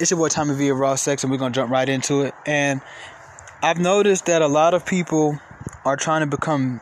It's 0.00 0.12
your 0.12 0.18
boy 0.18 0.28
Tommy 0.28 0.54
V 0.54 0.68
of 0.68 0.78
Raw 0.78 0.94
Sex, 0.94 1.24
and 1.24 1.32
we're 1.32 1.38
gonna 1.38 1.52
jump 1.52 1.72
right 1.72 1.88
into 1.88 2.22
it. 2.22 2.32
And 2.46 2.80
I've 3.62 3.80
noticed 3.80 4.26
that 4.26 4.42
a 4.42 4.46
lot 4.46 4.72
of 4.72 4.86
people 4.86 5.40
are 5.84 5.96
trying 5.96 6.20
to 6.20 6.26
become 6.26 6.80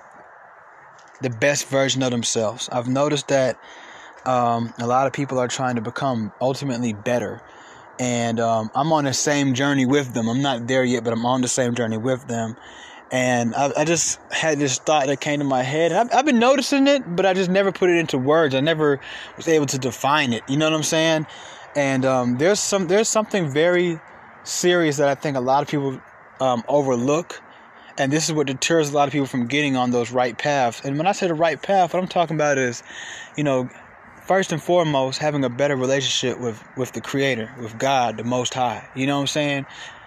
the 1.23 1.31
best 1.31 1.67
version 1.69 2.03
of 2.03 2.11
themselves. 2.11 2.69
I've 2.71 2.89
noticed 2.89 3.29
that 3.29 3.59
um, 4.27 4.75
a 4.79 4.87
lot 4.87 5.07
of 5.07 5.15
people 5.15 5.39
are 5.39 5.49
trying 5.49 5.77
to 5.77 5.81
become 5.81 6.31
ultimately 6.43 6.93
better. 6.93 7.41
And 7.99 8.39
um, 8.39 8.71
I'm 8.75 8.93
on 8.93 9.05
the 9.05 9.15
same 9.15 9.55
journey 9.55 9.87
with 9.87 10.13
them. 10.13 10.29
I'm 10.29 10.43
not 10.43 10.67
there 10.67 10.85
yet, 10.85 11.03
but 11.03 11.15
I'm 11.15 11.25
on 11.25 11.41
the 11.41 11.49
same 11.49 11.75
journey 11.75 11.97
with 11.97 12.27
them. 12.29 12.55
And 13.11 13.55
I, 13.55 13.73
I 13.79 13.85
just 13.87 14.21
had 14.31 14.59
this 14.59 14.79
thought 14.79 15.07
that 15.07 15.21
came 15.23 15.39
to 15.39 15.47
my 15.47 15.63
head. 15.63 15.93
I've, 15.93 16.13
I've 16.13 16.27
been 16.27 16.39
noticing 16.39 16.87
it, 16.87 17.17
but 17.17 17.25
I 17.25 17.33
just 17.33 17.49
never 17.49 17.73
put 17.73 17.89
it 17.89 17.97
into 17.97 18.19
words. 18.19 18.55
I 18.55 18.61
never 18.61 19.01
was 19.39 19.49
able 19.49 19.67
to 19.67 19.79
define 19.79 20.35
it. 20.35 20.43
You 20.49 20.59
know 20.59 20.69
what 20.69 20.77
I'm 20.77 20.83
saying? 20.83 21.27
And 21.77 22.07
um, 22.07 22.39
there's 22.39 22.59
some 22.59 22.89
there's 22.89 23.09
something 23.09 23.51
very 23.51 24.01
serious 24.45 24.97
that 24.97 25.09
I 25.09 25.15
think 25.15 25.37
a 25.37 25.41
lot 25.41 25.63
of 25.63 25.69
people 25.69 26.01
um, 26.41 26.65
overlook, 26.69 27.43
and 27.99 28.11
this 28.11 28.29
is 28.29 28.35
what 28.35 28.47
deters 28.47 28.91
a 28.91 28.95
lot 28.95 29.09
of 29.09 29.13
people 29.13 29.27
from 29.27 29.47
getting 29.47 29.77
on 29.77 29.91
those 29.91 30.11
right 30.11 30.37
paths. 30.37 30.81
And 30.85 30.97
when 30.97 31.07
I 31.07 31.13
say 31.13 31.29
the 31.29 31.35
right 31.35 31.61
path, 31.61 31.93
what 31.93 32.03
I'm 32.03 32.09
talking 32.09 32.35
about 32.35 32.57
is, 32.57 32.83
you 33.37 33.45
know, 33.45 33.69
first 34.27 34.53
and 34.53 34.63
foremost, 34.63 35.19
having 35.19 35.45
a 35.45 35.51
better 35.51 35.77
relationship 35.77 36.41
with 36.41 36.63
with 36.79 36.93
the 36.93 37.03
Creator, 37.03 37.55
with 37.61 37.79
God, 37.79 38.17
the 38.17 38.25
Most 38.25 38.55
High. 38.55 38.89
You 38.95 39.07
know 39.07 39.17
what 39.17 39.23
I'm 39.23 39.27
saying? 39.27 39.67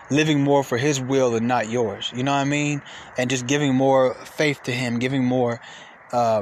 Living 0.10 0.42
more 0.42 0.64
for 0.64 0.78
His 0.78 1.00
will 1.00 1.36
and 1.36 1.48
not 1.48 1.70
yours. 1.70 2.12
You 2.16 2.24
know 2.24 2.32
what 2.32 2.40
I 2.40 2.46
mean? 2.46 2.82
And 3.16 3.30
just 3.30 3.46
giving 3.46 3.76
more 3.76 4.16
faith 4.16 4.64
to 4.64 4.72
Him, 4.72 4.98
giving 4.98 5.24
more, 5.24 5.62
uh, 6.12 6.42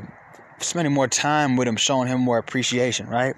spending 0.59 0.94
more 0.94 1.09
time 1.09 1.57
with 1.57 1.68
Him, 1.68 1.76
showing 1.76 2.07
Him 2.07 2.21
more 2.21 2.38
appreciation. 2.38 3.07
Right? 3.07 3.35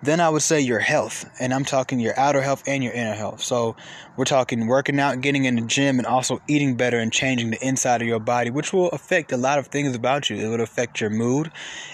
Then 0.00 0.20
I 0.20 0.28
would 0.28 0.42
say 0.42 0.60
your 0.60 0.78
health, 0.78 1.28
and 1.40 1.52
I'm 1.52 1.64
talking 1.64 1.98
your 1.98 2.18
outer 2.18 2.40
health 2.40 2.62
and 2.66 2.84
your 2.84 2.92
inner 2.92 3.14
health. 3.14 3.42
So 3.42 3.74
we're 4.16 4.24
talking 4.24 4.66
working 4.68 5.00
out, 5.00 5.20
getting 5.20 5.44
in 5.44 5.56
the 5.56 5.62
gym, 5.62 5.98
and 5.98 6.06
also 6.06 6.40
eating 6.46 6.76
better 6.76 6.98
and 6.98 7.12
changing 7.12 7.50
the 7.50 7.66
inside 7.66 8.00
of 8.00 8.06
your 8.06 8.20
body, 8.20 8.50
which 8.50 8.72
will 8.72 8.90
affect 8.90 9.32
a 9.32 9.36
lot 9.36 9.58
of 9.58 9.66
things 9.66 9.96
about 9.96 10.30
you. 10.30 10.36
It 10.36 10.48
will 10.48 10.60
affect 10.60 11.00
your 11.00 11.10
mood. 11.10 11.50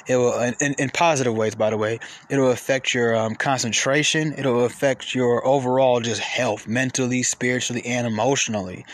It 0.07 0.17
will, 0.17 0.39
in, 0.39 0.75
in 0.79 0.91
positive 0.91 1.35
ways, 1.35 1.55
by 1.55 1.71
the 1.71 1.79
way. 1.79 1.99
It 2.29 2.39
will 2.39 2.51
affect 2.51 2.93
your 2.93 3.17
um, 3.17 3.37
concentration. 3.37 4.35
It 4.35 4.45
will 4.45 4.67
affect 4.67 5.15
your 5.15 5.47
overall 5.47 6.01
just 6.01 6.21
health, 6.21 6.69
mentally, 6.69 7.23
spiritually, 7.23 7.87
and 7.87 8.07
emotionally. 8.07 8.85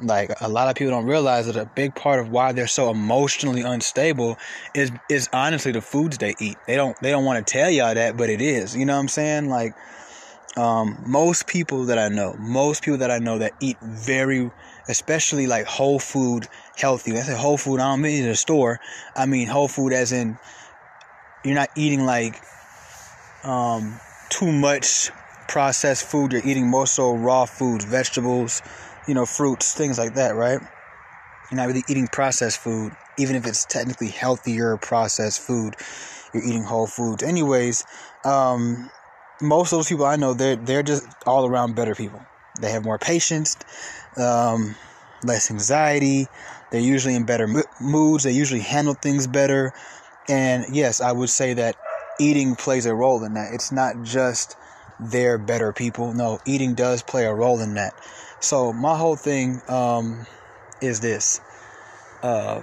Like 0.00 0.30
a 0.40 0.48
lot 0.48 0.68
of 0.68 0.76
people 0.76 0.92
don't 0.92 1.06
realize 1.06 1.46
that 1.46 1.56
a 1.56 1.66
big 1.66 1.94
part 1.94 2.20
of 2.20 2.30
why 2.30 2.52
they're 2.52 2.68
so 2.68 2.90
emotionally 2.90 3.62
unstable 3.62 4.38
is 4.74 4.92
is 5.08 5.28
honestly 5.32 5.72
the 5.72 5.80
foods 5.80 6.18
they 6.18 6.34
eat. 6.38 6.56
They 6.66 6.76
don't 6.76 6.96
they 7.00 7.10
don't 7.10 7.24
want 7.24 7.44
to 7.44 7.52
tell 7.52 7.68
y'all 7.68 7.94
that, 7.94 8.16
but 8.16 8.30
it 8.30 8.40
is. 8.40 8.76
You 8.76 8.86
know 8.86 8.94
what 8.94 9.00
I'm 9.00 9.08
saying? 9.08 9.48
Like 9.48 9.74
um, 10.56 11.02
most 11.06 11.48
people 11.48 11.86
that 11.86 11.98
I 11.98 12.08
know, 12.08 12.34
most 12.38 12.82
people 12.84 12.98
that 12.98 13.10
I 13.10 13.18
know 13.18 13.38
that 13.38 13.54
eat 13.60 13.76
very, 13.82 14.50
especially 14.88 15.48
like 15.48 15.66
whole 15.66 15.98
food 15.98 16.46
healthy. 16.76 17.12
When 17.12 17.22
I 17.22 17.24
say 17.24 17.34
whole 17.36 17.58
food, 17.58 17.80
I 17.80 17.90
don't 17.90 18.00
mean 18.00 18.24
the 18.24 18.36
store. 18.36 18.78
I 19.16 19.26
mean 19.26 19.48
whole 19.48 19.68
food 19.68 19.92
as 19.92 20.12
in 20.12 20.38
you're 21.44 21.56
not 21.56 21.70
eating 21.76 22.06
like 22.06 22.40
um, 23.42 23.98
too 24.30 24.52
much 24.52 25.10
processed 25.48 26.04
food. 26.04 26.32
You're 26.32 26.46
eating 26.46 26.68
more 26.68 26.86
so 26.86 27.14
raw 27.14 27.46
foods, 27.46 27.84
vegetables 27.84 28.62
you 29.08 29.14
know, 29.14 29.26
fruits, 29.26 29.72
things 29.72 29.98
like 29.98 30.14
that, 30.14 30.36
right? 30.36 30.60
You're 31.50 31.56
not 31.56 31.66
really 31.66 31.84
eating 31.88 32.08
processed 32.08 32.60
food, 32.60 32.92
even 33.18 33.34
if 33.34 33.46
it's 33.46 33.64
technically 33.64 34.08
healthier 34.08 34.76
processed 34.76 35.40
food. 35.40 35.76
You're 36.34 36.44
eating 36.44 36.64
whole 36.64 36.86
foods. 36.86 37.22
Anyways, 37.22 37.86
um, 38.24 38.90
most 39.40 39.72
of 39.72 39.78
those 39.78 39.88
people 39.88 40.04
I 40.04 40.16
know, 40.16 40.34
they're 40.34 40.56
they're 40.56 40.82
just 40.82 41.06
all 41.26 41.46
around 41.46 41.74
better 41.74 41.94
people. 41.94 42.24
They 42.60 42.70
have 42.70 42.84
more 42.84 42.98
patience, 42.98 43.56
um, 44.18 44.76
less 45.24 45.50
anxiety. 45.50 46.26
They're 46.70 46.80
usually 46.82 47.14
in 47.14 47.24
better 47.24 47.48
moods. 47.80 48.24
They 48.24 48.32
usually 48.32 48.60
handle 48.60 48.94
things 48.94 49.26
better. 49.26 49.72
And 50.28 50.66
yes, 50.68 51.00
I 51.00 51.12
would 51.12 51.30
say 51.30 51.54
that 51.54 51.76
eating 52.20 52.56
plays 52.56 52.84
a 52.84 52.94
role 52.94 53.24
in 53.24 53.32
that. 53.34 53.54
It's 53.54 53.72
not 53.72 54.02
just 54.02 54.54
they're 55.00 55.38
better 55.38 55.72
people. 55.72 56.12
No, 56.12 56.40
eating 56.44 56.74
does 56.74 57.02
play 57.02 57.24
a 57.24 57.34
role 57.34 57.60
in 57.60 57.74
that. 57.74 57.94
So 58.40 58.72
my 58.72 58.96
whole 58.96 59.16
thing 59.16 59.60
um, 59.68 60.26
is 60.80 61.00
this. 61.00 61.40
Uh, 62.22 62.62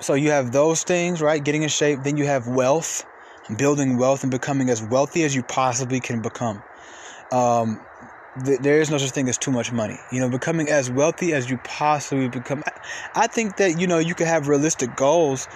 so 0.00 0.14
you 0.14 0.30
have 0.30 0.52
those 0.52 0.82
things, 0.82 1.20
right? 1.20 1.42
Getting 1.42 1.62
in 1.62 1.68
shape. 1.68 2.02
Then 2.02 2.16
you 2.16 2.26
have 2.26 2.46
wealth, 2.46 3.04
building 3.56 3.96
wealth 3.96 4.22
and 4.22 4.30
becoming 4.30 4.70
as 4.70 4.82
wealthy 4.82 5.24
as 5.24 5.34
you 5.34 5.42
possibly 5.42 6.00
can 6.00 6.20
become. 6.20 6.62
Um, 7.32 7.84
th- 8.44 8.60
there 8.60 8.80
is 8.80 8.90
no 8.90 8.98
such 8.98 9.10
thing 9.10 9.28
as 9.28 9.38
too 9.38 9.50
much 9.50 9.72
money. 9.72 9.98
You 10.10 10.20
know, 10.20 10.28
becoming 10.28 10.68
as 10.68 10.90
wealthy 10.90 11.32
as 11.32 11.48
you 11.48 11.58
possibly 11.58 12.28
become. 12.28 12.62
I 13.14 13.26
think 13.26 13.56
that 13.56 13.78
you 13.80 13.86
know 13.86 13.98
you 13.98 14.14
can 14.14 14.26
have 14.26 14.48
realistic 14.48 14.96
goals, 14.96 15.48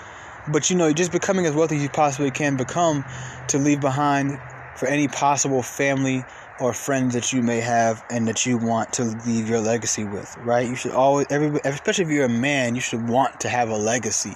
but 0.48 0.70
you 0.70 0.76
know 0.76 0.92
just 0.92 1.12
becoming 1.12 1.46
as 1.46 1.54
wealthy 1.54 1.76
as 1.76 1.82
you 1.82 1.88
possibly 1.88 2.30
can 2.30 2.56
become 2.56 3.04
to 3.48 3.58
leave 3.58 3.80
behind 3.80 4.38
for 4.76 4.86
any 4.86 5.08
possible 5.08 5.62
family 5.62 6.24
or 6.60 6.72
friends 6.72 7.14
that 7.14 7.32
you 7.32 7.42
may 7.42 7.60
have 7.60 8.04
and 8.10 8.26
that 8.26 8.44
you 8.44 8.58
want 8.58 8.92
to 8.94 9.04
leave 9.26 9.48
your 9.48 9.60
legacy 9.60 10.04
with, 10.04 10.36
right? 10.38 10.68
You 10.68 10.74
should 10.74 10.92
always, 10.92 11.26
every, 11.30 11.60
especially 11.64 12.04
if 12.04 12.10
you're 12.10 12.24
a 12.24 12.28
man, 12.28 12.74
you 12.74 12.80
should 12.80 13.08
want 13.08 13.40
to 13.40 13.48
have 13.48 13.68
a 13.68 13.76
legacy. 13.76 14.34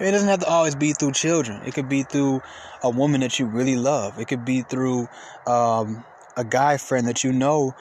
It 0.00 0.10
doesn't 0.12 0.28
have 0.28 0.40
to 0.40 0.48
always 0.48 0.74
be 0.74 0.92
through 0.92 1.12
children. 1.12 1.60
It 1.64 1.74
could 1.74 1.88
be 1.88 2.02
through 2.02 2.40
a 2.82 2.90
woman 2.90 3.20
that 3.20 3.38
you 3.38 3.46
really 3.46 3.76
love. 3.76 4.18
It 4.18 4.28
could 4.28 4.44
be 4.44 4.62
through 4.62 5.08
um, 5.46 6.04
a 6.36 6.44
guy 6.44 6.78
friend 6.78 7.06
that 7.06 7.22
you 7.22 7.32
know. 7.32 7.74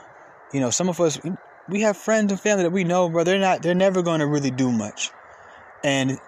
You 0.51 0.59
know, 0.59 0.69
some 0.69 0.89
of 0.89 0.99
us 0.99 1.19
we 1.69 1.81
have 1.81 1.95
friends 1.95 2.31
and 2.31 2.41
family 2.41 2.63
that 2.63 2.71
we 2.71 2.83
know, 2.83 3.07
bro. 3.09 3.23
They're 3.23 3.39
not. 3.39 3.61
They're 3.61 3.75
never 3.75 4.01
going 4.01 4.19
to 4.19 4.27
really 4.27 4.51
do 4.51 4.71
much, 4.71 5.11
and 5.83 6.19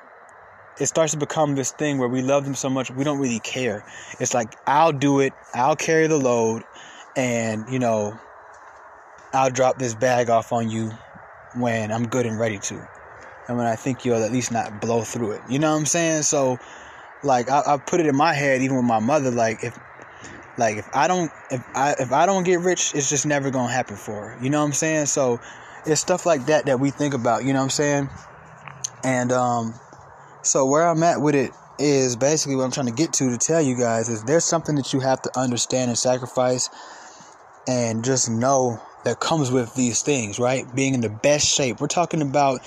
it 0.80 0.86
starts 0.86 1.12
to 1.12 1.18
become 1.18 1.56
this 1.56 1.72
thing 1.72 1.98
where 1.98 2.08
we 2.08 2.22
love 2.22 2.46
them 2.46 2.56
so 2.56 2.70
much 2.70 2.90
we 2.92 3.04
don't 3.04 3.20
really 3.20 3.40
care. 3.40 3.84
It's 4.20 4.34
like 4.34 4.56
I'll 4.66 4.94
do 4.94 5.20
it. 5.20 5.34
I'll 5.54 5.76
carry 5.76 6.08
the 6.08 6.18
load 6.18 6.64
and 7.16 7.70
you 7.70 7.80
know 7.80 8.20
I'll 9.34 9.50
drop 9.50 9.78
this 9.78 9.94
bag 9.96 10.30
off 10.30 10.52
on 10.52 10.70
you 10.70 10.92
when 11.56 11.92
I'm 11.92 12.08
good 12.08 12.26
and 12.26 12.38
ready 12.40 12.60
to. 12.60 12.88
And 13.48 13.58
when 13.58 13.68
I 13.68 13.76
think 13.76 14.06
you'll 14.06 14.24
at 14.24 14.32
least 14.32 14.52
not 14.52 14.80
blow 14.80 15.04
through 15.04 15.32
it. 15.32 15.42
You 15.50 15.60
know 15.60 15.72
what 15.72 15.80
I'm 15.80 15.86
saying? 15.86 16.24
So 16.24 16.60
like 17.24 17.50
I, 17.50 17.62
I 17.66 17.78
put 17.78 18.00
it 18.00 18.06
in 18.06 18.16
my 18.16 18.34
head 18.34 18.62
even 18.62 18.78
with 18.78 18.86
my 18.86 19.00
mother, 19.00 19.32
like 19.32 19.64
if 19.64 19.78
like 20.58 20.78
if 20.78 20.88
I 20.94 21.08
don't 21.08 21.32
if 21.50 21.64
I 21.76 21.96
if 22.00 22.12
I 22.12 22.26
don't 22.26 22.44
get 22.44 22.60
rich, 22.60 22.94
it's 22.94 23.10
just 23.10 23.26
never 23.26 23.52
gonna 23.52 23.72
happen 23.72 23.96
for 23.96 24.30
her. 24.30 24.38
You 24.42 24.50
know 24.50 24.60
what 24.60 24.68
I'm 24.68 24.74
saying? 24.74 25.08
So 25.08 25.40
it's 25.86 26.02
stuff 26.02 26.26
like 26.26 26.46
that 26.46 26.66
that 26.66 26.80
we 26.80 26.92
think 26.92 27.14
about, 27.14 27.44
you 27.44 27.54
know 27.54 27.60
what 27.60 27.66
I'm 27.66 27.70
saying? 27.72 28.10
And 29.04 29.32
um 29.32 29.74
so 30.44 30.66
where 30.66 30.88
I'm 30.88 31.04
at 31.04 31.22
with 31.22 31.36
it 31.36 31.52
is 31.80 32.16
basically 32.16 32.56
what 32.56 32.64
I'm 32.64 32.72
trying 32.72 32.88
to 32.88 32.94
get 32.94 33.14
to 33.14 33.30
to 33.30 33.38
tell 33.38 33.62
you 33.62 33.76
guys 33.76 34.10
is 34.10 34.24
there's 34.24 34.46
something 34.46 34.76
that 34.76 34.94
you 34.94 35.00
have 35.00 35.22
to 35.24 35.40
understand 35.40 35.90
and 35.90 35.98
sacrifice 35.98 36.70
and 37.68 38.04
just 38.04 38.30
know 38.30 38.82
that 39.04 39.20
comes 39.20 39.52
with 39.52 39.74
these 39.74 40.02
things, 40.02 40.40
right? 40.40 40.74
Being 40.76 40.94
in 40.94 41.02
the 41.02 41.10
best 41.10 41.48
shape. 41.48 41.82
We're 41.82 41.88
talking 41.88 42.22
about 42.22 42.62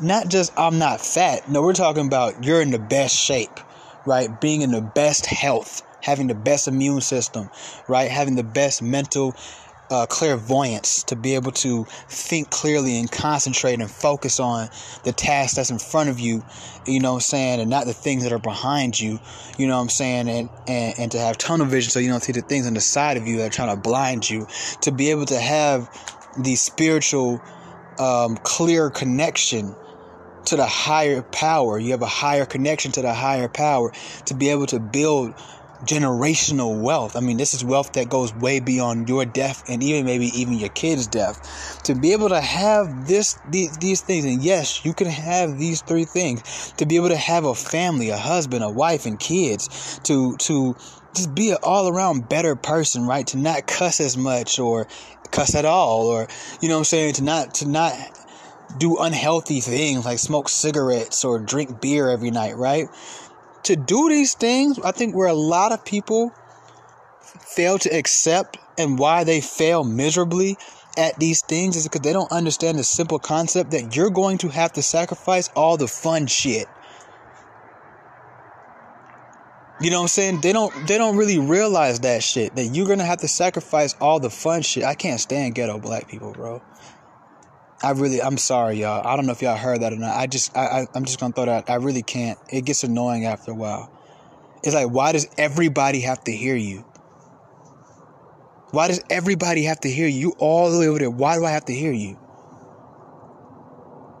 not 0.00 0.28
just 0.28 0.52
I'm 0.58 0.78
not 0.78 1.00
fat. 1.00 1.48
No, 1.48 1.62
we're 1.62 1.72
talking 1.72 2.06
about 2.06 2.44
you're 2.44 2.60
in 2.60 2.70
the 2.70 2.78
best 2.78 3.14
shape, 3.16 3.60
right? 4.04 4.40
Being 4.40 4.62
in 4.62 4.72
the 4.72 4.82
best 4.82 5.26
health, 5.26 5.82
having 6.00 6.26
the 6.26 6.34
best 6.34 6.66
immune 6.66 7.00
system, 7.00 7.50
right? 7.88 8.10
Having 8.10 8.36
the 8.36 8.42
best 8.42 8.82
mental 8.82 9.36
uh, 9.92 10.06
clairvoyance 10.06 11.02
to 11.04 11.14
be 11.14 11.34
able 11.34 11.52
to 11.52 11.84
think 12.08 12.48
clearly 12.50 12.98
and 12.98 13.12
concentrate 13.12 13.78
and 13.78 13.90
focus 13.90 14.40
on 14.40 14.68
the 15.04 15.12
task 15.12 15.56
that's 15.56 15.70
in 15.70 15.78
front 15.78 16.08
of 16.08 16.18
you, 16.18 16.42
you 16.86 16.98
know 16.98 17.10
what 17.10 17.16
I'm 17.16 17.20
saying, 17.20 17.60
and 17.60 17.68
not 17.68 17.84
the 17.84 17.92
things 17.92 18.22
that 18.22 18.32
are 18.32 18.38
behind 18.38 18.98
you, 18.98 19.20
you 19.58 19.66
know 19.66 19.76
what 19.76 19.82
I'm 19.82 19.88
saying, 19.90 20.28
and, 20.28 20.48
and, 20.66 20.98
and 20.98 21.12
to 21.12 21.18
have 21.18 21.36
tunnel 21.36 21.66
vision 21.66 21.90
so 21.90 21.98
you 21.98 22.08
don't 22.08 22.22
see 22.22 22.32
the 22.32 22.40
things 22.40 22.66
on 22.66 22.72
the 22.72 22.80
side 22.80 23.18
of 23.18 23.26
you 23.26 23.36
that 23.38 23.48
are 23.48 23.54
trying 23.54 23.76
to 23.76 23.80
blind 23.80 24.28
you, 24.28 24.46
to 24.80 24.92
be 24.92 25.10
able 25.10 25.26
to 25.26 25.38
have 25.38 25.90
the 26.38 26.54
spiritual, 26.54 27.42
um, 27.98 28.38
clear 28.38 28.88
connection 28.88 29.76
to 30.46 30.56
the 30.56 30.66
higher 30.66 31.22
power. 31.22 31.78
You 31.78 31.90
have 31.90 32.02
a 32.02 32.06
higher 32.06 32.46
connection 32.46 32.92
to 32.92 33.02
the 33.02 33.12
higher 33.12 33.48
power 33.48 33.92
to 34.24 34.34
be 34.34 34.48
able 34.48 34.66
to 34.66 34.80
build 34.80 35.34
generational 35.84 36.80
wealth. 36.80 37.16
I 37.16 37.20
mean, 37.20 37.36
this 37.36 37.54
is 37.54 37.64
wealth 37.64 37.92
that 37.94 38.08
goes 38.08 38.34
way 38.34 38.60
beyond 38.60 39.08
your 39.08 39.24
death 39.24 39.64
and 39.68 39.82
even 39.82 40.04
maybe 40.04 40.26
even 40.26 40.54
your 40.54 40.68
kids' 40.70 41.06
death. 41.06 41.80
To 41.84 41.94
be 41.94 42.12
able 42.12 42.28
to 42.28 42.40
have 42.40 43.08
this 43.08 43.38
these, 43.50 43.76
these 43.78 44.00
things, 44.00 44.24
and 44.24 44.42
yes, 44.42 44.84
you 44.84 44.94
can 44.94 45.08
have 45.08 45.58
these 45.58 45.82
three 45.82 46.04
things. 46.04 46.72
To 46.76 46.86
be 46.86 46.96
able 46.96 47.08
to 47.08 47.16
have 47.16 47.44
a 47.44 47.54
family, 47.54 48.10
a 48.10 48.16
husband, 48.16 48.62
a 48.62 48.70
wife, 48.70 49.06
and 49.06 49.18
kids. 49.18 50.00
To 50.04 50.36
to 50.38 50.76
just 51.14 51.34
be 51.34 51.50
an 51.50 51.58
all 51.62 51.88
around 51.88 52.28
better 52.28 52.56
person, 52.56 53.06
right? 53.06 53.26
To 53.28 53.38
not 53.38 53.66
cuss 53.66 54.00
as 54.00 54.16
much 54.16 54.58
or 54.58 54.86
cuss 55.30 55.54
at 55.54 55.64
all, 55.64 56.06
or 56.06 56.28
you 56.60 56.68
know 56.68 56.76
what 56.76 56.80
I'm 56.80 56.84
saying? 56.84 57.14
To 57.14 57.24
not 57.24 57.54
to 57.54 57.68
not 57.68 57.92
do 58.78 58.96
unhealthy 58.98 59.60
things 59.60 60.04
like 60.04 60.18
smoke 60.18 60.48
cigarettes 60.48 61.24
or 61.24 61.38
drink 61.38 61.80
beer 61.80 62.08
every 62.08 62.30
night, 62.30 62.56
right? 62.56 62.88
To 63.64 63.76
do 63.76 64.08
these 64.08 64.34
things, 64.34 64.78
I 64.80 64.92
think 64.92 65.14
where 65.14 65.28
a 65.28 65.34
lot 65.34 65.72
of 65.72 65.84
people 65.84 66.32
fail 67.40 67.78
to 67.78 67.88
accept 67.90 68.58
and 68.78 68.98
why 68.98 69.24
they 69.24 69.40
fail 69.40 69.84
miserably 69.84 70.56
at 70.96 71.18
these 71.18 71.42
things 71.42 71.76
is 71.76 71.84
because 71.84 72.02
they 72.02 72.12
don't 72.12 72.30
understand 72.32 72.78
the 72.78 72.84
simple 72.84 73.18
concept 73.18 73.70
that 73.70 73.96
you're 73.96 74.10
going 74.10 74.38
to 74.38 74.48
have 74.48 74.72
to 74.74 74.82
sacrifice 74.82 75.48
all 75.56 75.76
the 75.76 75.88
fun 75.88 76.26
shit. 76.26 76.66
You 79.80 79.90
know 79.90 79.96
what 79.96 80.02
I'm 80.02 80.08
saying? 80.08 80.40
They 80.42 80.52
don't 80.52 80.72
they 80.86 80.96
don't 80.96 81.16
really 81.16 81.38
realize 81.38 82.00
that 82.00 82.22
shit. 82.22 82.54
That 82.54 82.66
you're 82.66 82.86
gonna 82.86 83.04
have 83.04 83.18
to 83.20 83.28
sacrifice 83.28 83.96
all 84.00 84.20
the 84.20 84.30
fun 84.30 84.62
shit. 84.62 84.84
I 84.84 84.94
can't 84.94 85.18
stand 85.18 85.56
ghetto 85.56 85.78
black 85.78 86.08
people, 86.08 86.32
bro. 86.32 86.62
I 87.82 87.90
really 87.92 88.22
I'm 88.22 88.38
sorry, 88.38 88.80
y'all. 88.80 89.06
I 89.06 89.16
don't 89.16 89.26
know 89.26 89.32
if 89.32 89.42
y'all 89.42 89.56
heard 89.56 89.82
that 89.82 89.92
or 89.92 89.96
not. 89.96 90.16
I 90.16 90.26
just 90.26 90.56
I, 90.56 90.82
I 90.82 90.86
I'm 90.94 91.04
just 91.04 91.18
gonna 91.18 91.32
throw 91.32 91.46
that. 91.46 91.68
I 91.68 91.76
really 91.76 92.02
can't. 92.02 92.38
It 92.50 92.64
gets 92.64 92.84
annoying 92.84 93.24
after 93.24 93.50
a 93.50 93.54
while. 93.54 93.90
It's 94.62 94.74
like 94.74 94.88
why 94.88 95.12
does 95.12 95.28
everybody 95.36 96.00
have 96.00 96.22
to 96.24 96.32
hear 96.32 96.54
you? 96.54 96.84
Why 98.70 98.88
does 98.88 99.02
everybody 99.10 99.64
have 99.64 99.80
to 99.80 99.90
hear 99.90 100.08
you? 100.08 100.34
All 100.38 100.70
the 100.70 100.78
way 100.78 100.88
over 100.88 100.98
there. 100.98 101.10
Why 101.10 101.36
do 101.36 101.44
I 101.44 101.50
have 101.50 101.66
to 101.66 101.74
hear 101.74 101.92
you? 101.92 102.18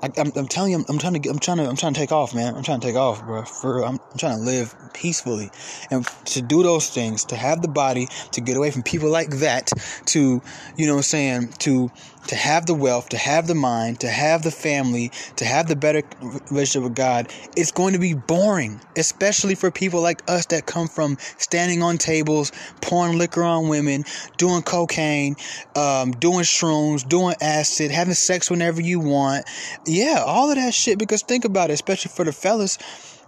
I, 0.02 0.10
am 0.16 0.32
I'm 0.34 0.48
telling 0.48 0.72
you, 0.72 0.78
I'm, 0.78 0.84
I'm, 0.88 0.98
trying 0.98 1.22
to, 1.22 1.30
I'm 1.30 1.38
trying 1.38 1.58
to, 1.58 1.68
I'm 1.68 1.76
trying 1.76 1.94
to 1.94 2.00
take 2.00 2.10
off, 2.10 2.34
man. 2.34 2.56
I'm 2.56 2.64
trying 2.64 2.80
to 2.80 2.86
take 2.86 2.96
off, 2.96 3.24
bro. 3.24 3.44
For 3.44 3.84
I'm, 3.84 4.00
I'm 4.10 4.18
trying 4.18 4.36
to 4.36 4.42
live 4.42 4.74
peacefully, 4.92 5.50
and 5.92 6.04
to 6.26 6.42
do 6.42 6.64
those 6.64 6.90
things, 6.90 7.24
to 7.26 7.36
have 7.36 7.62
the 7.62 7.68
body, 7.68 8.08
to 8.32 8.40
get 8.40 8.56
away 8.56 8.72
from 8.72 8.82
people 8.82 9.10
like 9.10 9.30
that, 9.38 9.70
to, 10.06 10.42
you 10.76 10.86
know, 10.86 10.94
what 10.94 10.98
I'm 10.98 11.02
saying, 11.04 11.48
to 11.60 11.90
to 12.28 12.36
have 12.36 12.66
the 12.66 12.74
wealth, 12.74 13.08
to 13.10 13.16
have 13.16 13.46
the 13.46 13.54
mind, 13.54 14.00
to 14.00 14.08
have 14.08 14.42
the 14.42 14.50
family, 14.50 15.10
to 15.36 15.44
have 15.44 15.68
the 15.68 15.76
better 15.76 16.02
relationship 16.50 16.82
with 16.82 16.94
God, 16.94 17.32
it's 17.56 17.72
going 17.72 17.92
to 17.94 17.98
be 17.98 18.14
boring, 18.14 18.80
especially 18.96 19.54
for 19.54 19.70
people 19.70 20.00
like 20.00 20.22
us 20.30 20.46
that 20.46 20.66
come 20.66 20.88
from 20.88 21.18
standing 21.38 21.82
on 21.82 21.98
tables, 21.98 22.52
pouring 22.80 23.18
liquor 23.18 23.42
on 23.42 23.68
women, 23.68 24.04
doing 24.36 24.62
cocaine, 24.62 25.36
um, 25.76 26.12
doing 26.12 26.40
shrooms, 26.40 27.06
doing 27.08 27.34
acid, 27.40 27.90
having 27.90 28.14
sex 28.14 28.50
whenever 28.50 28.80
you 28.80 29.00
want. 29.00 29.44
Yeah, 29.86 30.22
all 30.24 30.50
of 30.50 30.56
that 30.56 30.74
shit. 30.74 30.98
Because 30.98 31.22
think 31.22 31.44
about 31.44 31.70
it, 31.70 31.74
especially 31.74 32.12
for 32.14 32.24
the 32.24 32.32
fellas, 32.32 32.78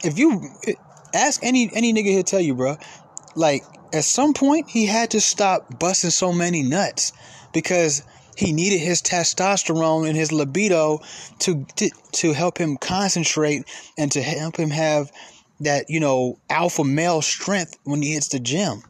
if 0.04 0.18
you 0.18 0.50
ask 1.12 1.42
any 1.42 1.70
any 1.74 1.92
nigga, 1.92 2.06
he'll 2.06 2.22
tell 2.22 2.40
you, 2.40 2.54
bro. 2.54 2.76
Like 3.34 3.64
at 3.92 4.04
some 4.04 4.34
point, 4.34 4.68
he 4.68 4.86
had 4.86 5.10
to 5.12 5.20
stop 5.20 5.78
busting 5.78 6.10
so 6.10 6.32
many 6.32 6.62
nuts 6.62 7.12
because 7.52 8.02
he 8.36 8.52
needed 8.52 8.80
his 8.80 9.02
testosterone 9.02 10.08
and 10.08 10.16
his 10.16 10.32
libido 10.32 11.00
to, 11.40 11.64
to 11.76 11.90
to 12.12 12.32
help 12.32 12.58
him 12.58 12.76
concentrate 12.76 13.64
and 13.98 14.10
to 14.12 14.22
help 14.22 14.56
him 14.56 14.70
have 14.70 15.10
that 15.60 15.86
you 15.88 16.00
know 16.00 16.38
alpha 16.50 16.84
male 16.84 17.22
strength 17.22 17.76
when 17.84 18.02
he 18.02 18.14
hits 18.14 18.28
the 18.28 18.40
gym. 18.40 18.82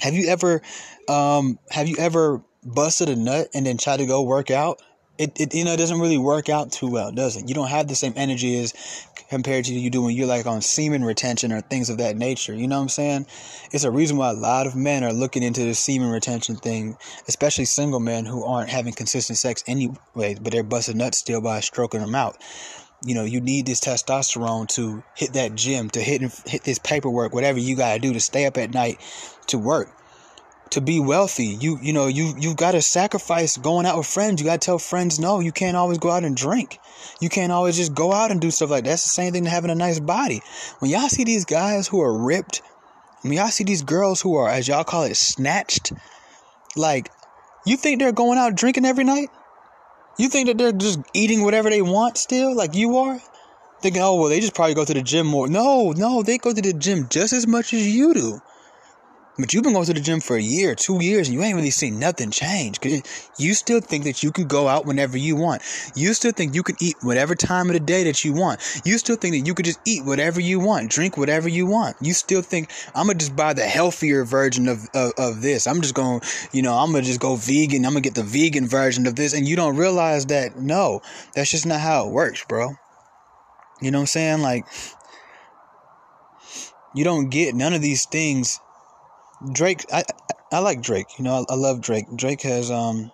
Have 0.00 0.14
you 0.14 0.28
ever 0.28 0.62
um, 1.08 1.58
have 1.70 1.88
you 1.88 1.96
ever 1.98 2.42
busted 2.64 3.08
a 3.08 3.16
nut 3.16 3.48
and 3.54 3.66
then 3.66 3.78
tried 3.78 3.98
to 3.98 4.06
go 4.06 4.22
work 4.22 4.50
out? 4.50 4.82
It, 5.18 5.40
it 5.40 5.54
you 5.54 5.64
know 5.64 5.72
it 5.72 5.78
doesn't 5.78 6.00
really 6.00 6.18
work 6.18 6.48
out 6.48 6.72
too 6.72 6.90
well, 6.90 7.10
does 7.10 7.36
it? 7.36 7.48
You 7.48 7.54
don't 7.54 7.68
have 7.68 7.88
the 7.88 7.94
same 7.94 8.12
energy 8.16 8.58
as 8.58 8.74
compared 9.28 9.64
to 9.64 9.74
you 9.74 9.90
do 9.90 10.02
when 10.02 10.14
you're 10.14 10.26
like 10.26 10.46
on 10.46 10.60
semen 10.60 11.04
retention 11.04 11.52
or 11.52 11.60
things 11.60 11.90
of 11.90 11.98
that 11.98 12.16
nature. 12.16 12.54
You 12.54 12.68
know 12.68 12.76
what 12.76 12.82
I'm 12.82 12.88
saying? 12.88 13.26
It's 13.72 13.84
a 13.84 13.90
reason 13.90 14.16
why 14.16 14.30
a 14.30 14.34
lot 14.34 14.66
of 14.66 14.76
men 14.76 15.04
are 15.04 15.12
looking 15.12 15.42
into 15.42 15.64
the 15.64 15.74
semen 15.74 16.10
retention 16.10 16.56
thing, 16.56 16.96
especially 17.28 17.64
single 17.64 18.00
men 18.00 18.24
who 18.24 18.44
aren't 18.44 18.70
having 18.70 18.92
consistent 18.92 19.38
sex 19.38 19.64
anyway, 19.66 20.36
but 20.40 20.52
they're 20.52 20.62
busting 20.62 20.98
nuts 20.98 21.18
still 21.18 21.40
by 21.40 21.60
stroking 21.60 22.00
them 22.00 22.14
out. 22.14 22.36
You 23.04 23.14
know, 23.14 23.24
you 23.24 23.40
need 23.40 23.66
this 23.66 23.80
testosterone 23.80 24.68
to 24.70 25.02
hit 25.14 25.32
that 25.34 25.54
gym, 25.54 25.90
to 25.90 26.00
hit 26.00 26.22
hit 26.46 26.64
this 26.64 26.78
paperwork, 26.78 27.32
whatever 27.34 27.58
you 27.58 27.76
gotta 27.76 28.00
do 28.00 28.12
to 28.12 28.20
stay 28.20 28.46
up 28.46 28.56
at 28.58 28.74
night 28.74 29.00
to 29.48 29.58
work 29.58 29.95
to 30.70 30.80
be 30.80 31.00
wealthy. 31.00 31.46
You 31.46 31.78
you 31.80 31.92
know 31.92 32.06
you 32.06 32.34
you've 32.38 32.56
got 32.56 32.72
to 32.72 32.82
sacrifice 32.82 33.56
going 33.56 33.86
out 33.86 33.96
with 33.96 34.06
friends. 34.06 34.40
You 34.40 34.46
got 34.46 34.60
to 34.60 34.64
tell 34.64 34.78
friends 34.78 35.18
no. 35.18 35.40
You 35.40 35.52
can't 35.52 35.76
always 35.76 35.98
go 35.98 36.10
out 36.10 36.24
and 36.24 36.36
drink. 36.36 36.78
You 37.20 37.28
can't 37.28 37.52
always 37.52 37.76
just 37.76 37.94
go 37.94 38.12
out 38.12 38.30
and 38.30 38.40
do 38.40 38.50
stuff 38.50 38.70
like 38.70 38.84
that. 38.84 38.90
That's 38.90 39.04
the 39.04 39.10
same 39.10 39.32
thing 39.32 39.44
to 39.44 39.50
having 39.50 39.70
a 39.70 39.74
nice 39.74 40.00
body. 40.00 40.42
When 40.80 40.90
y'all 40.90 41.08
see 41.08 41.24
these 41.24 41.44
guys 41.44 41.88
who 41.88 42.00
are 42.00 42.16
ripped, 42.16 42.62
when 43.22 43.32
y'all 43.32 43.48
see 43.48 43.64
these 43.64 43.82
girls 43.82 44.20
who 44.20 44.36
are 44.36 44.48
as 44.48 44.68
y'all 44.68 44.84
call 44.84 45.04
it 45.04 45.16
snatched, 45.16 45.92
like 46.76 47.10
you 47.64 47.76
think 47.76 47.98
they're 47.98 48.12
going 48.12 48.38
out 48.38 48.54
drinking 48.54 48.84
every 48.84 49.04
night? 49.04 49.28
You 50.18 50.28
think 50.28 50.48
that 50.48 50.56
they're 50.56 50.72
just 50.72 51.00
eating 51.12 51.44
whatever 51.44 51.68
they 51.68 51.82
want 51.82 52.16
still, 52.16 52.54
like 52.54 52.74
you 52.74 52.96
are? 52.96 53.20
Thinking, 53.82 54.02
oh 54.02 54.14
well, 54.14 54.30
they 54.30 54.40
just 54.40 54.54
probably 54.54 54.74
go 54.74 54.84
to 54.84 54.94
the 54.94 55.02
gym 55.02 55.26
more. 55.26 55.48
No, 55.48 55.92
no, 55.92 56.22
they 56.22 56.38
go 56.38 56.52
to 56.52 56.62
the 56.62 56.72
gym 56.72 57.06
just 57.10 57.32
as 57.32 57.46
much 57.46 57.74
as 57.74 57.86
you 57.86 58.14
do. 58.14 58.40
But 59.38 59.52
you've 59.52 59.64
been 59.64 59.74
going 59.74 59.84
to 59.84 59.92
the 59.92 60.00
gym 60.00 60.20
for 60.20 60.36
a 60.36 60.42
year, 60.42 60.74
two 60.74 61.02
years, 61.02 61.28
and 61.28 61.34
you 61.34 61.42
ain't 61.42 61.56
really 61.56 61.70
seen 61.70 61.98
nothing 61.98 62.30
change. 62.30 62.80
Cause 62.80 63.02
you 63.38 63.52
still 63.52 63.80
think 63.80 64.04
that 64.04 64.22
you 64.22 64.32
could 64.32 64.48
go 64.48 64.66
out 64.66 64.86
whenever 64.86 65.18
you 65.18 65.36
want. 65.36 65.62
You 65.94 66.14
still 66.14 66.32
think 66.32 66.54
you 66.54 66.62
could 66.62 66.80
eat 66.80 66.96
whatever 67.02 67.34
time 67.34 67.66
of 67.66 67.74
the 67.74 67.80
day 67.80 68.04
that 68.04 68.24
you 68.24 68.32
want. 68.32 68.60
You 68.84 68.96
still 68.96 69.16
think 69.16 69.34
that 69.34 69.46
you 69.46 69.52
could 69.52 69.66
just 69.66 69.80
eat 69.84 70.04
whatever 70.04 70.40
you 70.40 70.58
want, 70.58 70.90
drink 70.90 71.18
whatever 71.18 71.48
you 71.50 71.66
want. 71.66 71.96
You 72.00 72.14
still 72.14 72.40
think 72.40 72.70
I'm 72.94 73.08
gonna 73.08 73.18
just 73.18 73.36
buy 73.36 73.52
the 73.52 73.64
healthier 73.64 74.24
version 74.24 74.68
of 74.68 74.88
of, 74.94 75.12
of 75.18 75.42
this. 75.42 75.66
I'm 75.66 75.82
just 75.82 75.94
going, 75.94 76.22
you 76.52 76.62
know, 76.62 76.74
I'm 76.74 76.92
gonna 76.92 77.02
just 77.02 77.20
go 77.20 77.36
vegan. 77.36 77.84
I'm 77.84 77.92
gonna 77.92 78.00
get 78.00 78.14
the 78.14 78.22
vegan 78.22 78.66
version 78.66 79.06
of 79.06 79.16
this, 79.16 79.34
and 79.34 79.46
you 79.46 79.54
don't 79.56 79.76
realize 79.76 80.26
that 80.26 80.56
no, 80.56 81.02
that's 81.34 81.50
just 81.50 81.66
not 81.66 81.80
how 81.80 82.06
it 82.06 82.12
works, 82.12 82.42
bro. 82.48 82.74
You 83.82 83.90
know 83.90 83.98
what 83.98 84.02
I'm 84.02 84.06
saying? 84.06 84.40
Like, 84.40 84.64
you 86.94 87.04
don't 87.04 87.28
get 87.28 87.54
none 87.54 87.74
of 87.74 87.82
these 87.82 88.06
things 88.06 88.60
Drake, 89.52 89.84
I 89.92 90.04
I 90.52 90.60
like 90.60 90.80
Drake. 90.80 91.06
You 91.18 91.24
know, 91.24 91.44
I, 91.48 91.52
I, 91.52 91.56
love 91.56 91.80
Drake. 91.80 92.06
Drake 92.14 92.42
has 92.42 92.70
um, 92.70 93.10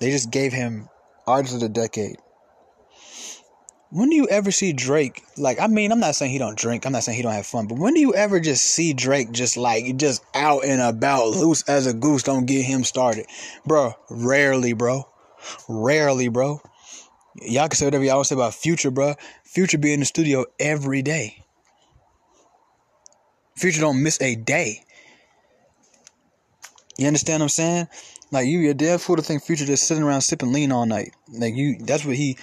they 0.00 0.10
just 0.10 0.30
gave 0.30 0.52
him 0.52 0.88
artist 1.26 1.54
of 1.54 1.60
the 1.60 1.68
decade. 1.68 2.16
When 3.90 4.10
do 4.10 4.16
you 4.16 4.26
ever 4.28 4.50
see 4.50 4.72
Drake? 4.72 5.22
Like, 5.36 5.60
I 5.60 5.68
mean, 5.68 5.92
I'm 5.92 6.00
not 6.00 6.16
saying 6.16 6.32
he 6.32 6.38
don't 6.38 6.58
drink. 6.58 6.84
I'm 6.84 6.92
not 6.92 7.04
saying 7.04 7.16
he 7.16 7.22
don't 7.22 7.32
have 7.32 7.46
fun. 7.46 7.68
But 7.68 7.78
when 7.78 7.94
do 7.94 8.00
you 8.00 8.12
ever 8.14 8.40
just 8.40 8.64
see 8.64 8.92
Drake 8.92 9.30
just 9.30 9.56
like 9.56 9.96
just 9.96 10.24
out 10.34 10.64
and 10.64 10.80
about, 10.80 11.28
loose 11.28 11.62
as 11.68 11.86
a 11.86 11.94
goose? 11.94 12.24
Don't 12.24 12.46
get 12.46 12.64
him 12.64 12.82
started, 12.82 13.26
bro. 13.64 13.94
Rarely, 14.10 14.72
bro. 14.72 15.08
Rarely, 15.68 16.28
bro. 16.28 16.60
Y'all 17.42 17.68
can 17.68 17.76
say 17.76 17.84
whatever 17.84 18.04
y'all 18.04 18.24
say 18.24 18.34
about 18.34 18.54
Future, 18.54 18.90
bro. 18.90 19.14
Future 19.44 19.78
be 19.78 19.92
in 19.92 20.00
the 20.00 20.06
studio 20.06 20.44
every 20.58 21.02
day. 21.02 21.44
Future 23.56 23.80
don't 23.80 24.02
miss 24.02 24.20
a 24.20 24.34
day. 24.34 24.83
You 26.98 27.06
understand 27.06 27.40
what 27.40 27.44
I'm 27.44 27.48
saying? 27.50 27.88
Like 28.30 28.46
you, 28.46 28.58
you're 28.58 28.74
dead 28.74 29.00
fool 29.00 29.16
to 29.16 29.22
think 29.22 29.42
Future 29.42 29.64
just 29.64 29.86
sitting 29.86 30.02
around 30.02 30.22
sipping 30.22 30.52
lean 30.52 30.72
all 30.72 30.86
night. 30.86 31.14
Like 31.28 31.54
you, 31.54 31.78
that's 31.80 32.04
what 32.04 32.16
he 32.16 32.36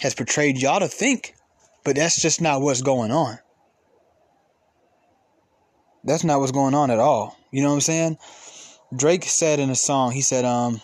has 0.00 0.14
portrayed 0.14 0.60
y'all 0.60 0.80
to 0.80 0.88
think, 0.88 1.34
but 1.84 1.96
that's 1.96 2.20
just 2.20 2.40
not 2.40 2.60
what's 2.60 2.82
going 2.82 3.10
on. 3.10 3.38
That's 6.04 6.24
not 6.24 6.40
what's 6.40 6.52
going 6.52 6.74
on 6.74 6.90
at 6.90 6.98
all. 6.98 7.36
You 7.52 7.62
know 7.62 7.68
what 7.68 7.74
I'm 7.74 7.80
saying? 7.80 8.18
Drake 8.94 9.24
said 9.24 9.60
in 9.60 9.70
a 9.70 9.74
song, 9.74 10.10
he 10.10 10.20
said, 10.20 10.44
um, 10.44 10.80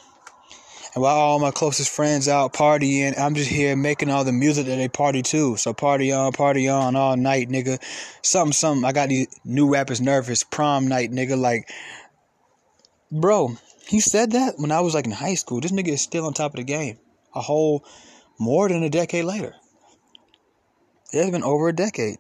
and 0.95 1.03
while 1.03 1.17
all 1.17 1.39
my 1.39 1.51
closest 1.51 1.91
friends 1.91 2.29
out 2.29 2.55
partying, 2.55 3.19
I'm 3.19 3.35
just 3.35 3.51
here 3.51 3.77
making 3.77 4.11
all 4.11 4.25
the 4.25 4.33
music 4.33 4.67
that 4.67 4.77
they 4.77 4.89
party 4.89 5.23
to. 5.23 5.57
So 5.57 5.75
party 5.75 6.13
on, 6.13 6.33
party 6.33 6.69
on 6.69 6.97
all 6.97 7.17
night, 7.17 7.49
nigga. 7.49 7.79
Something, 8.23 8.53
something. 8.53 8.85
I 8.85 8.93
got 8.93 9.11
these 9.11 9.29
new 9.45 9.71
rappers 9.71 10.01
nervous. 10.01 10.43
Prom 10.43 10.89
night, 10.89 11.11
nigga. 11.11 11.39
Like 11.39 11.71
Bro, 13.11 13.57
he 13.87 14.01
said 14.01 14.33
that 14.33 14.59
when 14.59 14.71
I 14.71 14.81
was 14.81 14.95
like 14.95 15.07
in 15.07 15.13
high 15.13 15.35
school. 15.35 15.61
This 15.61 15.73
nigga 15.73 15.89
is 15.89 16.03
still 16.03 16.27
on 16.27 16.35
top 16.35 16.53
of 16.53 16.59
the 16.59 16.65
game. 16.65 16.99
A 17.35 17.41
whole 17.41 17.85
more 18.39 18.69
than 18.69 18.83
a 18.83 18.91
decade 18.91 19.25
later. 19.25 19.55
It 21.13 21.23
has 21.23 21.31
been 21.31 21.43
over 21.43 21.69
a 21.69 21.75
decade. 21.75 22.19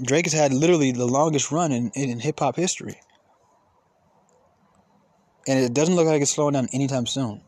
Drake 0.00 0.26
has 0.26 0.34
had 0.34 0.52
literally 0.52 0.92
the 0.92 1.06
longest 1.06 1.50
run 1.50 1.72
in, 1.72 1.90
in, 1.94 2.10
in 2.10 2.20
hip 2.20 2.40
hop 2.40 2.56
history. 2.56 3.00
And 5.48 5.60
it 5.60 5.72
doesn't 5.72 5.94
look 5.94 6.06
like 6.06 6.20
it's 6.20 6.32
slowing 6.32 6.54
down 6.54 6.68
anytime 6.72 7.06
soon. 7.06 7.40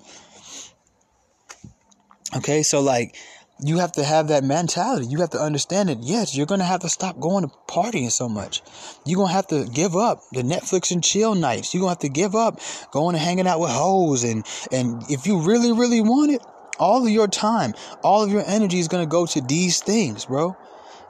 Okay, 2.37 2.63
so 2.63 2.81
like 2.81 3.17
you 3.61 3.79
have 3.79 3.93
to 3.93 4.05
have 4.05 4.29
that 4.29 4.45
mentality. 4.45 5.07
You 5.07 5.19
have 5.21 5.31
to 5.31 5.41
understand 5.41 5.89
that, 5.89 5.99
yes, 6.03 6.37
you're 6.37 6.47
going 6.47 6.61
to 6.61 6.67
have 6.67 6.81
to 6.81 6.89
stop 6.89 7.19
going 7.19 7.45
to 7.45 7.55
partying 7.67 8.11
so 8.11 8.29
much. 8.29 8.63
You're 9.05 9.17
going 9.17 9.29
to 9.29 9.35
have 9.35 9.49
to 9.49 9.67
give 9.67 9.97
up 9.97 10.21
the 10.33 10.43
Netflix 10.43 10.93
and 10.93 11.03
chill 11.03 11.35
nights. 11.35 11.75
You're 11.75 11.81
going 11.81 11.97
to 11.97 12.07
have 12.07 12.13
to 12.13 12.21
give 12.21 12.35
up 12.35 12.61
going 12.93 13.17
and 13.17 13.25
hanging 13.25 13.47
out 13.47 13.61
with 13.61 13.71
hoes. 13.71 14.23
And, 14.25 14.47
and 14.71 15.03
if 15.11 15.27
you 15.27 15.41
really, 15.41 15.73
really 15.73 16.01
want 16.01 16.33
it, 16.33 16.43
all 16.79 17.05
of 17.05 17.11
your 17.11 17.27
time, 17.27 17.75
all 18.03 18.23
of 18.23 18.31
your 18.31 18.45
energy 18.47 18.79
is 18.79 18.87
going 18.87 19.05
to 19.05 19.11
go 19.11 19.27
to 19.27 19.41
these 19.41 19.83
things, 19.83 20.27
bro. 20.27 20.57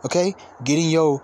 Okay? 0.05 0.35
Getting 0.65 0.89
your 0.89 1.21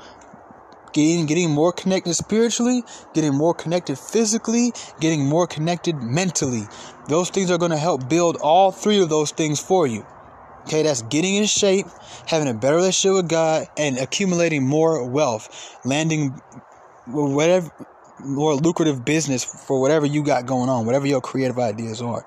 getting 0.93 1.27
getting 1.27 1.51
more 1.51 1.73
connected 1.73 2.15
spiritually, 2.15 2.85
getting 3.15 3.35
more 3.35 3.53
connected 3.55 3.99
physically, 3.99 4.73
getting 5.01 5.27
more 5.27 5.47
connected 5.47 5.97
mentally. 5.97 6.63
Those 7.09 7.31
things 7.31 7.51
are 7.51 7.59
going 7.59 7.73
to 7.73 7.79
help 7.79 8.09
build 8.09 8.37
all 8.37 8.71
three 8.71 9.03
of 9.03 9.09
those 9.09 9.33
things 9.33 9.59
for 9.59 9.87
you. 9.87 10.07
Okay, 10.65 10.83
that's 10.83 11.03
getting 11.03 11.37
in 11.37 11.45
shape, 11.47 11.87
having 12.27 12.49
a 12.49 12.55
better 12.55 12.77
relationship 12.77 13.15
with 13.17 13.29
God, 13.29 13.67
and 13.77 13.99
accumulating 13.99 14.67
more 14.67 15.07
wealth, 15.07 15.79
landing 15.85 16.31
whatever 17.07 17.71
more 18.21 18.55
lucrative 18.55 19.05
business 19.05 19.45
for 19.45 19.81
whatever 19.81 20.07
you 20.07 20.25
got 20.25 20.47
going 20.47 20.71
on, 20.71 20.87
whatever 20.87 21.07
your 21.07 21.21
creative 21.21 21.59
ideas 21.59 22.01
are 22.01 22.25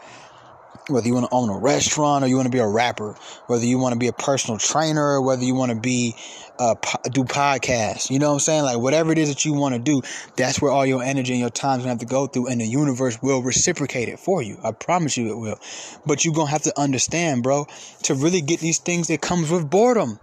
whether 0.90 1.08
you 1.08 1.14
want 1.14 1.26
to 1.26 1.34
own 1.34 1.50
a 1.50 1.58
restaurant 1.58 2.24
or 2.24 2.28
you 2.28 2.36
want 2.36 2.46
to 2.46 2.52
be 2.52 2.60
a 2.60 2.68
rapper, 2.68 3.16
whether 3.48 3.66
you 3.66 3.78
want 3.78 3.94
to 3.94 4.00
be 4.00 4.08
a 4.08 4.14
personal 4.14 4.58
trainer, 4.58 5.04
or 5.04 5.22
whether 5.22 5.44
you 5.44 5.54
want 5.54 5.72
to 5.72 5.80
be 5.80 6.16
uh, 6.60 6.76
do 7.12 7.24
podcasts, 7.24 8.10
you 8.10 8.20
know 8.20 8.30
what 8.30 8.34
I'm 8.34 8.40
saying? 8.40 8.64
Like 8.64 8.80
whatever 8.80 9.12
it 9.12 9.18
is 9.18 9.30
that 9.30 9.46
you 9.46 9.54
want 9.54 9.76
to 9.76 9.80
do, 9.80 10.02
that's 10.36 10.62
where 10.62 10.72
all 10.72 10.86
your 10.86 11.04
energy 11.04 11.34
and 11.34 11.40
your 11.40 11.50
time's 11.50 11.84
gonna 11.84 11.90
have 11.90 12.00
to 12.00 12.06
go 12.06 12.28
through, 12.28 12.48
and 12.48 12.62
the 12.62 12.66
universe 12.66 13.22
will 13.22 13.42
reciprocate 13.42 14.10
it 14.10 14.20
for 14.20 14.42
you. 14.42 14.58
I 14.64 14.72
promise 14.72 15.18
you 15.18 15.30
it 15.30 15.38
will. 15.38 15.60
But 16.06 16.26
you're 16.26 16.34
gonna 16.34 16.50
have 16.50 16.64
to 16.64 16.80
understand, 16.80 17.44
bro, 17.44 17.68
to 18.04 18.16
really 18.16 18.42
get 18.42 18.60
these 18.60 18.80
things, 18.80 19.10
it 19.10 19.22
comes 19.22 19.52
with 19.52 19.70
boredom. 19.70 20.20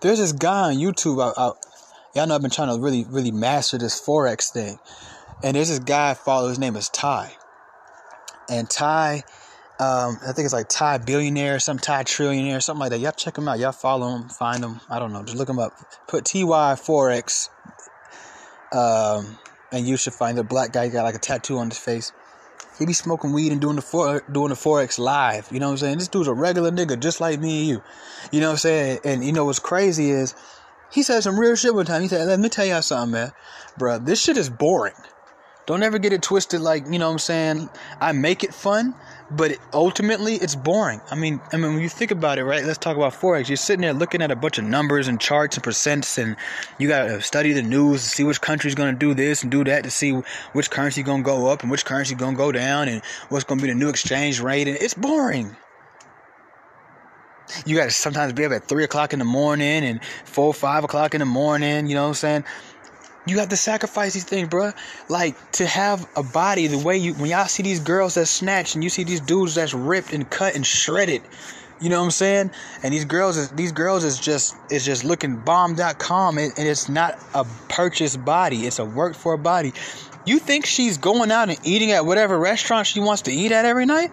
There's 0.00 0.18
this 0.18 0.32
guy 0.32 0.70
on 0.70 0.74
YouTube. 0.74 1.20
I, 1.20 1.32
I, 1.40 1.52
y'all 2.14 2.26
know 2.26 2.34
I've 2.34 2.42
been 2.42 2.50
trying 2.50 2.74
to 2.74 2.80
really, 2.80 3.04
really 3.08 3.32
master 3.32 3.78
this 3.78 4.00
forex 4.00 4.52
thing, 4.52 4.78
and 5.42 5.56
there's 5.56 5.70
this 5.70 5.80
guy 5.80 6.10
I 6.10 6.14
follow. 6.14 6.48
His 6.48 6.58
name 6.58 6.76
is 6.76 6.88
Ty, 6.88 7.32
and 8.48 8.70
Ty 8.70 9.24
um, 9.82 10.18
I 10.22 10.32
think 10.32 10.44
it's 10.44 10.52
like 10.52 10.68
Ty 10.68 10.98
Billionaire, 10.98 11.58
some 11.58 11.76
Ty 11.76 12.04
Trillionaire, 12.04 12.62
something 12.62 12.78
like 12.80 12.90
that. 12.90 13.00
Y'all 13.00 13.10
check 13.10 13.36
him 13.36 13.48
out. 13.48 13.58
Y'all 13.58 13.72
follow 13.72 14.14
him, 14.14 14.28
find 14.28 14.62
him. 14.62 14.80
I 14.88 15.00
don't 15.00 15.12
know. 15.12 15.24
Just 15.24 15.36
look 15.36 15.48
him 15.48 15.58
up. 15.58 15.72
Put 16.06 16.24
TY 16.24 16.40
Forex, 16.44 17.48
um, 18.72 19.38
and 19.72 19.84
you 19.86 19.96
should 19.96 20.14
find 20.14 20.38
the 20.38 20.44
black 20.44 20.72
guy 20.72 20.88
got 20.88 21.02
like 21.02 21.16
a 21.16 21.18
tattoo 21.18 21.58
on 21.58 21.68
his 21.68 21.78
face. 21.78 22.12
He 22.78 22.86
be 22.86 22.92
smoking 22.92 23.32
weed 23.32 23.50
and 23.50 23.60
doing 23.60 23.74
the 23.74 23.82
for, 23.82 24.22
doing 24.30 24.50
the 24.50 24.54
forex 24.54 25.00
live. 25.00 25.48
You 25.50 25.58
know 25.58 25.66
what 25.66 25.72
I'm 25.72 25.78
saying? 25.78 25.98
This 25.98 26.08
dude's 26.08 26.28
a 26.28 26.32
regular 26.32 26.70
nigga, 26.70 26.98
just 27.00 27.20
like 27.20 27.40
me 27.40 27.60
and 27.60 27.68
you. 27.68 27.82
You 28.30 28.40
know 28.40 28.48
what 28.48 28.52
I'm 28.52 28.58
saying? 28.58 29.00
And 29.04 29.24
you 29.24 29.32
know 29.32 29.46
what's 29.46 29.58
crazy 29.58 30.10
is 30.10 30.34
he 30.92 31.02
said 31.02 31.22
some 31.22 31.38
real 31.40 31.56
shit 31.56 31.74
one 31.74 31.86
time. 31.86 32.02
He 32.02 32.08
said, 32.08 32.26
"Let 32.28 32.38
me 32.38 32.48
tell 32.48 32.64
y'all 32.64 32.82
something, 32.82 33.12
man, 33.12 33.32
bro. 33.76 33.98
This 33.98 34.22
shit 34.22 34.36
is 34.36 34.48
boring. 34.48 34.94
Don't 35.66 35.82
ever 35.82 35.98
get 35.98 36.12
it 36.12 36.22
twisted. 36.22 36.60
Like 36.60 36.84
you 36.90 36.98
know 36.98 37.06
what 37.06 37.12
I'm 37.12 37.18
saying? 37.18 37.70
I 38.00 38.12
make 38.12 38.44
it 38.44 38.54
fun." 38.54 38.94
but 39.36 39.56
ultimately 39.72 40.34
it's 40.34 40.54
boring. 40.54 41.00
I 41.10 41.14
mean, 41.14 41.40
I 41.52 41.56
mean, 41.56 41.74
when 41.74 41.82
you 41.82 41.88
think 41.88 42.10
about 42.10 42.38
it, 42.38 42.44
right? 42.44 42.64
Let's 42.64 42.78
talk 42.78 42.96
about 42.96 43.14
forex. 43.14 43.48
You're 43.48 43.56
sitting 43.56 43.80
there 43.80 43.92
looking 43.92 44.22
at 44.22 44.30
a 44.30 44.36
bunch 44.36 44.58
of 44.58 44.64
numbers 44.64 45.08
and 45.08 45.20
charts 45.20 45.56
and 45.56 45.64
percents, 45.64 46.22
and 46.22 46.36
you 46.78 46.88
got 46.88 47.06
to 47.06 47.20
study 47.22 47.52
the 47.52 47.62
news 47.62 48.02
to 48.02 48.08
see 48.08 48.24
which 48.24 48.40
country's 48.40 48.74
going 48.74 48.92
to 48.94 48.98
do 48.98 49.14
this 49.14 49.42
and 49.42 49.50
do 49.50 49.64
that 49.64 49.84
to 49.84 49.90
see 49.90 50.12
which 50.52 50.70
currency 50.70 51.02
going 51.02 51.22
to 51.22 51.26
go 51.26 51.46
up 51.46 51.62
and 51.62 51.70
which 51.70 51.84
currency 51.84 52.14
going 52.14 52.34
to 52.34 52.38
go 52.38 52.52
down 52.52 52.88
and 52.88 53.02
what's 53.28 53.44
going 53.44 53.58
to 53.58 53.62
be 53.62 53.70
the 53.70 53.78
new 53.78 53.88
exchange 53.88 54.40
rate. 54.40 54.68
And 54.68 54.76
it's 54.76 54.94
boring. 54.94 55.56
You 57.66 57.76
got 57.76 57.84
to 57.84 57.90
sometimes 57.90 58.32
be 58.32 58.44
up 58.44 58.52
at 58.52 58.64
three 58.64 58.84
o'clock 58.84 59.12
in 59.12 59.18
the 59.18 59.24
morning 59.24 59.84
and 59.84 60.02
four, 60.24 60.54
five 60.54 60.84
o'clock 60.84 61.14
in 61.14 61.18
the 61.18 61.26
morning. 61.26 61.86
You 61.86 61.94
know 61.94 62.02
what 62.02 62.08
I'm 62.08 62.14
saying? 62.14 62.44
You 63.26 63.38
have 63.38 63.50
to 63.50 63.56
sacrifice 63.56 64.14
these 64.14 64.24
things, 64.24 64.48
bro. 64.48 64.72
Like 65.08 65.52
to 65.52 65.66
have 65.66 66.08
a 66.16 66.24
body 66.24 66.66
the 66.66 66.78
way 66.78 66.96
you 66.98 67.14
when 67.14 67.30
y'all 67.30 67.46
see 67.46 67.62
these 67.62 67.80
girls 67.80 68.14
that 68.14 68.26
snatch 68.26 68.74
and 68.74 68.82
you 68.82 68.90
see 68.90 69.04
these 69.04 69.20
dudes 69.20 69.54
that's 69.54 69.74
ripped 69.74 70.12
and 70.12 70.28
cut 70.28 70.56
and 70.56 70.66
shredded. 70.66 71.22
You 71.80 71.88
know 71.88 71.98
what 71.98 72.06
I'm 72.06 72.10
saying? 72.12 72.50
And 72.82 72.92
these 72.92 73.04
girls 73.04 73.36
is 73.36 73.50
these 73.50 73.72
girls 73.72 74.02
is 74.02 74.18
just 74.18 74.56
is 74.70 74.84
just 74.84 75.04
looking 75.04 75.36
bomb.com 75.36 76.38
and, 76.38 76.52
and 76.56 76.68
it's 76.68 76.88
not 76.88 77.18
a 77.34 77.44
purchased 77.68 78.24
body, 78.24 78.66
it's 78.66 78.80
a 78.80 78.84
work 78.84 79.14
for 79.14 79.34
a 79.34 79.38
body. 79.38 79.72
You 80.24 80.38
think 80.38 80.66
she's 80.66 80.98
going 80.98 81.30
out 81.30 81.48
and 81.48 81.58
eating 81.64 81.92
at 81.92 82.06
whatever 82.06 82.38
restaurant 82.38 82.86
she 82.86 83.00
wants 83.00 83.22
to 83.22 83.32
eat 83.32 83.50
at 83.52 83.64
every 83.64 83.86
night? 83.86 84.10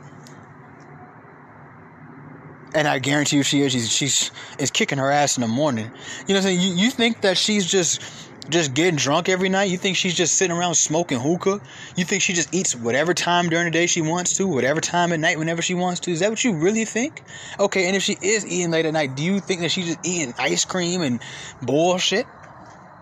And 2.74 2.88
I 2.88 3.00
guarantee 3.00 3.38
you 3.38 3.44
she 3.44 3.62
is 3.62 3.72
she's 3.72 3.92
she's 3.92 4.32
is 4.60 4.70
kicking 4.70 5.00
her 5.00 5.10
ass 5.10 5.38
in 5.38 5.42
the 5.42 5.48
morning. 5.48 5.86
You 5.86 5.90
know 5.90 5.96
what 6.28 6.38
I'm 6.38 6.44
saying? 6.44 6.60
You 6.60 6.74
you 6.74 6.92
think 6.92 7.22
that 7.22 7.38
she's 7.38 7.66
just 7.66 8.02
just 8.50 8.74
getting 8.74 8.96
drunk 8.96 9.30
every 9.30 9.50
night? 9.50 9.66
You 9.66 9.78
think 9.78 9.98
she's 9.98 10.16
just 10.16 10.38
sitting 10.38 10.56
around 10.56 10.76
smoking 10.76 11.20
hookah? 11.20 11.62
You 11.96 12.06
think 12.06 12.22
she 12.22 12.34
just 12.34 12.54
eats 12.54 12.76
whatever 12.76 13.14
time 13.14 13.50
during 13.50 13.66
the 13.66 13.72
day 13.72 13.88
she 13.88 14.02
wants 14.02 14.38
to, 14.38 14.48
whatever 14.48 14.82
time 14.82 15.12
at 15.12 15.20
night 15.20 15.38
whenever 15.38 15.62
she 15.62 15.74
wants 15.74 16.00
to? 16.02 16.12
Is 16.12 16.20
that 16.22 16.30
what 16.30 16.44
you 16.44 16.56
really 16.56 16.86
think? 16.86 17.24
Okay, 17.60 17.88
and 17.88 17.96
if 17.96 18.04
she 18.04 18.18
is 18.22 18.46
eating 18.46 18.72
late 18.72 18.86
at 18.86 18.94
night, 18.94 19.16
do 19.16 19.24
you 19.24 19.40
think 19.40 19.62
that 19.62 19.70
she's 19.70 19.88
just 19.88 20.00
eating 20.06 20.34
ice 20.38 20.66
cream 20.66 21.02
and 21.02 21.22
bullshit? 21.62 22.26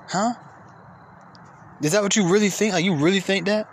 Huh? 0.10 0.34
Is 1.82 1.92
that 1.92 2.02
what 2.02 2.16
you 2.16 2.28
really 2.28 2.50
think? 2.50 2.74
Like 2.74 2.86
you 2.86 2.96
really 2.96 3.20
think 3.20 3.46
that? 3.46 3.70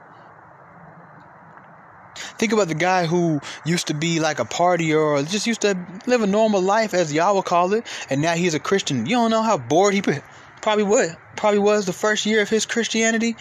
Think 2.17 2.53
about 2.53 2.69
the 2.69 2.75
guy 2.75 3.07
who 3.07 3.41
used 3.65 3.89
to 3.89 3.95
be 3.95 4.21
like 4.21 4.39
a 4.39 4.45
partier 4.45 5.01
or 5.01 5.23
just 5.23 5.47
used 5.47 5.63
to 5.63 5.77
live 6.07 6.23
a 6.23 6.27
normal 6.27 6.61
life, 6.61 6.95
as 6.95 7.13
y'all 7.13 7.35
would 7.37 7.45
call 7.45 7.73
it, 7.73 7.87
and 8.11 8.21
now 8.21 8.35
he's 8.35 8.55
a 8.55 8.61
Christian. 8.61 9.07
You 9.07 9.17
don't 9.17 9.31
know 9.31 9.43
how 9.43 9.57
bored 9.57 9.95
he 9.95 10.03
probably 10.65 10.85
would 10.85 11.15
probably 11.37 11.59
was 11.59 11.85
the 11.85 11.93
first 11.93 12.25
year 12.25 12.41
of 12.41 12.49
his 12.49 12.65
Christianity, 12.65 13.37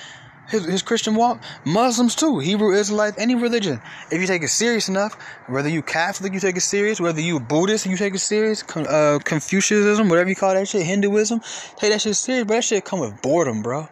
his, 0.49 0.65
his 0.65 0.81
Christian 0.81 1.15
walk. 1.15 1.41
Muslims 1.65 2.15
too, 2.15 2.39
Hebrew 2.39 2.73
Israelites, 2.75 3.17
any 3.17 3.33
religion. 3.33 3.79
If 4.11 4.19
you 4.19 4.27
take 4.27 4.43
it 4.43 4.49
serious 4.49 4.89
enough, 4.89 5.13
whether 5.47 5.69
you 5.69 5.81
Catholic, 5.81 6.33
you 6.33 6.41
take 6.41 6.57
it 6.57 6.61
serious. 6.61 6.99
Whether 6.99 7.21
you 7.21 7.39
Buddhist, 7.39 7.85
you 7.85 7.95
take 7.95 8.13
it 8.13 8.19
serious. 8.19 8.61
Uh, 8.75 9.19
Confucianism, 9.23 10.09
whatever 10.09 10.29
you 10.29 10.35
call 10.35 10.53
that 10.53 10.67
shit, 10.67 10.85
Hinduism, 10.85 11.39
take 11.77 11.93
that 11.93 12.01
shit 12.01 12.17
serious. 12.17 12.45
But 12.45 12.55
that 12.55 12.63
shit 12.65 12.83
come 12.83 12.99
with 12.99 13.21
boredom, 13.21 13.61
bro. 13.61 13.87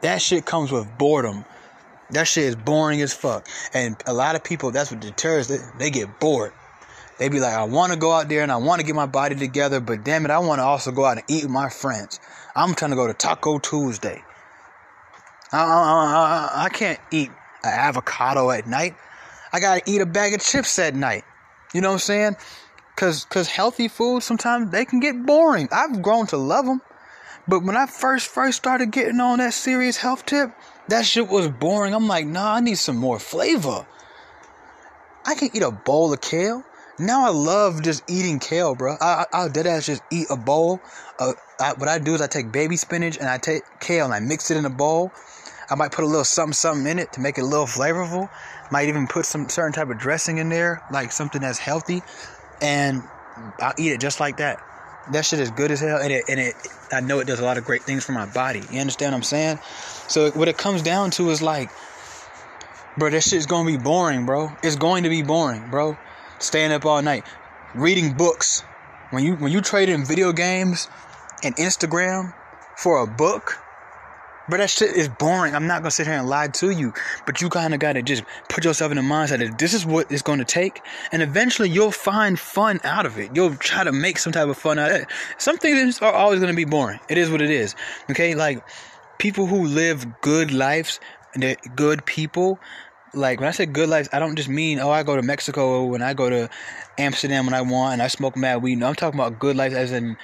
That 0.00 0.22
shit 0.22 0.46
comes 0.46 0.72
with 0.72 0.86
boredom. 0.96 1.44
That 2.10 2.26
shit 2.26 2.44
is 2.44 2.56
boring 2.56 3.02
as 3.02 3.12
fuck. 3.12 3.46
And 3.74 4.02
a 4.06 4.14
lot 4.14 4.36
of 4.36 4.42
people, 4.42 4.70
that's 4.70 4.90
what 4.90 5.00
deters 5.00 5.48
they, 5.48 5.58
they 5.78 5.90
get 5.90 6.18
bored. 6.18 6.54
They 7.18 7.28
be 7.28 7.38
like, 7.38 7.54
I 7.54 7.64
want 7.64 7.92
to 7.92 7.98
go 7.98 8.12
out 8.12 8.28
there 8.28 8.42
and 8.42 8.50
I 8.50 8.56
want 8.56 8.80
to 8.80 8.86
get 8.86 8.96
my 8.96 9.06
body 9.06 9.36
together, 9.36 9.80
but 9.80 10.04
damn 10.04 10.24
it, 10.24 10.30
I 10.30 10.38
want 10.38 10.58
to 10.58 10.64
also 10.64 10.90
go 10.90 11.04
out 11.04 11.18
and 11.18 11.24
eat 11.28 11.44
with 11.44 11.52
my 11.52 11.68
friends. 11.68 12.18
I'm 12.56 12.74
trying 12.74 12.90
to 12.90 12.96
go 12.96 13.06
to 13.06 13.14
Taco 13.14 13.58
Tuesday. 13.58 14.22
I, 15.52 15.58
I, 15.58 16.60
I, 16.62 16.64
I 16.64 16.68
can't 16.70 16.98
eat 17.12 17.30
an 17.62 17.72
avocado 17.72 18.50
at 18.50 18.66
night. 18.66 18.96
I 19.52 19.60
gotta 19.60 19.82
eat 19.86 20.00
a 20.00 20.06
bag 20.06 20.34
of 20.34 20.40
chips 20.40 20.78
at 20.80 20.96
night. 20.96 21.22
You 21.72 21.80
know 21.80 21.88
what 21.88 21.94
I'm 21.94 22.00
saying? 22.00 22.36
Cause, 22.96 23.24
cause 23.24 23.48
healthy 23.48 23.88
food 23.88 24.22
sometimes 24.22 24.70
they 24.70 24.84
can 24.84 25.00
get 25.00 25.24
boring. 25.24 25.68
I've 25.70 26.02
grown 26.02 26.26
to 26.28 26.36
love 26.36 26.66
them, 26.66 26.82
but 27.46 27.62
when 27.62 27.76
I 27.76 27.86
first 27.86 28.28
first 28.28 28.56
started 28.56 28.90
getting 28.90 29.20
on 29.20 29.38
that 29.38 29.54
serious 29.54 29.96
health 29.96 30.26
tip, 30.26 30.50
that 30.88 31.06
shit 31.06 31.28
was 31.28 31.48
boring. 31.48 31.94
I'm 31.94 32.08
like, 32.08 32.26
nah, 32.26 32.54
I 32.54 32.60
need 32.60 32.78
some 32.78 32.96
more 32.96 33.18
flavor. 33.18 33.86
I 35.24 35.34
can 35.34 35.50
eat 35.54 35.62
a 35.62 35.70
bowl 35.70 36.12
of 36.12 36.20
kale. 36.20 36.64
Now 36.98 37.26
I 37.26 37.30
love 37.30 37.82
just 37.82 38.08
eating 38.08 38.38
kale, 38.38 38.76
bro. 38.76 38.96
I, 39.00 39.24
I, 39.32 39.42
will 39.42 39.50
dead 39.50 39.66
ass 39.66 39.86
just 39.86 40.02
eat 40.12 40.28
a 40.30 40.36
bowl. 40.36 40.80
Of, 41.18 41.34
I, 41.58 41.72
what 41.72 41.88
I 41.88 41.98
do 41.98 42.14
is 42.14 42.20
I 42.20 42.28
take 42.28 42.52
baby 42.52 42.76
spinach 42.76 43.18
and 43.18 43.28
I 43.28 43.38
take 43.38 43.62
kale 43.80 44.04
and 44.04 44.14
I 44.14 44.20
mix 44.20 44.50
it 44.52 44.56
in 44.56 44.64
a 44.64 44.70
bowl. 44.70 45.10
I 45.68 45.74
might 45.74 45.90
put 45.90 46.04
a 46.04 46.06
little 46.06 46.24
something 46.24 46.52
something 46.52 46.86
in 46.86 47.00
it 47.00 47.12
to 47.14 47.20
make 47.20 47.36
it 47.36 47.40
a 47.40 47.46
little 47.46 47.66
flavorful. 47.66 48.30
Might 48.70 48.88
even 48.88 49.08
put 49.08 49.26
some 49.26 49.48
certain 49.48 49.72
type 49.72 49.90
of 49.90 49.98
dressing 49.98 50.38
in 50.38 50.48
there, 50.48 50.82
like 50.92 51.10
something 51.10 51.40
that's 51.40 51.58
healthy, 51.58 52.02
and 52.60 53.02
I'll 53.58 53.74
eat 53.76 53.90
it 53.90 54.00
just 54.00 54.20
like 54.20 54.36
that. 54.36 54.62
That 55.12 55.24
shit 55.24 55.40
is 55.40 55.50
good 55.50 55.70
as 55.70 55.80
hell, 55.80 55.98
and 55.98 56.12
it 56.12 56.24
and 56.28 56.38
it 56.38 56.54
I 56.92 57.00
know 57.00 57.18
it 57.18 57.26
does 57.26 57.40
a 57.40 57.44
lot 57.44 57.58
of 57.58 57.64
great 57.64 57.82
things 57.82 58.04
for 58.04 58.12
my 58.12 58.26
body. 58.26 58.62
You 58.70 58.80
understand 58.80 59.12
what 59.12 59.16
I'm 59.16 59.22
saying? 59.24 59.58
So 60.08 60.30
what 60.32 60.48
it 60.48 60.56
comes 60.56 60.82
down 60.82 61.10
to 61.12 61.30
is 61.30 61.42
like, 61.42 61.70
bro, 62.96 63.10
that 63.10 63.22
shit's 63.22 63.46
gonna 63.46 63.66
be 63.66 63.78
boring, 63.78 64.26
bro. 64.26 64.52
It's 64.62 64.76
going 64.76 65.02
to 65.04 65.08
be 65.08 65.22
boring, 65.22 65.70
bro 65.70 65.98
staying 66.44 66.72
up 66.72 66.84
all 66.84 67.02
night, 67.02 67.24
reading 67.74 68.12
books. 68.12 68.62
When 69.10 69.24
you 69.24 69.36
when 69.36 69.52
you 69.52 69.60
trade 69.60 69.88
in 69.88 70.04
video 70.04 70.32
games 70.32 70.88
and 71.42 71.54
Instagram 71.56 72.34
for 72.76 73.02
a 73.02 73.06
book, 73.06 73.58
but 74.48 74.58
that 74.58 74.70
shit 74.70 74.94
is 74.94 75.08
boring. 75.08 75.54
I'm 75.54 75.66
not 75.66 75.82
gonna 75.82 75.90
sit 75.90 76.06
here 76.06 76.16
and 76.16 76.28
lie 76.28 76.48
to 76.48 76.70
you, 76.70 76.92
but 77.26 77.40
you 77.40 77.48
kind 77.48 77.74
of 77.74 77.80
gotta 77.80 78.02
just 78.02 78.24
put 78.48 78.64
yourself 78.64 78.90
in 78.92 78.96
the 78.96 79.02
mindset 79.02 79.38
that 79.38 79.58
this 79.58 79.72
is 79.72 79.86
what 79.86 80.10
it's 80.10 80.22
gonna 80.22 80.44
take, 80.44 80.80
and 81.12 81.22
eventually 81.22 81.68
you'll 81.68 81.90
find 81.90 82.38
fun 82.38 82.80
out 82.84 83.06
of 83.06 83.18
it. 83.18 83.30
You'll 83.34 83.56
try 83.56 83.84
to 83.84 83.92
make 83.92 84.18
some 84.18 84.32
type 84.32 84.48
of 84.48 84.58
fun 84.58 84.78
out 84.78 84.90
of 84.90 84.96
it. 85.02 85.08
Some 85.38 85.56
things 85.56 86.00
are 86.00 86.12
always 86.12 86.40
gonna 86.40 86.54
be 86.54 86.64
boring. 86.64 87.00
It 87.08 87.18
is 87.18 87.30
what 87.30 87.40
it 87.40 87.50
is. 87.50 87.74
Okay, 88.10 88.34
like 88.34 88.62
people 89.18 89.46
who 89.46 89.66
live 89.66 90.20
good 90.20 90.52
lives, 90.52 91.00
they're 91.34 91.56
good 91.74 92.04
people 92.04 92.58
like 93.16 93.40
when 93.40 93.48
I 93.48 93.52
say 93.52 93.66
good 93.66 93.88
life, 93.88 94.08
I 94.12 94.18
don't 94.18 94.36
just 94.36 94.48
mean 94.48 94.78
oh 94.78 94.90
I 94.90 95.02
go 95.02 95.16
to 95.16 95.22
Mexico 95.22 95.84
when 95.84 96.02
I 96.02 96.14
go 96.14 96.30
to 96.30 96.50
Amsterdam 96.98 97.46
when 97.46 97.54
I 97.54 97.62
want 97.62 97.94
and 97.94 98.02
I 98.02 98.08
smoke 98.08 98.36
mad 98.36 98.62
weed. 98.62 98.76
No, 98.76 98.88
I'm 98.88 98.94
talking 98.94 99.18
about 99.18 99.38
good 99.38 99.56
life 99.56 99.72
as 99.72 99.92
in 99.92 100.16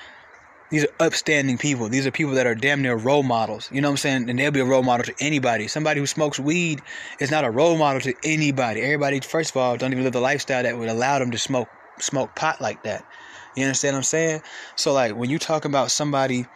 these 0.71 0.85
are 0.85 0.93
upstanding 1.01 1.59
people. 1.59 1.89
These 1.89 2.07
are 2.07 2.13
people 2.13 2.35
that 2.35 2.47
are 2.47 2.55
damn 2.55 2.81
near 2.81 2.97
role 2.97 3.25
models. 3.25 3.69
You 3.73 3.81
know 3.81 3.89
what 3.89 3.95
I'm 3.95 3.99
saying? 3.99 4.31
And 4.31 4.39
they'll 4.39 4.53
be 4.53 4.61
a 4.61 4.65
role 4.65 4.85
model 4.85 5.05
to 5.05 5.15
anybody. 5.19 5.67
Somebody 5.67 5.99
who 5.99 6.07
smokes 6.07 6.39
weed 6.39 6.81
is 7.19 7.31
not 7.31 7.45
a 7.45 7.51
role 7.51 7.77
model 7.77 8.01
to 8.03 8.15
anybody. 8.23 8.81
Everybody, 8.81 9.19
first 9.21 9.51
of 9.51 9.57
all, 9.57 9.77
don't 9.77 9.93
even 9.93 10.05
live 10.05 10.13
the 10.13 10.21
lifestyle 10.21 10.63
that 10.63 10.79
would 10.79 10.89
allow 10.89 11.19
them 11.19 11.33
to 11.33 11.39
smoke 11.39 11.69
smoke 11.99 12.35
pot 12.37 12.61
like 12.61 12.85
that. 12.85 13.05
You 13.57 13.65
understand 13.65 13.95
what 13.95 13.99
I'm 13.99 14.05
saying? 14.05 14.43
So 14.77 14.93
like 14.93 15.17
when 15.17 15.29
you 15.29 15.39
talk 15.39 15.65
about 15.65 15.91
somebody 15.91 16.47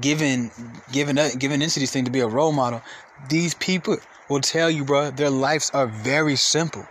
giving 0.00 0.50
giving 0.90 1.16
giving 1.38 1.60
into 1.60 1.80
these 1.80 1.90
things 1.90 2.06
to 2.06 2.10
be 2.12 2.20
a 2.20 2.26
role 2.26 2.52
model, 2.52 2.82
these 3.28 3.52
people 3.54 3.98
will 4.32 4.40
tell 4.40 4.70
you, 4.70 4.84
bro, 4.84 5.10
their 5.10 5.30
lives 5.30 5.70
are 5.74 5.86
very 5.86 6.36
simple. 6.36 6.86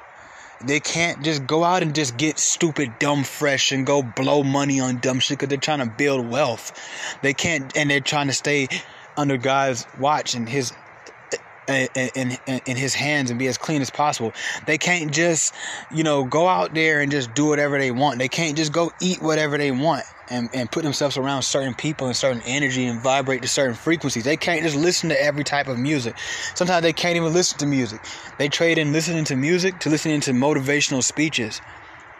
They 0.64 0.80
can't 0.80 1.24
just 1.24 1.48
go 1.48 1.64
out 1.64 1.82
and 1.82 1.96
just 1.96 2.16
get 2.16 2.38
stupid, 2.38 3.00
dumb, 3.00 3.24
fresh 3.24 3.72
and 3.72 3.84
go 3.86 4.04
blow 4.04 4.44
money 4.44 4.80
on 4.80 5.00
dumb 5.00 5.20
shit 5.20 5.40
because 5.40 5.50
they're 5.50 5.58
trying 5.58 5.80
to 5.80 5.88
build 5.88 6.30
wealth. 6.30 6.72
They 7.24 7.34
can't, 7.34 7.76
and 7.76 7.90
they're 7.90 8.00
trying 8.00 8.28
to 8.28 8.34
stay 8.34 8.68
under 9.18 9.38
God's 9.38 9.88
watch 10.00 10.36
and 10.36 10.48
His 10.48 10.72
in, 11.68 12.38
in, 12.48 12.62
in 12.66 12.78
his 12.78 12.94
hands 12.94 13.30
and 13.30 13.40
be 13.40 13.48
as 13.48 13.58
clean 13.58 13.82
as 13.82 13.90
possible. 13.90 14.34
They 14.66 14.78
can't 14.78 15.12
just, 15.12 15.54
you 15.94 16.04
know, 16.04 16.24
go 16.24 16.48
out 16.48 16.74
there 16.74 17.02
and 17.02 17.12
just 17.12 17.34
do 17.34 17.48
whatever 17.48 17.78
they 17.78 17.92
want. 17.92 18.20
They 18.20 18.28
can't 18.28 18.58
just 18.58 18.72
go 18.72 18.92
eat 19.02 19.22
whatever 19.22 19.58
they 19.58 19.72
want 19.72 20.04
and, 20.30 20.50
and 20.54 20.72
put 20.72 20.84
themselves 20.84 21.18
around 21.18 21.44
certain 21.44 21.74
people 21.74 22.08
and 22.08 22.16
certain 22.16 22.42
energy 22.46 22.86
and 22.86 23.02
vibrate 23.02 23.42
to 23.42 23.48
certain 23.48 23.76
frequencies. 23.76 24.24
They 24.24 24.38
can't 24.38 24.64
just 24.64 24.76
listen 24.76 25.10
to 25.10 25.22
every 25.22 25.44
type 25.44 25.68
of 25.68 25.78
music. 25.78 26.16
Sometimes 26.56 26.84
they 26.84 26.94
can't 26.94 27.18
even 27.18 27.34
listen 27.34 27.58
to 27.60 27.66
music. 27.66 28.02
They 28.38 28.50
trade 28.50 28.78
in 28.78 28.94
listening 28.94 29.26
to 29.26 29.36
music 29.36 29.80
to 29.80 29.90
listening 29.90 30.22
to 30.22 30.32
motivational 30.32 31.04
speeches. 31.04 31.62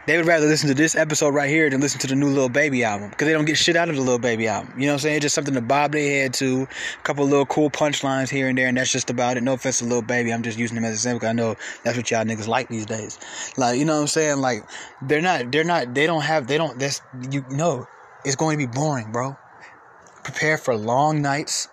They 0.08 0.18
would 0.18 0.26
rather 0.26 0.48
listen 0.48 0.68
to 0.68 0.74
this 0.74 0.96
episode 0.96 1.36
right 1.36 1.50
here 1.50 1.70
than 1.70 1.80
listen 1.80 2.00
to 2.00 2.08
the 2.08 2.16
new 2.16 2.30
Lil 2.30 2.50
Baby 2.50 2.84
album 2.84 3.12
because 3.12 3.28
they 3.28 3.34
don't 3.34 3.46
get 3.46 3.56
shit 3.56 3.76
out 3.76 3.88
of 3.88 3.96
the 3.96 4.02
Lil 4.02 4.18
Baby 4.18 4.48
album. 4.48 4.74
You 4.76 4.88
know 4.88 4.94
what 4.94 4.96
I'm 4.96 5.00
saying? 5.00 5.16
It's 5.18 5.24
just 5.26 5.36
something 5.36 5.54
to 5.54 5.62
bob 5.62 5.92
their 5.92 6.24
head 6.24 6.34
to, 6.36 6.64
a 6.64 7.04
couple 7.04 7.24
little 7.26 7.46
cool 7.46 7.70
punchlines 7.70 8.28
here 8.28 8.48
and 8.48 8.58
there, 8.58 8.68
and 8.68 8.78
that's 8.78 8.92
just 8.92 9.12
about 9.12 9.38
it. 9.38 9.44
No 9.44 9.54
offense 9.54 9.78
to 9.80 9.86
Lil 9.86 10.02
Baby, 10.02 10.34
I'm 10.34 10.42
just 10.42 10.58
using 10.58 10.76
him 10.76 10.86
as 10.86 10.92
a 10.92 10.94
example 10.94 11.20
because 11.20 11.30
I 11.30 11.34
know 11.34 11.56
that's 11.84 11.98
what 11.98 12.10
y'all 12.10 12.26
niggas 12.26 12.48
like 12.48 12.68
these 12.68 12.88
days. 12.88 13.20
Like, 13.58 13.78
you 13.78 13.86
know 13.86 13.94
what 13.94 14.02
I'm 14.02 14.08
saying? 14.08 14.38
Like, 14.40 14.64
they're 15.04 15.22
not, 15.22 15.52
they're 15.52 15.64
not, 15.64 15.94
they 15.94 16.08
don't 16.08 16.24
have, 16.24 16.48
they 16.48 16.58
don't, 16.58 16.80
that's, 16.80 17.02
you 17.30 17.46
know, 17.52 17.88
it's 18.26 18.36
going 18.36 18.58
to 18.58 18.68
be 18.68 18.72
boring, 18.72 19.12
bro. 19.12 19.38
Prepare 20.24 20.58
for 20.58 20.76
long 20.76 21.22
nights, 21.22 21.68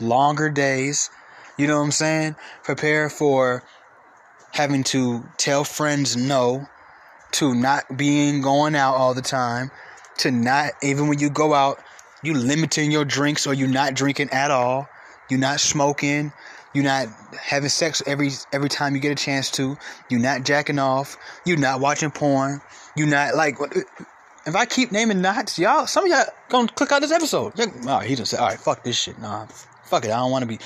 longer 0.00 0.50
days. 0.50 1.08
You 1.56 1.66
know 1.66 1.78
what 1.78 1.84
I'm 1.84 1.92
saying? 1.92 2.36
Prepare 2.62 3.08
for 3.08 3.62
having 4.52 4.84
to 4.84 5.24
tell 5.38 5.64
friends 5.64 6.14
no 6.14 6.66
to 7.34 7.54
not 7.54 7.96
being 7.96 8.42
going 8.42 8.76
out 8.76 8.94
all 8.94 9.12
the 9.14 9.22
time, 9.22 9.70
to 10.18 10.30
not 10.30 10.72
even 10.82 11.08
when 11.08 11.18
you 11.18 11.30
go 11.30 11.52
out, 11.52 11.80
you 12.22 12.34
limiting 12.34 12.90
your 12.90 13.04
drinks 13.04 13.46
or 13.46 13.54
you 13.54 13.66
not 13.66 13.94
drinking 13.94 14.30
at 14.30 14.50
all, 14.50 14.88
you 15.28 15.36
not 15.36 15.60
smoking, 15.60 16.32
you 16.72 16.82
not 16.82 17.08
having 17.40 17.68
sex 17.68 18.02
every 18.06 18.30
every 18.52 18.68
time 18.68 18.94
you 18.94 19.00
get 19.00 19.12
a 19.12 19.16
chance 19.16 19.50
to, 19.52 19.76
you 20.08 20.18
not 20.18 20.44
jacking 20.44 20.78
off, 20.78 21.16
you 21.44 21.56
not 21.56 21.80
watching 21.80 22.10
porn, 22.10 22.60
you 22.96 23.06
not 23.06 23.34
like 23.34 23.56
if 24.46 24.54
I 24.54 24.66
keep 24.66 24.92
naming 24.92 25.20
knots, 25.20 25.58
y'all, 25.58 25.86
some 25.86 26.04
of 26.04 26.10
y'all 26.10 26.26
gonna 26.48 26.68
click 26.68 26.92
out 26.92 27.00
this 27.00 27.12
episode. 27.12 27.54
Oh, 27.86 27.98
he 27.98 28.14
just 28.14 28.30
said, 28.30 28.40
all 28.40 28.48
right, 28.48 28.58
fuck 28.58 28.84
this 28.84 28.96
shit. 28.96 29.18
Nah, 29.18 29.46
fuck 29.84 30.04
it. 30.04 30.10
I 30.10 30.18
don't 30.18 30.30
want 30.30 30.42
to 30.42 30.48
be. 30.48 30.58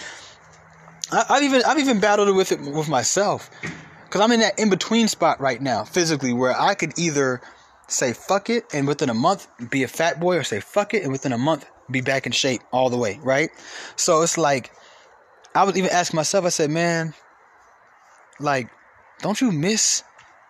I, 1.10 1.24
have 1.28 1.42
even 1.42 1.62
I've 1.66 1.78
even 1.78 2.00
battled 2.00 2.34
with 2.36 2.52
it 2.52 2.60
with 2.60 2.88
myself. 2.88 3.50
Because 4.08 4.22
I'm 4.22 4.32
in 4.32 4.40
that 4.40 4.58
in 4.58 4.70
between 4.70 5.06
spot 5.06 5.38
right 5.38 5.60
now, 5.60 5.84
physically, 5.84 6.32
where 6.32 6.58
I 6.58 6.74
could 6.74 6.98
either 6.98 7.42
say 7.88 8.14
fuck 8.14 8.48
it 8.48 8.64
and 8.72 8.88
within 8.88 9.10
a 9.10 9.14
month 9.14 9.46
be 9.70 9.82
a 9.82 9.88
fat 9.88 10.18
boy, 10.18 10.36
or 10.36 10.42
say 10.42 10.60
fuck 10.60 10.94
it 10.94 11.02
and 11.02 11.12
within 11.12 11.32
a 11.32 11.38
month 11.38 11.66
be 11.90 12.00
back 12.00 12.24
in 12.24 12.32
shape 12.32 12.62
all 12.72 12.88
the 12.88 12.96
way, 12.96 13.20
right? 13.22 13.50
So 13.96 14.22
it's 14.22 14.38
like, 14.38 14.72
I 15.54 15.64
was 15.64 15.76
even 15.76 15.90
asking 15.90 16.16
myself, 16.16 16.46
I 16.46 16.48
said, 16.48 16.70
man, 16.70 17.12
like, 18.40 18.70
don't 19.20 19.40
you 19.40 19.52
miss 19.52 20.02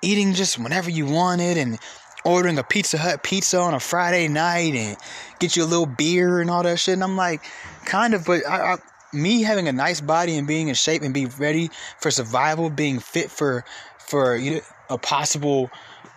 eating 0.02 0.34
just 0.34 0.58
whenever 0.58 0.90
you 0.90 1.06
want 1.06 1.40
it 1.40 1.56
and 1.56 1.78
ordering 2.24 2.58
a 2.58 2.62
Pizza 2.62 2.98
Hut 2.98 3.24
pizza 3.24 3.58
on 3.58 3.74
a 3.74 3.80
Friday 3.80 4.28
night 4.28 4.74
and 4.74 4.96
get 5.40 5.56
you 5.56 5.64
a 5.64 5.66
little 5.66 5.86
beer 5.86 6.40
and 6.40 6.48
all 6.48 6.62
that 6.62 6.78
shit? 6.78 6.94
And 6.94 7.02
I'm 7.02 7.16
like, 7.16 7.42
kind 7.86 8.14
of, 8.14 8.24
but 8.24 8.46
I, 8.46 8.74
I 8.74 8.76
me 9.12 9.42
having 9.42 9.68
a 9.68 9.72
nice 9.72 10.00
body 10.00 10.36
and 10.36 10.46
being 10.46 10.68
in 10.68 10.74
shape 10.74 11.02
and 11.02 11.14
be 11.14 11.26
ready 11.26 11.70
for 12.00 12.10
survival, 12.10 12.70
being 12.70 12.98
fit 12.98 13.30
for 13.30 13.64
for 13.98 14.36
you 14.36 14.52
know, 14.52 14.60
a 14.90 14.98
possible 14.98 15.70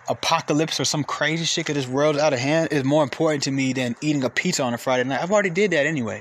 apocalypse 0.08 0.80
or 0.80 0.84
some 0.84 1.04
crazy 1.04 1.44
shit 1.44 1.66
that 1.66 1.74
this 1.74 1.86
world 1.86 2.16
out 2.18 2.32
of 2.32 2.38
hand 2.38 2.72
is 2.72 2.84
more 2.84 3.02
important 3.02 3.42
to 3.44 3.50
me 3.50 3.72
than 3.72 3.94
eating 4.00 4.24
a 4.24 4.30
pizza 4.30 4.62
on 4.62 4.74
a 4.74 4.78
Friday 4.78 5.04
night. 5.04 5.22
I've 5.22 5.30
already 5.30 5.50
did 5.50 5.70
that 5.72 5.86
anyway. 5.86 6.20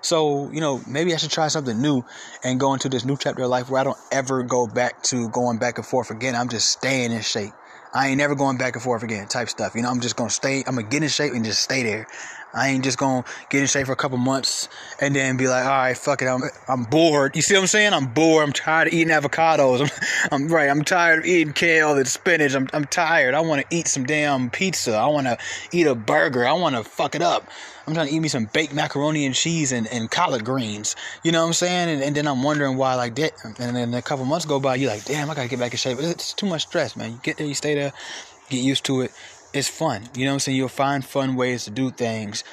So, 0.00 0.50
you 0.52 0.60
know, 0.60 0.80
maybe 0.86 1.12
I 1.12 1.16
should 1.16 1.30
try 1.30 1.48
something 1.48 1.80
new 1.80 2.04
and 2.44 2.60
go 2.60 2.72
into 2.72 2.88
this 2.88 3.04
new 3.04 3.16
chapter 3.16 3.42
of 3.42 3.50
life 3.50 3.68
where 3.68 3.80
I 3.80 3.84
don't 3.84 3.98
ever 4.12 4.42
go 4.44 4.66
back 4.66 5.02
to 5.04 5.28
going 5.30 5.58
back 5.58 5.78
and 5.78 5.86
forth 5.86 6.10
again. 6.10 6.36
I'm 6.36 6.48
just 6.48 6.70
staying 6.70 7.10
in 7.10 7.20
shape. 7.20 7.52
I 7.92 8.08
ain't 8.08 8.18
never 8.18 8.34
going 8.34 8.58
back 8.58 8.74
and 8.74 8.82
forth 8.82 9.02
again 9.02 9.26
type 9.28 9.48
stuff. 9.48 9.74
You 9.74 9.82
know, 9.82 9.90
I'm 9.90 10.00
just 10.00 10.16
gonna 10.16 10.30
stay, 10.30 10.62
I'm 10.66 10.76
gonna 10.76 10.88
get 10.88 11.02
in 11.02 11.08
shape 11.08 11.32
and 11.32 11.44
just 11.44 11.62
stay 11.62 11.82
there. 11.82 12.06
I 12.54 12.68
ain't 12.68 12.82
just 12.82 12.98
gonna 12.98 13.24
get 13.50 13.60
in 13.60 13.66
shape 13.66 13.86
for 13.86 13.92
a 13.92 13.96
couple 13.96 14.16
months 14.16 14.68
and 15.00 15.14
then 15.14 15.36
be 15.36 15.48
like, 15.48 15.64
all 15.64 15.70
right, 15.70 15.96
fuck 15.96 16.22
it, 16.22 16.26
I'm 16.26 16.42
I'm 16.66 16.84
bored. 16.84 17.36
You 17.36 17.42
see 17.42 17.54
what 17.54 17.60
I'm 17.60 17.66
saying? 17.66 17.92
I'm 17.92 18.06
bored. 18.06 18.44
I'm 18.44 18.52
tired 18.52 18.88
of 18.88 18.94
eating 18.94 19.12
avocados. 19.12 19.80
I'm, 20.32 20.42
I'm 20.42 20.48
right. 20.48 20.70
I'm 20.70 20.82
tired 20.82 21.20
of 21.20 21.26
eating 21.26 21.52
kale 21.52 21.96
and 21.96 22.08
spinach. 22.08 22.54
I'm 22.54 22.68
I'm 22.72 22.86
tired. 22.86 23.34
I 23.34 23.40
want 23.40 23.68
to 23.68 23.76
eat 23.76 23.88
some 23.88 24.04
damn 24.04 24.50
pizza. 24.50 24.94
I 24.94 25.06
want 25.06 25.26
to 25.26 25.38
eat 25.72 25.86
a 25.86 25.94
burger. 25.94 26.46
I 26.46 26.52
want 26.54 26.76
to 26.76 26.84
fuck 26.84 27.14
it 27.14 27.22
up. 27.22 27.48
I'm 27.86 27.94
trying 27.94 28.08
to 28.08 28.14
eat 28.14 28.20
me 28.20 28.28
some 28.28 28.46
baked 28.52 28.74
macaroni 28.74 29.24
and 29.24 29.34
cheese 29.34 29.72
and, 29.72 29.86
and 29.86 30.10
collard 30.10 30.44
greens. 30.44 30.94
You 31.22 31.32
know 31.32 31.40
what 31.40 31.48
I'm 31.48 31.52
saying? 31.54 31.88
And, 31.88 32.02
and 32.02 32.14
then 32.14 32.26
I'm 32.26 32.42
wondering 32.42 32.76
why 32.76 32.94
like 32.96 33.14
that. 33.14 33.32
And 33.58 33.74
then 33.74 33.94
a 33.94 34.02
couple 34.02 34.26
months 34.26 34.44
go 34.44 34.60
by, 34.60 34.74
you're 34.74 34.90
like, 34.90 35.06
damn, 35.06 35.30
I 35.30 35.34
gotta 35.34 35.48
get 35.48 35.58
back 35.58 35.72
in 35.72 35.78
shape. 35.78 35.96
It's 35.98 36.34
too 36.34 36.44
much 36.44 36.62
stress, 36.62 36.96
man. 36.96 37.12
You 37.12 37.20
get 37.22 37.38
there, 37.38 37.46
you 37.46 37.54
stay 37.54 37.74
there, 37.74 37.94
get 38.50 38.58
used 38.58 38.84
to 38.86 39.02
it 39.02 39.12
it's 39.52 39.68
fun. 39.68 40.08
You 40.14 40.24
know 40.24 40.32
what 40.32 40.34
I'm 40.34 40.40
saying? 40.40 40.56
You'll 40.56 40.68
find 40.68 41.04
fun 41.04 41.36
ways 41.36 41.64
to 41.64 41.70
do 41.70 41.90
things. 41.90 42.44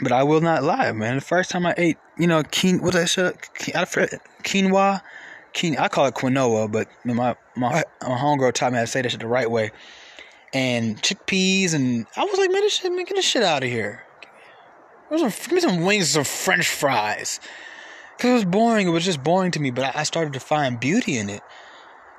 But 0.00 0.12
I 0.12 0.24
will 0.24 0.40
not 0.40 0.62
lie, 0.62 0.90
man. 0.92 1.16
The 1.16 1.20
first 1.20 1.50
time 1.50 1.66
I 1.66 1.74
ate, 1.76 1.98
you 2.18 2.26
know, 2.26 2.42
quinoa, 2.42 2.80
what's 2.80 2.96
that 2.96 3.08
shit? 3.08 3.36
Quinoa? 4.42 5.00
Quinoa. 5.54 5.78
I 5.78 5.88
call 5.88 6.06
it 6.06 6.14
quinoa, 6.14 6.70
but 6.70 6.88
my, 7.04 7.14
my, 7.14 7.36
my 7.56 7.84
homegirl 8.02 8.52
taught 8.52 8.72
me 8.72 8.78
how 8.78 8.84
to 8.84 8.88
say 8.88 9.02
that 9.02 9.10
shit 9.10 9.20
the 9.20 9.26
right 9.26 9.50
way. 9.50 9.70
And 10.52 11.00
chickpeas, 11.00 11.74
and 11.74 12.06
I 12.16 12.24
was 12.24 12.38
like, 12.38 12.50
man, 12.50 12.62
this 12.62 12.74
shit, 12.74 12.92
man, 12.92 13.04
get 13.04 13.14
this 13.14 13.24
shit 13.24 13.42
out 13.42 13.62
of 13.62 13.68
here. 13.68 14.02
Some, 15.16 15.28
give 15.28 15.52
me 15.52 15.60
some 15.60 15.82
wings 15.84 16.16
and 16.16 16.26
some 16.26 16.44
french 16.44 16.68
fries. 16.68 17.38
Because 18.16 18.30
it 18.30 18.34
was 18.34 18.44
boring. 18.44 18.88
It 18.88 18.90
was 18.90 19.04
just 19.04 19.22
boring 19.22 19.52
to 19.52 19.60
me, 19.60 19.70
but 19.70 19.94
I, 19.94 20.00
I 20.00 20.02
started 20.02 20.32
to 20.32 20.40
find 20.40 20.78
beauty 20.80 21.18
in 21.18 21.30
it. 21.30 21.42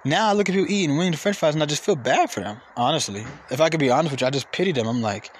Now 0.05 0.29
I 0.29 0.33
look 0.33 0.47
at 0.47 0.53
people 0.53 0.71
eating 0.71 0.97
winged 0.97 1.17
french 1.17 1.37
fries 1.37 1.55
and 1.55 1.63
I 1.63 1.65
just 1.65 1.83
feel 1.83 1.95
bad 1.95 2.29
for 2.29 2.41
them, 2.41 2.61
honestly. 2.77 3.25
If 3.49 3.59
I 3.59 3.69
could 3.69 3.79
be 3.79 3.89
honest 3.89 4.11
with 4.11 4.21
you, 4.21 4.27
I 4.27 4.29
just 4.29 4.51
pity 4.51 4.71
them. 4.71 4.87
I'm 4.87 5.01
like, 5.01 5.31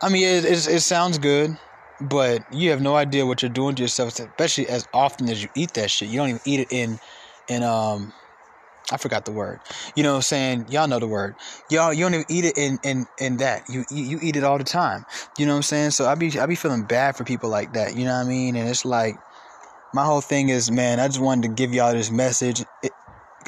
I 0.00 0.08
mean, 0.08 0.26
it, 0.26 0.44
it, 0.46 0.66
it 0.66 0.80
sounds 0.80 1.18
good, 1.18 1.56
but 2.00 2.50
you 2.52 2.70
have 2.70 2.80
no 2.80 2.96
idea 2.96 3.26
what 3.26 3.42
you're 3.42 3.50
doing 3.50 3.74
to 3.74 3.82
yourself, 3.82 4.18
especially 4.18 4.68
as 4.68 4.88
often 4.94 5.28
as 5.28 5.42
you 5.42 5.50
eat 5.54 5.74
that 5.74 5.90
shit. 5.90 6.08
You 6.08 6.16
don't 6.16 6.30
even 6.30 6.40
eat 6.46 6.60
it 6.60 6.72
in, 6.72 6.98
in, 7.48 7.62
um, 7.62 8.14
I 8.90 8.96
forgot 8.96 9.24
the 9.24 9.32
word. 9.32 9.60
You 9.96 10.02
know 10.02 10.12
what 10.12 10.16
I'm 10.16 10.22
saying? 10.22 10.66
Y'all 10.70 10.88
know 10.88 11.00
the 11.00 11.08
word. 11.08 11.34
Y'all 11.70 11.92
you 11.92 12.04
don't 12.04 12.14
even 12.14 12.26
eat 12.28 12.44
it 12.44 12.56
in 12.56 12.78
in 12.84 13.06
in 13.18 13.38
that. 13.38 13.68
You 13.68 13.84
you 13.90 14.20
eat 14.22 14.36
it 14.36 14.44
all 14.44 14.58
the 14.58 14.64
time. 14.64 15.04
You 15.36 15.44
know 15.44 15.54
what 15.54 15.56
I'm 15.56 15.62
saying? 15.62 15.90
So 15.90 16.06
I 16.06 16.14
be 16.14 16.38
I 16.38 16.46
be 16.46 16.54
feeling 16.54 16.84
bad 16.84 17.16
for 17.16 17.24
people 17.24 17.50
like 17.50 17.72
that. 17.72 17.96
You 17.96 18.04
know 18.04 18.16
what 18.16 18.24
I 18.26 18.28
mean? 18.28 18.54
And 18.54 18.68
it's 18.68 18.84
like 18.84 19.16
my 19.92 20.04
whole 20.04 20.20
thing 20.20 20.50
is, 20.50 20.70
man, 20.70 21.00
I 21.00 21.08
just 21.08 21.20
wanted 21.20 21.48
to 21.48 21.48
give 21.48 21.74
y'all 21.74 21.92
this 21.92 22.10
message. 22.10 22.64
It, 22.82 22.92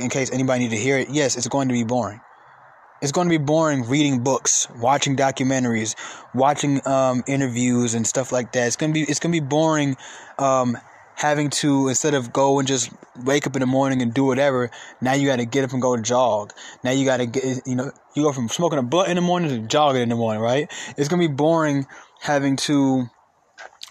in 0.01 0.09
case 0.09 0.31
anybody 0.33 0.65
need 0.65 0.71
to 0.71 0.77
hear 0.77 0.99
it, 0.99 1.11
yes, 1.11 1.37
it's 1.37 1.49
going 1.49 1.69
to 1.69 1.75
be 1.75 1.85
boring. 1.85 2.21
It's 3.01 3.13
going 3.13 3.29
to 3.29 3.39
be 3.39 3.43
boring 3.43 3.89
reading 3.89 4.25
books, 4.25 4.67
watching 4.81 5.17
documentaries, 5.17 5.95
watching 6.35 6.87
um, 6.87 7.23
interviews 7.29 7.95
and 7.95 8.07
stuff 8.07 8.33
like 8.33 8.53
that. 8.53 8.67
It's 8.67 8.77
gonna 8.77 8.93
be 8.93 9.03
it's 9.03 9.21
gonna 9.21 9.33
be 9.33 9.41
boring 9.41 9.97
um, 10.39 10.77
having 11.15 11.51
to 11.51 11.89
instead 11.89 12.15
of 12.15 12.33
go 12.33 12.59
and 12.59 12.67
just 12.67 12.91
wake 13.25 13.47
up 13.47 13.55
in 13.55 13.61
the 13.61 13.67
morning 13.67 14.03
and 14.03 14.13
do 14.13 14.25
whatever. 14.25 14.71
Now 15.01 15.13
you 15.13 15.29
got 15.29 15.37
to 15.37 15.47
get 15.47 15.63
up 15.63 15.73
and 15.73 15.81
go 15.81 15.97
jog. 15.97 16.53
Now 16.83 16.91
you 16.91 17.05
got 17.05 17.19
to 17.19 17.27
get 17.27 17.67
you 17.67 17.77
know 17.77 17.93
you 18.17 18.25
go 18.25 18.33
from 18.33 18.49
smoking 18.49 18.81
a 18.81 18.83
blunt 18.83 19.09
in 19.09 19.15
the 19.15 19.23
morning 19.23 19.51
to 19.51 19.69
jogging 19.69 20.03
in 20.03 20.09
the 20.09 20.17
morning, 20.17 20.43
right? 20.43 20.69
It's 20.97 21.09
gonna 21.09 21.23
be 21.23 21.33
boring 21.33 21.87
having 22.21 22.57
to 22.57 23.09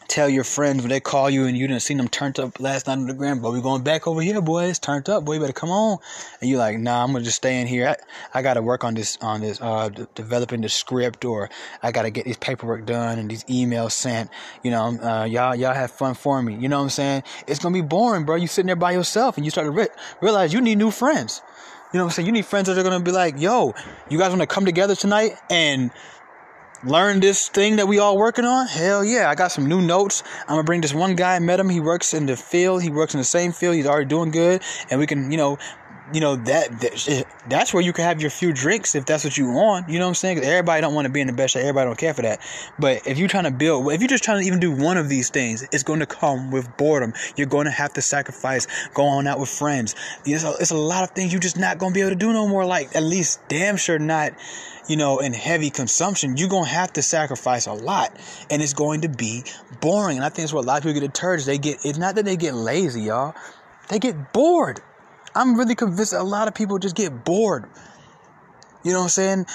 tell 0.08 0.30
your 0.30 0.44
friends 0.44 0.82
when 0.82 0.90
they 0.90 1.00
call 1.00 1.30
you 1.30 1.46
and 1.46 1.58
you 1.58 1.68
didn't 1.68 1.82
see 1.82 1.94
them 1.94 2.08
turned 2.08 2.40
up 2.40 2.60
last 2.60 2.88
night 2.88 2.94
on 2.94 3.08
the 3.08 3.14
gram, 3.14 3.40
but 3.42 3.52
we 3.52 3.62
going 3.62 3.84
back 3.84 4.08
over 4.08 4.22
here, 4.22 4.42
boys. 4.42 4.80
Turned 4.80 5.10
up, 5.10 5.26
boy. 5.26 5.34
You 5.34 5.40
better 5.40 5.54
come 5.54 5.70
on. 5.70 6.00
And 6.42 6.50
you're 6.50 6.60
like, 6.60 6.78
nah, 6.80 7.04
I'm 7.04 7.12
gonna 7.12 7.24
just 7.24 7.38
stay 7.38 7.60
in 7.62 7.68
here. 7.68 7.90
I, 7.90 8.40
I 8.40 8.42
got 8.42 8.56
to 8.56 8.62
work 8.62 8.84
on 8.84 8.94
this, 8.94 9.18
on 9.22 9.42
this, 9.42 9.60
uh, 9.62 9.90
d- 9.90 10.06
developing 10.16 10.62
the 10.62 10.70
script, 10.70 11.26
or 11.26 11.50
I 11.84 11.92
got 11.92 12.04
to 12.04 12.10
get 12.10 12.26
this 12.26 12.38
paperwork 12.38 12.86
done 12.86 13.20
and 13.20 13.30
these 13.30 13.44
emails 13.46 13.92
sent. 13.92 14.30
You 14.64 14.72
know, 14.72 14.98
uh, 15.02 15.26
y'all, 15.26 15.56
y'all 15.56 15.74
have 15.74 15.92
fun 15.92 16.16
for 16.16 16.42
me. 16.42 16.56
You 16.56 16.70
know 16.70 16.78
what 16.78 16.84
I'm 16.84 16.90
saying? 16.90 17.24
It's 17.46 17.60
gonna 17.60 17.74
be 17.74 17.82
boring, 17.82 18.26
bro. 18.26 18.36
You 18.36 18.48
sitting 18.48 18.68
there 18.68 18.76
by 18.76 18.94
yourself 18.94 19.38
and 19.38 19.46
you 19.46 19.52
start 19.52 19.66
to 19.66 19.72
re- 19.72 19.88
realize 20.22 20.54
you 20.54 20.62
need 20.62 20.78
new 20.78 20.92
friends. 20.92 21.42
You 21.94 22.00
know 22.00 22.04
what 22.04 22.12
I'm 22.12 22.16
saying? 22.16 22.26
You 22.26 22.34
need 22.34 22.46
friends 22.46 22.68
that 22.68 22.78
are 22.78 22.84
gonna 22.84 23.00
be 23.00 23.12
like, 23.12 23.40
yo, 23.40 23.74
you 24.10 24.18
guys 24.18 24.30
want 24.30 24.42
to 24.42 24.48
come 24.48 24.66
together 24.66 24.96
tonight 24.96 25.38
and 25.50 25.92
learn 26.88 27.20
this 27.20 27.50
thing 27.50 27.76
that 27.78 27.88
we 27.88 28.00
all 28.00 28.18
working 28.18 28.46
on? 28.46 28.68
Hell 28.68 29.04
yeah, 29.04 29.30
I 29.30 29.36
got 29.36 29.52
some 29.52 29.68
new 29.68 29.82
notes. 29.82 30.24
I'm 30.42 30.56
gonna 30.56 30.64
bring 30.64 30.82
this 30.82 30.94
one 30.94 31.16
guy. 31.16 31.36
I 31.36 31.40
met 31.40 31.60
him. 31.60 31.70
He 31.70 31.80
works 31.80 32.14
in 32.14 32.26
the 32.26 32.38
field. 32.38 32.82
He 32.82 32.90
works 32.90 33.14
in 33.14 33.20
the 33.20 33.26
same 33.26 33.52
field. 33.52 33.76
He's 33.76 33.86
already 33.86 34.06
doing 34.06 34.32
good, 34.32 34.62
and 34.90 35.00
we 35.00 35.08
can, 35.08 35.32
you 35.32 35.38
know, 35.38 35.58
you 36.14 36.22
know 36.22 36.38
that, 36.38 36.80
that 36.80 37.10
eh, 37.10 37.24
that's 37.50 37.74
where 37.74 37.84
you 37.84 37.92
can 37.92 38.06
have 38.06 38.22
your 38.22 38.30
few 38.30 38.54
drinks 38.54 38.96
if 38.96 39.06
that's 39.06 39.24
what 39.24 39.38
you 39.38 39.52
want. 39.52 39.90
You 39.90 40.00
know 40.00 40.06
what 40.06 40.10
I'm 40.10 40.16
saying? 40.16 40.40
everybody 40.40 40.82
don't 40.82 40.94
want 40.94 41.06
to 41.06 41.12
be 41.12 41.22
in 41.22 41.28
the 41.28 41.34
best 41.34 41.54
shape. 41.54 41.62
Everybody 41.62 41.88
don't 41.88 41.98
care 41.98 42.14
for 42.14 42.22
that. 42.22 42.40
But 42.80 43.06
if 43.08 43.18
you're 43.18 43.28
trying 43.28 43.44
to 43.46 43.52
build, 43.52 43.92
if 43.92 44.02
you're 44.02 44.08
just 44.08 44.24
trying 44.24 44.42
to 44.42 44.48
even 44.48 44.60
do 44.60 44.72
one 44.72 44.98
of 44.98 45.10
these 45.10 45.30
things, 45.30 45.68
it's 45.72 45.84
going 45.84 46.00
to 46.00 46.06
come 46.06 46.52
with 46.52 46.76
boredom. 46.78 47.14
You're 47.36 47.48
going 47.48 47.66
to 47.66 47.72
have 47.72 47.94
to 47.94 48.02
sacrifice 48.02 48.68
going 48.94 49.28
out 49.28 49.40
with 49.40 49.50
friends. 49.50 49.96
It's 50.26 50.44
a, 50.44 50.54
it's 50.60 50.72
a 50.72 50.78
lot 50.78 51.04
of 51.04 51.12
things 51.12 51.32
you're 51.34 51.42
just 51.42 51.58
not 51.58 51.78
going 51.78 51.92
to 51.92 51.94
be 51.94 52.02
able 52.02 52.12
to 52.12 52.16
do 52.16 52.32
no 52.32 52.48
more. 52.48 52.66
Like 52.66 52.96
at 52.96 53.04
least 53.04 53.42
damn 53.50 53.78
sure 53.78 54.00
not 54.00 54.34
you 54.88 54.96
know, 54.96 55.20
in 55.20 55.34
heavy 55.34 55.70
consumption, 55.70 56.38
you're 56.38 56.50
gonna 56.50 56.68
have 56.68 56.94
to 56.94 57.02
sacrifice 57.02 57.68
a 57.68 57.74
lot, 57.74 58.16
and 58.50 58.62
it's 58.62 58.74
going 58.74 59.02
to 59.02 59.10
be 59.10 59.44
boring. 59.82 60.18
And 60.18 60.26
I 60.26 60.30
think 60.30 60.44
that's 60.44 60.54
what 60.54 60.66
a 60.66 60.68
lot 60.68 60.78
of 60.78 60.84
people 60.84 61.02
get 61.02 61.14
deterred. 61.14 61.42
They 61.42 61.58
get 61.58 61.86
it's 61.86 61.98
not 61.98 62.16
that 62.16 62.26
they 62.26 62.38
get 62.38 62.54
lazy, 62.54 63.02
y'all. 63.02 63.36
They 63.90 64.00
get 64.00 64.34
bored. 64.34 64.82
I'm 65.36 65.56
really 65.58 65.76
convinced 65.76 66.14
a 66.14 66.24
lot 66.24 66.48
of 66.48 66.56
people 66.56 66.80
just 66.80 66.96
get 66.96 67.24
bored. 67.24 67.66
You 68.84 68.92
know 68.94 69.00
what 69.00 69.04
I'm 69.06 69.10
saying? 69.10 69.46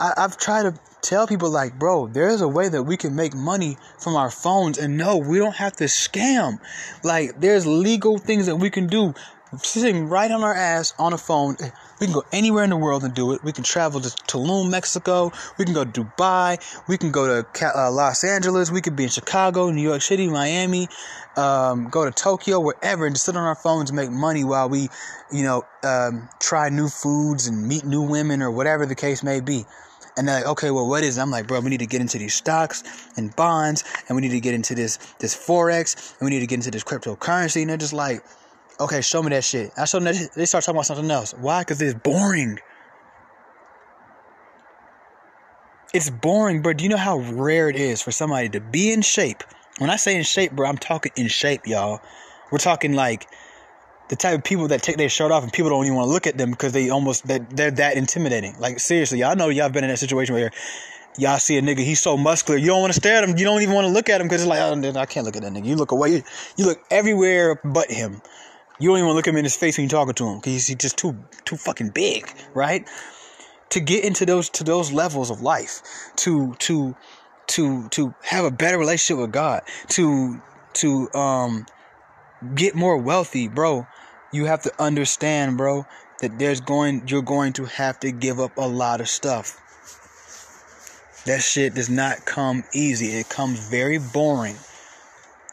I, 0.00 0.12
I've 0.16 0.36
tried 0.36 0.62
to 0.62 0.80
tell 1.02 1.26
people 1.26 1.50
like, 1.50 1.78
bro, 1.78 2.06
there's 2.06 2.40
a 2.40 2.48
way 2.48 2.68
that 2.68 2.82
we 2.82 2.96
can 2.96 3.14
make 3.14 3.34
money 3.34 3.76
from 3.98 4.16
our 4.16 4.30
phones, 4.30 4.78
and 4.78 4.96
no, 4.96 5.16
we 5.16 5.38
don't 5.38 5.56
have 5.56 5.76
to 5.76 5.84
scam. 5.84 6.58
Like, 7.02 7.40
there's 7.40 7.66
legal 7.66 8.18
things 8.18 8.46
that 8.46 8.56
we 8.56 8.70
can 8.70 8.86
do 8.86 9.14
sitting 9.62 10.08
right 10.08 10.30
on 10.30 10.42
our 10.42 10.54
ass 10.54 10.94
on 10.98 11.12
a 11.12 11.18
phone. 11.18 11.56
We 12.00 12.06
can 12.06 12.14
go 12.14 12.24
anywhere 12.32 12.64
in 12.64 12.70
the 12.70 12.76
world 12.76 13.04
and 13.04 13.14
do 13.14 13.32
it. 13.32 13.44
We 13.44 13.52
can 13.52 13.62
travel 13.62 14.00
to 14.00 14.08
Tulum, 14.08 14.70
Mexico. 14.70 15.32
We 15.58 15.66
can 15.66 15.74
go 15.74 15.84
to 15.84 16.04
Dubai. 16.04 16.58
We 16.88 16.96
can 16.96 17.10
go 17.10 17.42
to 17.42 17.78
uh, 17.78 17.90
Los 17.90 18.24
Angeles. 18.24 18.70
We 18.70 18.80
could 18.80 18.96
be 18.96 19.04
in 19.04 19.10
Chicago, 19.10 19.70
New 19.70 19.82
York 19.82 20.00
City, 20.00 20.26
Miami. 20.26 20.88
Um, 21.36 21.88
go 21.90 22.06
to 22.06 22.10
Tokyo, 22.10 22.58
wherever, 22.58 23.04
and 23.04 23.14
just 23.14 23.26
sit 23.26 23.36
on 23.36 23.44
our 23.44 23.54
phones 23.54 23.90
and 23.90 23.96
make 23.96 24.10
money 24.10 24.44
while 24.44 24.68
we, 24.68 24.88
you 25.30 25.42
know, 25.42 25.62
um, 25.84 26.28
try 26.40 26.70
new 26.70 26.88
foods 26.88 27.46
and 27.46 27.68
meet 27.68 27.84
new 27.84 28.02
women 28.02 28.40
or 28.40 28.50
whatever 28.50 28.86
the 28.86 28.94
case 28.94 29.22
may 29.22 29.40
be. 29.40 29.66
And 30.16 30.26
they're 30.26 30.40
like, 30.40 30.46
okay, 30.46 30.70
well, 30.70 30.88
what 30.88 31.04
is 31.04 31.18
it? 31.18 31.20
I'm 31.20 31.30
like, 31.30 31.46
bro, 31.46 31.60
we 31.60 31.70
need 31.70 31.80
to 31.80 31.86
get 31.86 32.00
into 32.00 32.18
these 32.18 32.34
stocks 32.34 32.82
and 33.16 33.34
bonds, 33.36 33.84
and 34.08 34.16
we 34.16 34.22
need 34.22 34.30
to 34.30 34.40
get 34.40 34.54
into 34.54 34.74
this 34.74 34.98
this 35.18 35.36
forex, 35.36 36.14
and 36.18 36.26
we 36.26 36.30
need 36.30 36.40
to 36.40 36.46
get 36.46 36.56
into 36.56 36.70
this 36.70 36.82
cryptocurrency. 36.82 37.60
And 37.60 37.70
they're 37.70 37.76
just 37.76 37.92
like, 37.92 38.24
okay, 38.80 39.00
show 39.00 39.22
me 39.22 39.30
that 39.30 39.44
shit. 39.44 39.70
I 39.76 39.84
show 39.84 40.00
them 40.00 40.12
that 40.12 40.30
they 40.34 40.46
start 40.46 40.64
talking 40.64 40.76
about 40.76 40.86
something 40.86 41.10
else. 41.10 41.34
Why? 41.34 41.60
Because 41.60 41.80
it's 41.82 41.94
boring. 41.94 42.58
It's 45.92 46.08
boring, 46.08 46.62
bro. 46.62 46.72
Do 46.72 46.84
you 46.84 46.90
know 46.90 46.96
how 46.96 47.18
rare 47.18 47.68
it 47.68 47.76
is 47.76 48.00
for 48.00 48.10
somebody 48.10 48.48
to 48.50 48.60
be 48.60 48.92
in 48.92 49.02
shape? 49.02 49.42
When 49.78 49.90
I 49.90 49.96
say 49.96 50.16
in 50.16 50.22
shape, 50.22 50.52
bro, 50.52 50.68
I'm 50.68 50.78
talking 50.78 51.12
in 51.16 51.28
shape, 51.28 51.66
y'all. 51.66 52.00
We're 52.50 52.58
talking 52.58 52.94
like 52.94 53.26
the 54.08 54.16
type 54.16 54.36
of 54.36 54.44
people 54.44 54.68
that 54.68 54.82
take 54.82 54.96
their 54.96 55.08
shirt 55.08 55.30
off 55.30 55.42
and 55.42 55.52
people 55.52 55.70
don't 55.70 55.84
even 55.84 55.96
want 55.96 56.08
to 56.08 56.12
look 56.12 56.26
at 56.26 56.36
them 56.36 56.50
because 56.50 56.72
they 56.72 56.90
almost 56.90 57.26
they're, 57.26 57.46
they're 57.50 57.70
that 57.70 57.96
intimidating. 57.96 58.56
Like 58.58 58.80
seriously, 58.80 59.20
y'all 59.20 59.36
know 59.36 59.48
y'all 59.48 59.68
been 59.68 59.84
in 59.84 59.90
that 59.90 59.98
situation 59.98 60.34
where 60.34 60.50
y'all 61.16 61.38
see 61.38 61.56
a 61.58 61.62
nigga, 61.62 61.78
he's 61.78 62.00
so 62.00 62.16
muscular, 62.16 62.58
you 62.58 62.66
don't 62.66 62.80
want 62.80 62.92
to 62.92 62.98
stare 62.98 63.22
at 63.22 63.28
him, 63.28 63.36
you 63.36 63.44
don't 63.44 63.62
even 63.62 63.74
want 63.74 63.86
to 63.86 63.92
look 63.92 64.08
at 64.08 64.20
him 64.20 64.26
because 64.26 64.42
it's 64.42 64.48
like, 64.48 64.60
oh, 64.60 64.98
I 64.98 65.06
can't 65.06 65.24
look 65.24 65.36
at 65.36 65.42
that 65.42 65.52
nigga. 65.52 65.64
You 65.64 65.76
look 65.76 65.92
away, 65.92 66.22
you 66.56 66.66
look 66.66 66.80
everywhere 66.90 67.60
but 67.64 67.90
him. 67.90 68.20
You 68.80 68.88
don't 68.88 68.98
even 68.98 69.06
want 69.06 69.14
to 69.14 69.16
look 69.16 69.26
him 69.28 69.36
in 69.36 69.44
his 69.44 69.56
face 69.56 69.76
when 69.76 69.84
you're 69.84 69.90
talking 69.90 70.14
to 70.14 70.26
him 70.26 70.38
because 70.38 70.66
he's 70.66 70.74
just 70.76 70.96
too 70.96 71.16
too 71.44 71.56
fucking 71.56 71.90
big, 71.90 72.32
right? 72.54 72.88
To 73.70 73.80
get 73.80 74.04
into 74.04 74.26
those 74.26 74.48
to 74.50 74.64
those 74.64 74.90
levels 74.90 75.30
of 75.30 75.42
life, 75.42 75.82
to 76.16 76.54
to 76.60 76.96
to 77.48 77.88
to 77.90 78.14
have 78.22 78.44
a 78.44 78.50
better 78.50 78.78
relationship 78.78 79.20
with 79.20 79.32
God, 79.32 79.62
to 79.90 80.42
to 80.74 81.12
um 81.12 81.66
get 82.54 82.74
more 82.74 82.96
wealthy, 82.96 83.46
bro 83.46 83.86
you 84.32 84.44
have 84.46 84.62
to 84.62 84.72
understand, 84.82 85.56
bro, 85.56 85.86
that 86.20 86.38
there's 86.38 86.60
going 86.60 87.08
you're 87.08 87.22
going 87.22 87.52
to 87.54 87.64
have 87.64 87.98
to 88.00 88.12
give 88.12 88.38
up 88.38 88.56
a 88.56 88.66
lot 88.66 89.00
of 89.00 89.08
stuff. 89.08 89.56
That 91.26 91.42
shit 91.42 91.74
does 91.74 91.90
not 91.90 92.24
come 92.24 92.64
easy. 92.72 93.18
It 93.18 93.28
comes 93.28 93.68
very 93.68 93.98
boring. 93.98 94.56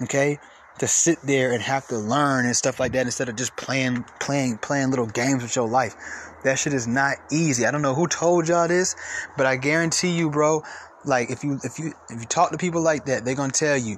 Okay? 0.02 0.40
To 0.80 0.88
sit 0.88 1.20
there 1.24 1.54
and 1.54 1.62
have 1.62 1.88
to 1.88 1.98
learn 1.98 2.46
and 2.46 2.56
stuff 2.56 2.80
like 2.80 2.92
that 2.92 3.06
instead 3.06 3.30
of 3.30 3.36
just 3.36 3.56
playing 3.56 4.06
playing 4.20 4.60
playing 4.60 4.92
little 4.92 5.08
games 5.08 5.42
with 5.42 5.56
your 5.56 5.68
life. 5.68 5.96
That 6.44 6.60
shit 6.60 6.74
is 6.74 6.88
not 6.88 7.18
easy. 7.32 7.66
I 7.66 7.72
don't 7.72 7.82
know 7.82 7.96
who 7.96 8.08
told 8.08 8.48
y'all 8.48 8.68
this, 8.68 8.96
but 9.36 9.48
I 9.48 9.56
guarantee 9.56 10.12
you, 10.12 10.30
bro, 10.30 10.62
like 11.04 11.32
if 11.32 11.44
you 11.44 11.60
if 11.63 11.80
you 11.80 11.94
if 12.10 12.20
you 12.20 12.28
talk 12.28 12.52
to 12.52 12.58
people 12.58 12.82
like 12.82 13.06
that, 13.06 13.26
they're 13.26 13.36
going 13.36 13.52
to 13.52 13.60
tell 13.60 13.78
you 13.78 13.98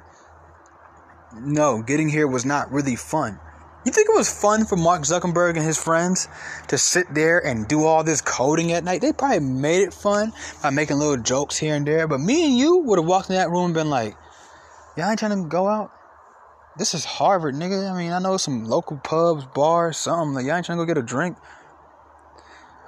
no, 1.35 1.81
getting 1.81 2.09
here 2.09 2.27
was 2.27 2.45
not 2.45 2.71
really 2.71 2.95
fun. 2.95 3.39
You 3.85 3.91
think 3.91 4.09
it 4.09 4.15
was 4.15 4.29
fun 4.29 4.65
for 4.65 4.75
Mark 4.75 5.03
Zuckerberg 5.03 5.55
and 5.55 5.65
his 5.65 5.81
friends 5.81 6.27
to 6.67 6.77
sit 6.77 7.13
there 7.13 7.39
and 7.45 7.67
do 7.67 7.85
all 7.85 8.03
this 8.03 8.19
coding 8.19 8.73
at 8.73 8.83
night? 8.83 9.01
They 9.01 9.13
probably 9.13 9.39
made 9.39 9.81
it 9.83 9.93
fun 9.93 10.33
by 10.61 10.69
making 10.69 10.97
little 10.97 11.17
jokes 11.17 11.57
here 11.57 11.75
and 11.75 11.87
there. 11.87 12.07
But 12.07 12.19
me 12.19 12.45
and 12.45 12.57
you 12.57 12.79
would 12.79 12.99
have 12.99 13.07
walked 13.07 13.29
in 13.29 13.35
that 13.35 13.49
room 13.49 13.65
and 13.65 13.73
been 13.73 13.89
like, 13.89 14.17
y'all 14.97 15.09
ain't 15.09 15.19
trying 15.19 15.41
to 15.41 15.47
go 15.47 15.67
out? 15.67 15.91
This 16.79 16.93
is 16.93 17.03
Harvard, 17.03 17.55
nigga. 17.55 17.91
I 17.91 17.97
mean, 17.97 18.13
I 18.13 18.19
know 18.19 18.37
some 18.37 18.63
local 18.63 18.95
pubs, 18.97 19.43
bars, 19.53 19.97
something. 19.97 20.33
Like, 20.33 20.45
y'all 20.45 20.55
ain't 20.55 20.65
trying 20.65 20.77
to 20.77 20.85
go 20.85 20.87
get 20.87 20.97
a 20.97 21.05
drink? 21.05 21.35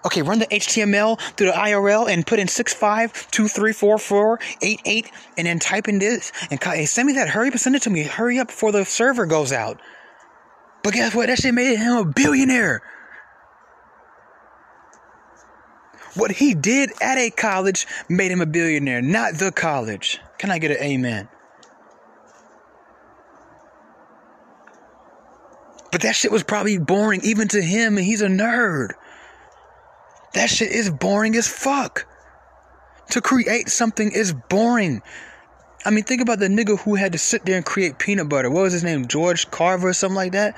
Okay, 0.06 0.22
run 0.22 0.40
the 0.40 0.48
HTML 0.48 1.20
through 1.36 1.48
the 1.48 1.54
IRL 1.54 2.10
and 2.10 2.26
put 2.26 2.40
in 2.40 2.48
65234488 2.48 5.12
and 5.38 5.46
then 5.46 5.60
type 5.60 5.90
in 5.90 6.00
this 6.00 6.32
and 6.50 6.58
send 6.88 7.08
me 7.08 7.14
that. 7.16 7.28
Hurry 7.28 7.50
up 7.50 7.58
send 7.58 7.76
it 7.76 7.82
to 7.82 7.90
me. 7.90 8.04
Hurry 8.04 8.40
up 8.40 8.48
before 8.48 8.72
the 8.72 8.86
server 8.86 9.26
goes 9.26 9.52
out. 9.52 9.82
But 10.84 10.94
guess 10.94 11.14
what? 11.14 11.28
That 11.28 11.40
shit 11.40 11.54
made 11.54 11.78
him 11.78 11.98
a 11.98 12.06
billionaire. 12.06 12.82
What 16.16 16.32
he 16.32 16.54
did 16.54 16.92
at 17.02 17.18
a 17.18 17.30
college 17.30 17.88
made 18.08 18.32
him 18.32 18.40
a 18.42 18.46
billionaire, 18.46 19.02
not 19.02 19.34
the 19.36 19.52
college. 19.52 20.22
Can 20.38 20.50
I 20.50 20.60
get 20.60 20.72
an 20.72 20.78
amen? 20.78 21.28
But 25.92 26.02
that 26.02 26.16
shit 26.16 26.32
was 26.32 26.44
probably 26.44 26.78
boring 26.78 27.22
even 27.24 27.48
to 27.50 27.62
him, 27.62 27.98
and 27.98 28.06
he's 28.06 28.22
a 28.22 28.28
nerd. 28.28 28.92
That 30.34 30.50
shit 30.50 30.72
is 30.72 30.90
boring 30.90 31.36
as 31.36 31.48
fuck. 31.48 32.08
To 33.10 33.22
create 33.22 33.68
something 33.68 34.12
is 34.12 34.34
boring. 34.34 35.02
I 35.84 35.90
mean, 35.90 36.06
think 36.06 36.22
about 36.22 36.40
the 36.40 36.48
nigga 36.48 36.80
who 36.80 36.96
had 36.96 37.12
to 37.12 37.18
sit 37.18 37.46
there 37.46 37.58
and 37.58 37.66
create 37.66 38.00
peanut 38.00 38.30
butter. 38.30 38.50
What 38.50 38.62
was 38.64 38.74
his 38.74 38.84
name? 38.84 39.08
George 39.08 39.52
Carver 39.52 39.90
or 39.90 39.94
something 39.94 40.16
like 40.16 40.32
that? 40.32 40.56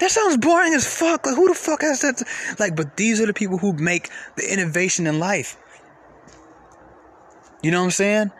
That 0.00 0.10
sounds 0.10 0.38
boring 0.38 0.72
as 0.72 0.86
fuck. 0.86 1.26
Like, 1.26 1.36
who 1.36 1.48
the 1.48 1.54
fuck 1.54 1.82
has 1.82 2.00
that? 2.00 2.16
To, 2.18 2.24
like, 2.58 2.74
but 2.74 2.96
these 2.96 3.20
are 3.20 3.26
the 3.26 3.34
people 3.34 3.58
who 3.58 3.74
make 3.74 4.08
the 4.36 4.50
innovation 4.50 5.06
in 5.06 5.18
life. 5.18 5.56
You 7.62 7.70
know 7.70 7.80
what 7.80 7.86
I'm 7.86 7.90
saying? 7.90 8.30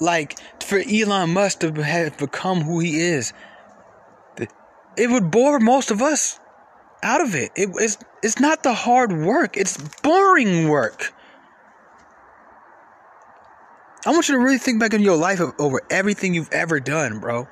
Like, 0.00 0.38
for 0.62 0.78
Elon 0.78 1.30
Musk 1.30 1.60
to 1.60 1.72
have 1.72 2.18
become 2.18 2.62
who 2.62 2.80
he 2.80 3.00
is, 3.00 3.32
it 4.98 5.08
would 5.10 5.30
bore 5.30 5.58
most 5.60 5.90
of 5.90 6.02
us 6.02 6.40
out 7.02 7.20
of 7.20 7.34
it. 7.34 7.52
it 7.54 7.70
it's, 7.74 7.98
it's 8.22 8.40
not 8.40 8.62
the 8.62 8.74
hard 8.74 9.12
work, 9.12 9.56
it's 9.56 9.76
boring 10.02 10.68
work. 10.68 11.12
I 14.06 14.10
want 14.10 14.28
you 14.28 14.34
to 14.36 14.40
really 14.40 14.58
think 14.58 14.80
back 14.80 14.94
in 14.94 15.02
your 15.02 15.16
life 15.16 15.40
over 15.58 15.82
everything 15.90 16.32
you've 16.34 16.52
ever 16.52 16.80
done, 16.80 17.18
bro. 17.18 17.48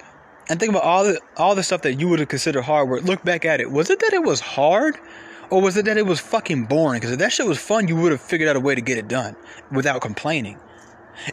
And 0.49 0.61
think 0.61 0.71
about 0.71 0.85
all 0.85 1.05
the 1.05 1.21
all 1.37 1.57
the 1.57 1.63
stuff 1.63 1.83
that 1.83 1.95
you 1.95 2.09
would 2.09 2.21
have 2.21 2.29
considered 2.29 2.63
hard 2.63 2.89
work. 2.89 3.03
Look 3.03 3.25
back 3.25 3.45
at 3.45 3.61
it. 3.61 3.71
Was 3.71 3.91
it 3.91 3.99
that 3.99 4.13
it 4.13 4.23
was 4.23 4.41
hard? 4.41 4.97
Or 5.51 5.61
was 5.61 5.77
it 5.77 5.85
that 5.85 5.97
it 5.97 6.07
was 6.07 6.19
fucking 6.19 6.65
boring? 6.65 7.01
Because 7.01 7.13
if 7.13 7.19
that 7.21 7.33
shit 7.33 7.47
was 7.47 7.59
fun, 7.59 7.89
you 7.89 7.97
would 7.97 8.11
have 8.11 8.21
figured 8.21 8.49
out 8.49 8.57
a 8.57 8.61
way 8.61 8.75
to 8.75 8.81
get 8.81 8.99
it 8.99 9.07
done 9.07 9.37
without 9.71 10.01
complaining. 10.01 10.59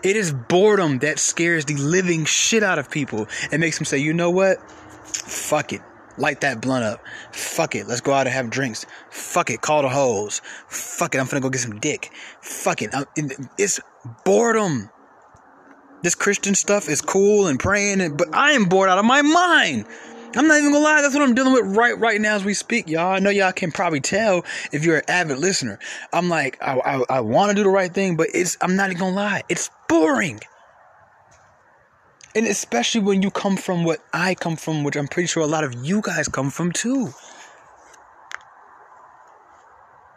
It 0.03 0.15
is 0.15 0.31
boredom 0.31 0.99
that 0.99 1.19
scares 1.19 1.65
the 1.65 1.75
living 1.75 2.25
shit 2.25 2.63
out 2.63 2.79
of 2.79 2.91
people 2.91 3.27
and 3.51 3.59
makes 3.59 3.77
them 3.77 3.85
say, 3.85 3.97
you 3.97 4.13
know 4.13 4.29
what? 4.29 4.61
Fuck 5.05 5.73
it. 5.73 5.81
Light 6.17 6.41
that 6.41 6.61
blunt 6.61 6.83
up. 6.83 7.03
Fuck 7.31 7.75
it. 7.75 7.87
Let's 7.87 8.01
go 8.01 8.13
out 8.13 8.27
and 8.27 8.33
have 8.33 8.49
drinks. 8.49 8.85
Fuck 9.09 9.49
it. 9.49 9.61
Call 9.61 9.81
the 9.81 9.89
hoes. 9.89 10.41
Fuck 10.67 11.15
it. 11.15 11.19
I'm 11.19 11.25
finna 11.25 11.41
go 11.41 11.49
get 11.49 11.61
some 11.61 11.79
dick. 11.79 12.11
Fuck 12.41 12.81
it. 12.81 12.93
It's 13.57 13.79
boredom 14.23 14.89
this 16.03 16.15
Christian 16.15 16.53
stuff 16.53 16.89
is 16.89 17.01
cool 17.01 17.47
and 17.47 17.57
praying, 17.57 18.01
and, 18.01 18.17
but 18.17 18.27
I 18.35 18.51
am 18.51 18.65
bored 18.65 18.89
out 18.89 18.99
of 18.99 19.05
my 19.05 19.21
mind. 19.21 19.85
I'm 20.35 20.47
not 20.47 20.57
even 20.57 20.73
gonna 20.73 20.83
lie, 20.83 21.01
that's 21.01 21.13
what 21.13 21.23
I'm 21.23 21.33
dealing 21.33 21.53
with 21.53 21.77
right 21.77 21.97
right 21.97 22.19
now 22.19 22.35
as 22.35 22.43
we 22.43 22.53
speak, 22.53 22.89
y'all. 22.89 23.13
I 23.13 23.19
know 23.19 23.29
y'all 23.29 23.51
can 23.53 23.71
probably 23.71 24.01
tell 24.01 24.43
if 24.71 24.83
you're 24.83 24.97
an 24.97 25.03
avid 25.07 25.37
listener. 25.37 25.79
I'm 26.11 26.27
like, 26.27 26.57
I, 26.61 26.79
I, 26.79 27.17
I 27.17 27.19
want 27.21 27.51
to 27.51 27.55
do 27.55 27.63
the 27.63 27.69
right 27.69 27.93
thing, 27.93 28.17
but 28.17 28.27
it's 28.33 28.57
I'm 28.59 28.75
not 28.75 28.89
even 28.89 28.99
gonna 28.99 29.15
lie, 29.15 29.43
it's 29.47 29.69
boring. 29.87 30.41
And 32.35 32.47
especially 32.47 33.01
when 33.01 33.21
you 33.21 33.29
come 33.29 33.57
from 33.57 33.83
what 33.83 33.99
I 34.11 34.33
come 34.35 34.55
from, 34.55 34.83
which 34.83 34.95
I'm 34.95 35.07
pretty 35.07 35.27
sure 35.27 35.43
a 35.43 35.47
lot 35.47 35.63
of 35.63 35.73
you 35.85 36.01
guys 36.01 36.27
come 36.27 36.49
from 36.49 36.71
too. 36.71 37.13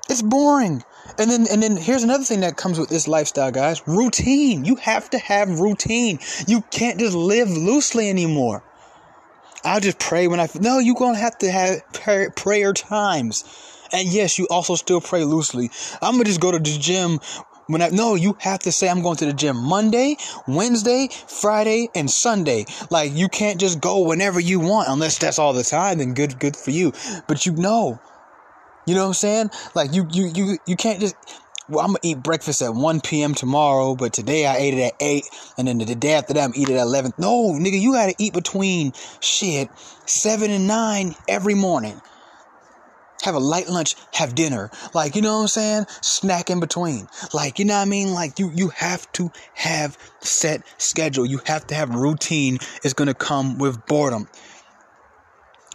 It's 0.08 0.22
boring. 0.22 0.82
And 1.18 1.30
then 1.30 1.46
and 1.50 1.62
then 1.62 1.76
here's 1.76 2.02
another 2.02 2.24
thing 2.24 2.40
that 2.40 2.56
comes 2.56 2.78
with 2.78 2.88
this 2.88 3.06
lifestyle, 3.06 3.50
guys. 3.50 3.86
Routine. 3.86 4.64
You 4.64 4.76
have 4.76 5.10
to 5.10 5.18
have 5.18 5.60
routine. 5.60 6.18
You 6.46 6.62
can't 6.70 6.98
just 6.98 7.14
live 7.14 7.50
loosely 7.50 8.08
anymore. 8.08 8.62
I'll 9.64 9.80
just 9.80 9.98
pray 9.98 10.28
when 10.28 10.40
I 10.40 10.48
No, 10.60 10.78
you're 10.78 10.94
going 10.94 11.14
to 11.14 11.20
have 11.20 11.38
to 11.38 11.50
have 11.50 11.92
prayer, 11.92 12.30
prayer 12.30 12.72
times. 12.72 13.44
And 13.92 14.08
yes, 14.08 14.38
you 14.38 14.46
also 14.48 14.74
still 14.74 15.00
pray 15.00 15.24
loosely. 15.24 15.70
I'm 16.02 16.14
going 16.14 16.24
to 16.24 16.30
just 16.30 16.40
go 16.40 16.52
to 16.52 16.58
the 16.58 16.78
gym 16.78 17.20
when 17.66 17.82
I 17.82 17.88
no, 17.88 18.14
you 18.14 18.36
have 18.40 18.60
to 18.60 18.72
say 18.72 18.88
I'm 18.88 19.02
going 19.02 19.16
to 19.16 19.26
the 19.26 19.32
gym 19.32 19.56
Monday, 19.56 20.16
Wednesday, 20.46 21.08
Friday, 21.28 21.88
and 21.94 22.10
Sunday. 22.10 22.66
Like 22.90 23.12
you 23.12 23.28
can't 23.28 23.60
just 23.60 23.80
go 23.80 24.00
whenever 24.00 24.40
you 24.40 24.60
want 24.60 24.88
unless 24.88 25.18
that's 25.18 25.38
all 25.38 25.52
the 25.52 25.64
time. 25.64 25.98
Then 25.98 26.14
good, 26.14 26.38
good 26.38 26.56
for 26.56 26.70
you. 26.70 26.92
But 27.26 27.46
you 27.46 27.52
know, 27.52 28.00
you 28.86 28.94
know 28.94 29.02
what 29.02 29.08
I'm 29.08 29.14
saying? 29.14 29.50
Like 29.74 29.92
you 29.92 30.06
you 30.10 30.30
you 30.34 30.58
you 30.66 30.76
can't 30.76 31.00
just 31.00 31.16
well, 31.68 31.80
I'm 31.80 31.88
gonna 31.88 31.98
eat 32.02 32.22
breakfast 32.22 32.62
at 32.62 32.74
1 32.74 33.00
p.m. 33.00 33.34
tomorrow, 33.34 33.96
but 33.96 34.12
today 34.12 34.46
I 34.46 34.56
ate 34.56 34.74
it 34.74 34.82
at 34.82 34.92
8, 35.00 35.24
and 35.58 35.66
then 35.66 35.78
the 35.78 35.96
day 35.96 36.12
after 36.12 36.32
that 36.34 36.44
I'm 36.44 36.52
eat 36.54 36.68
it 36.68 36.76
at 36.76 36.82
11. 36.82 37.14
No, 37.18 37.52
nigga, 37.52 37.80
you 37.80 37.92
gotta 37.92 38.14
eat 38.18 38.32
between 38.32 38.92
shit 39.20 39.68
7 40.06 40.50
and 40.50 40.68
9 40.68 41.16
every 41.28 41.54
morning. 41.54 42.00
Have 43.22 43.34
a 43.34 43.40
light 43.40 43.68
lunch, 43.68 43.96
have 44.14 44.34
dinner. 44.34 44.70
Like, 44.94 45.16
you 45.16 45.22
know 45.22 45.36
what 45.36 45.42
I'm 45.42 45.48
saying? 45.48 45.86
Snack 46.00 46.50
in 46.50 46.60
between. 46.60 47.08
Like, 47.32 47.58
you 47.58 47.64
know 47.64 47.74
what 47.74 47.82
I 47.82 47.86
mean? 47.86 48.12
Like 48.12 48.38
you 48.38 48.50
you 48.54 48.68
have 48.68 49.10
to 49.12 49.30
have 49.54 49.98
set 50.20 50.62
schedule. 50.78 51.26
You 51.26 51.40
have 51.46 51.66
to 51.68 51.74
have 51.74 51.90
routine. 51.90 52.58
It's 52.84 52.94
gonna 52.94 53.14
come 53.14 53.58
with 53.58 53.84
boredom. 53.86 54.28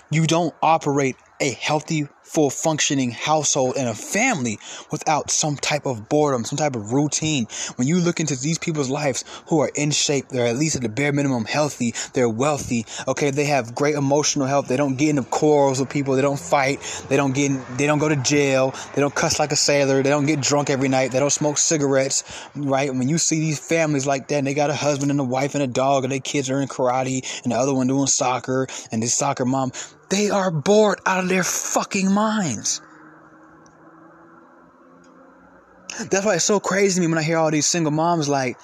You 0.10 0.28
don't 0.28 0.54
operate 0.62 1.16
a 1.40 1.52
healthy 1.52 2.08
full 2.32 2.50
functioning 2.50 3.12
household 3.12 3.76
and 3.78 3.90
a 3.90 3.94
family 3.94 4.58
without 4.90 5.30
some 5.30 5.58
type 5.58 5.86
of 5.86 6.08
boredom, 6.08 6.46
some 6.46 6.58
type 6.58 6.76
of 6.76 6.94
routine. 6.94 7.46
When 7.76 7.88
you 7.88 8.00
look 8.00 8.20
into 8.20 8.36
these 8.36 8.58
people's 8.58 8.90
lives 8.90 9.26
who 9.48 9.60
are 9.60 9.72
in 9.76 9.92
shape, 9.92 10.30
they're 10.30 10.48
at 10.48 10.56
least 10.56 10.78
at 10.78 10.82
the 10.82 10.90
bare 10.90 11.12
minimum 11.12 11.46
healthy, 11.46 11.94
they're 12.14 12.30
wealthy, 12.30 12.86
okay, 13.08 13.32
they 13.32 13.46
have 13.46 13.76
great 13.76 13.96
emotional 13.96 14.48
health, 14.48 14.68
they 14.68 14.78
don't 14.78 14.96
get 14.96 15.10
into 15.10 15.24
quarrels 15.24 15.80
with 15.80 15.90
people, 15.90 16.16
they 16.16 16.22
don't 16.22 16.40
fight, 16.40 16.80
they 17.10 17.18
don't 17.18 17.34
get 17.34 17.52
in, 17.52 17.62
they 17.76 17.86
don't 17.86 18.00
go 18.00 18.08
to 18.08 18.16
jail, 18.16 18.74
they 18.96 19.02
don't 19.02 19.14
cuss 19.14 19.40
like 19.40 19.52
a 19.52 19.58
sailor, 19.58 20.02
they 20.02 20.10
don't 20.10 20.26
get 20.26 20.40
drunk 20.40 20.70
every 20.70 20.88
night, 20.88 21.12
they 21.12 21.20
don't 21.20 21.32
smoke 21.32 21.58
cigarettes, 21.58 22.24
right? 22.56 22.94
When 22.94 23.10
you 23.10 23.18
see 23.18 23.40
these 23.40 23.60
families 23.60 24.08
like 24.08 24.30
that, 24.30 24.38
and 24.38 24.48
they 24.48 24.54
got 24.54 24.70
a 24.70 24.76
husband 24.76 25.12
and 25.12 25.20
a 25.20 25.26
wife 25.26 25.54
and 25.54 25.64
a 25.64 25.68
dog, 25.68 26.04
and 26.04 26.12
their 26.12 26.20
kids 26.20 26.50
are 26.50 26.62
in 26.62 26.70
karate, 26.70 27.44
and 27.44 27.52
the 27.52 27.58
other 27.58 27.74
one 27.74 27.88
doing 27.88 28.08
soccer, 28.08 28.68
and 28.92 29.04
this 29.04 29.14
soccer 29.14 29.46
mom, 29.46 29.72
they 30.12 30.30
are 30.30 30.52
bored 30.52 31.00
out 31.06 31.24
of 31.24 31.30
their 31.30 31.44
fucking 31.44 32.12
minds. 32.12 32.82
That's 36.10 36.26
why 36.26 36.36
it's 36.36 36.46
so 36.46 36.60
crazy 36.60 36.96
to 36.96 37.02
me 37.02 37.08
when 37.08 37.18
I 37.18 37.24
hear 37.24 37.38
all 37.38 37.50
these 37.50 37.66
single 37.66 37.92
moms 37.92 38.30
like, 38.30 38.58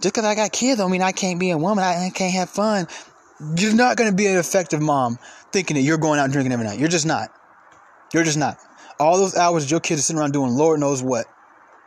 just 0.00 0.14
because 0.14 0.24
I 0.24 0.34
got 0.34 0.52
kids 0.52 0.78
don't 0.78 0.90
mean 0.90 1.02
I 1.02 1.12
can't 1.12 1.40
be 1.40 1.50
a 1.50 1.58
woman, 1.58 1.82
I 1.82 2.10
can't 2.10 2.32
have 2.34 2.50
fun. 2.50 2.86
You're 3.56 3.74
not 3.74 3.96
going 3.96 4.10
to 4.10 4.16
be 4.16 4.26
an 4.26 4.36
effective 4.36 4.80
mom 4.80 5.18
thinking 5.52 5.76
that 5.76 5.82
you're 5.82 5.98
going 5.98 6.20
out 6.20 6.30
drinking 6.30 6.52
every 6.52 6.66
night. 6.66 6.78
You're 6.78 6.88
just 6.88 7.06
not. 7.06 7.30
You're 8.12 8.24
just 8.24 8.38
not. 8.38 8.58
All 8.98 9.16
those 9.16 9.36
hours 9.36 9.70
your 9.70 9.80
kids 9.80 10.00
are 10.00 10.02
sitting 10.04 10.20
around 10.20 10.32
doing 10.32 10.52
Lord 10.52 10.80
knows 10.80 11.02
what. 11.02 11.26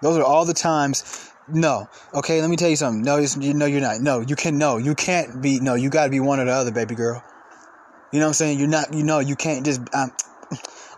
Those 0.02 0.18
are 0.18 0.24
all 0.24 0.46
the 0.46 0.54
times. 0.54 1.32
No. 1.48 1.88
Okay, 2.14 2.42
let 2.42 2.50
me 2.50 2.56
tell 2.56 2.70
you 2.70 2.76
something. 2.76 3.04
No, 3.04 3.18
you 3.18 3.54
no, 3.54 3.66
you're 3.66 3.82
not. 3.82 4.02
No, 4.02 4.22
you 4.22 4.36
can. 4.36 4.58
No, 4.58 4.78
you 4.78 4.96
can't 4.96 5.42
be. 5.42 5.60
No, 5.60 5.76
you 5.76 5.90
got 5.90 6.06
to 6.06 6.10
be 6.10 6.20
one 6.20 6.40
or 6.40 6.46
the 6.46 6.52
other, 6.52 6.72
baby 6.72 6.96
girl. 6.96 7.24
You 8.14 8.20
know 8.20 8.28
what 8.28 8.30
I'm 8.30 8.34
saying? 8.36 8.60
You're 8.60 8.68
not, 8.68 8.94
you 8.94 9.04
know, 9.04 9.20
you 9.20 9.36
can't 9.36 9.66
just, 9.66 9.82
um, 9.94 10.12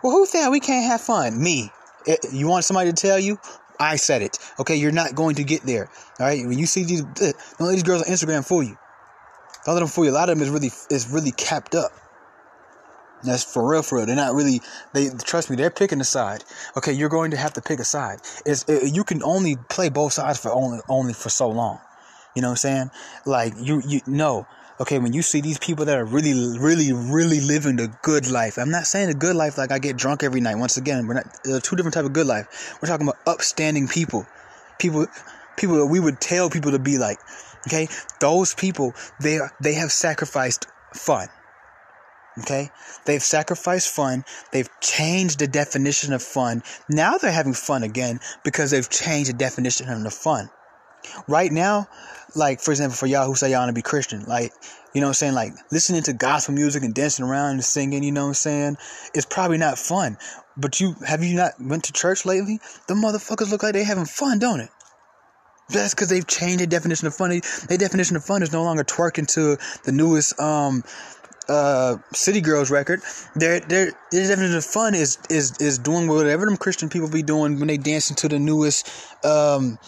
well, 0.03 0.11
who 0.11 0.25
said 0.25 0.49
we 0.49 0.59
can't 0.59 0.85
have 0.85 0.99
fun? 0.99 1.41
Me. 1.41 1.71
It, 2.05 2.19
you 2.33 2.47
want 2.47 2.65
somebody 2.65 2.91
to 2.91 2.95
tell 2.95 3.17
you? 3.17 3.39
I 3.79 3.95
said 3.95 4.21
it. 4.21 4.37
Okay, 4.59 4.75
you're 4.75 4.91
not 4.91 5.15
going 5.15 5.35
to 5.35 5.45
get 5.45 5.63
there. 5.63 5.89
All 6.19 6.27
right, 6.27 6.45
when 6.45 6.59
you 6.59 6.65
see 6.65 6.83
these, 6.83 7.01
don't 7.01 7.33
let 7.59 7.71
these 7.71 7.83
girls 7.83 8.03
on 8.03 8.13
Instagram 8.13 8.45
fool 8.45 8.63
you. 8.63 8.77
Don't 9.65 9.75
let 9.75 9.79
them 9.79 9.87
fool 9.87 10.05
you. 10.05 10.11
A 10.11 10.13
lot 10.13 10.29
of 10.29 10.37
them 10.37 10.43
is 10.45 10.49
really, 10.51 10.71
is 10.89 11.09
really 11.09 11.31
capped 11.31 11.73
up. 11.73 11.91
That's 13.23 13.45
for 13.45 13.67
real, 13.67 13.81
for 13.81 13.97
real. 13.97 14.05
They're 14.05 14.15
not 14.15 14.35
really. 14.35 14.61
They 14.93 15.09
trust 15.09 15.49
me. 15.49 15.55
They're 15.55 15.71
picking 15.71 16.01
a 16.01 16.03
side. 16.03 16.43
Okay, 16.77 16.91
you're 16.91 17.09
going 17.09 17.31
to 17.31 17.37
have 17.37 17.53
to 17.53 17.61
pick 17.61 17.79
a 17.79 17.85
side. 17.85 18.19
It's 18.45 18.65
it, 18.67 18.93
you 18.93 19.03
can 19.03 19.23
only 19.23 19.55
play 19.69 19.89
both 19.89 20.13
sides 20.13 20.37
for 20.37 20.51
only 20.51 20.79
only 20.89 21.13
for 21.13 21.29
so 21.29 21.49
long. 21.49 21.79
You 22.35 22.41
know 22.41 22.49
what 22.49 22.53
I'm 22.53 22.57
saying? 22.57 22.91
Like 23.25 23.53
you 23.57 23.81
you 23.87 24.01
no 24.05 24.45
okay, 24.79 24.99
when 24.99 25.13
you 25.13 25.21
see 25.21 25.41
these 25.41 25.57
people 25.57 25.85
that 25.85 25.97
are 25.97 26.05
really, 26.05 26.57
really, 26.57 26.91
really 26.93 27.39
living 27.39 27.77
the 27.77 27.93
good 28.01 28.29
life, 28.29 28.57
I'm 28.57 28.71
not 28.71 28.87
saying 28.87 29.07
the 29.07 29.13
good 29.13 29.35
life 29.35 29.57
like 29.57 29.71
I 29.71 29.79
get 29.79 29.97
drunk 29.97 30.23
every 30.23 30.41
night. 30.41 30.55
Once 30.55 30.77
again, 30.77 31.07
we're 31.07 31.15
not 31.15 31.27
uh, 31.47 31.59
two 31.61 31.75
different 31.75 31.93
type 31.93 32.05
of 32.05 32.13
good 32.13 32.27
life. 32.27 32.77
We're 32.81 32.87
talking 32.87 33.07
about 33.07 33.19
upstanding 33.25 33.87
people, 33.87 34.25
people, 34.79 35.07
people 35.57 35.77
that 35.77 35.87
we 35.87 35.99
would 35.99 36.19
tell 36.19 36.49
people 36.49 36.71
to 36.71 36.79
be 36.79 36.97
like. 36.97 37.19
Okay, 37.67 37.87
those 38.19 38.53
people 38.53 38.93
they 39.19 39.39
they 39.59 39.73
have 39.73 39.91
sacrificed 39.91 40.67
fun. 40.93 41.29
Okay, 42.37 42.69
they've 43.05 43.23
sacrificed 43.23 43.89
fun. 43.89 44.25
They've 44.51 44.69
changed 44.81 45.39
the 45.39 45.47
definition 45.47 46.13
of 46.13 46.21
fun. 46.21 46.63
Now 46.89 47.17
they're 47.17 47.31
having 47.31 47.53
fun 47.53 47.83
again 47.83 48.19
because 48.43 48.71
they've 48.71 48.89
changed 48.89 49.29
the 49.29 49.37
definition 49.37 49.89
of 49.89 50.03
the 50.03 50.11
fun. 50.11 50.49
Right 51.27 51.51
now, 51.51 51.87
like 52.35 52.61
for 52.61 52.71
example, 52.71 52.95
for 52.95 53.07
y'all 53.07 53.25
who 53.25 53.35
say 53.35 53.51
y'all 53.51 53.61
want 53.61 53.69
to 53.69 53.73
be 53.73 53.81
Christian, 53.81 54.23
like 54.25 54.51
you 54.93 55.01
know 55.01 55.07
what 55.07 55.11
I'm 55.11 55.15
saying, 55.15 55.33
like 55.33 55.53
listening 55.71 56.03
to 56.03 56.13
gospel 56.13 56.53
music 56.53 56.83
and 56.83 56.93
dancing 56.93 57.25
around 57.25 57.51
and 57.51 57.63
singing, 57.63 58.03
you 58.03 58.11
know 58.11 58.23
what 58.23 58.29
I'm 58.29 58.33
saying, 58.35 58.77
it's 59.13 59.25
probably 59.25 59.57
not 59.57 59.77
fun. 59.77 60.17
But 60.57 60.79
you 60.79 60.95
have 61.05 61.23
you 61.23 61.35
not 61.35 61.53
went 61.59 61.85
to 61.85 61.93
church 61.93 62.25
lately? 62.25 62.59
The 62.87 62.93
motherfuckers 62.93 63.51
look 63.51 63.63
like 63.63 63.73
they 63.73 63.83
having 63.83 64.05
fun, 64.05 64.39
don't 64.39 64.61
it? 64.61 64.69
That's 65.69 65.93
because 65.93 66.09
they've 66.09 66.25
changed 66.25 66.59
their 66.59 66.67
definition 66.67 67.07
of 67.07 67.15
fun. 67.15 67.41
Their 67.67 67.77
definition 67.77 68.15
of 68.15 68.23
fun 68.23 68.43
is 68.43 68.51
no 68.51 68.63
longer 68.63 68.83
twerking 68.83 69.27
to 69.33 69.57
the 69.83 69.91
newest 69.91 70.39
um 70.39 70.83
uh 71.49 71.97
City 72.13 72.41
Girls 72.41 72.71
record. 72.71 73.01
Their 73.35 73.59
their 73.59 73.91
their 74.11 74.27
definition 74.27 74.57
of 74.57 74.65
fun 74.65 74.95
is 74.95 75.17
is 75.29 75.57
is 75.59 75.77
doing 75.79 76.07
whatever 76.07 76.45
them 76.45 76.57
Christian 76.57 76.89
people 76.89 77.09
be 77.09 77.23
doing 77.23 77.59
when 77.59 77.67
they 77.67 77.77
dancing 77.77 78.15
to 78.17 78.27
the 78.27 78.39
newest 78.39 78.89
um 79.25 79.79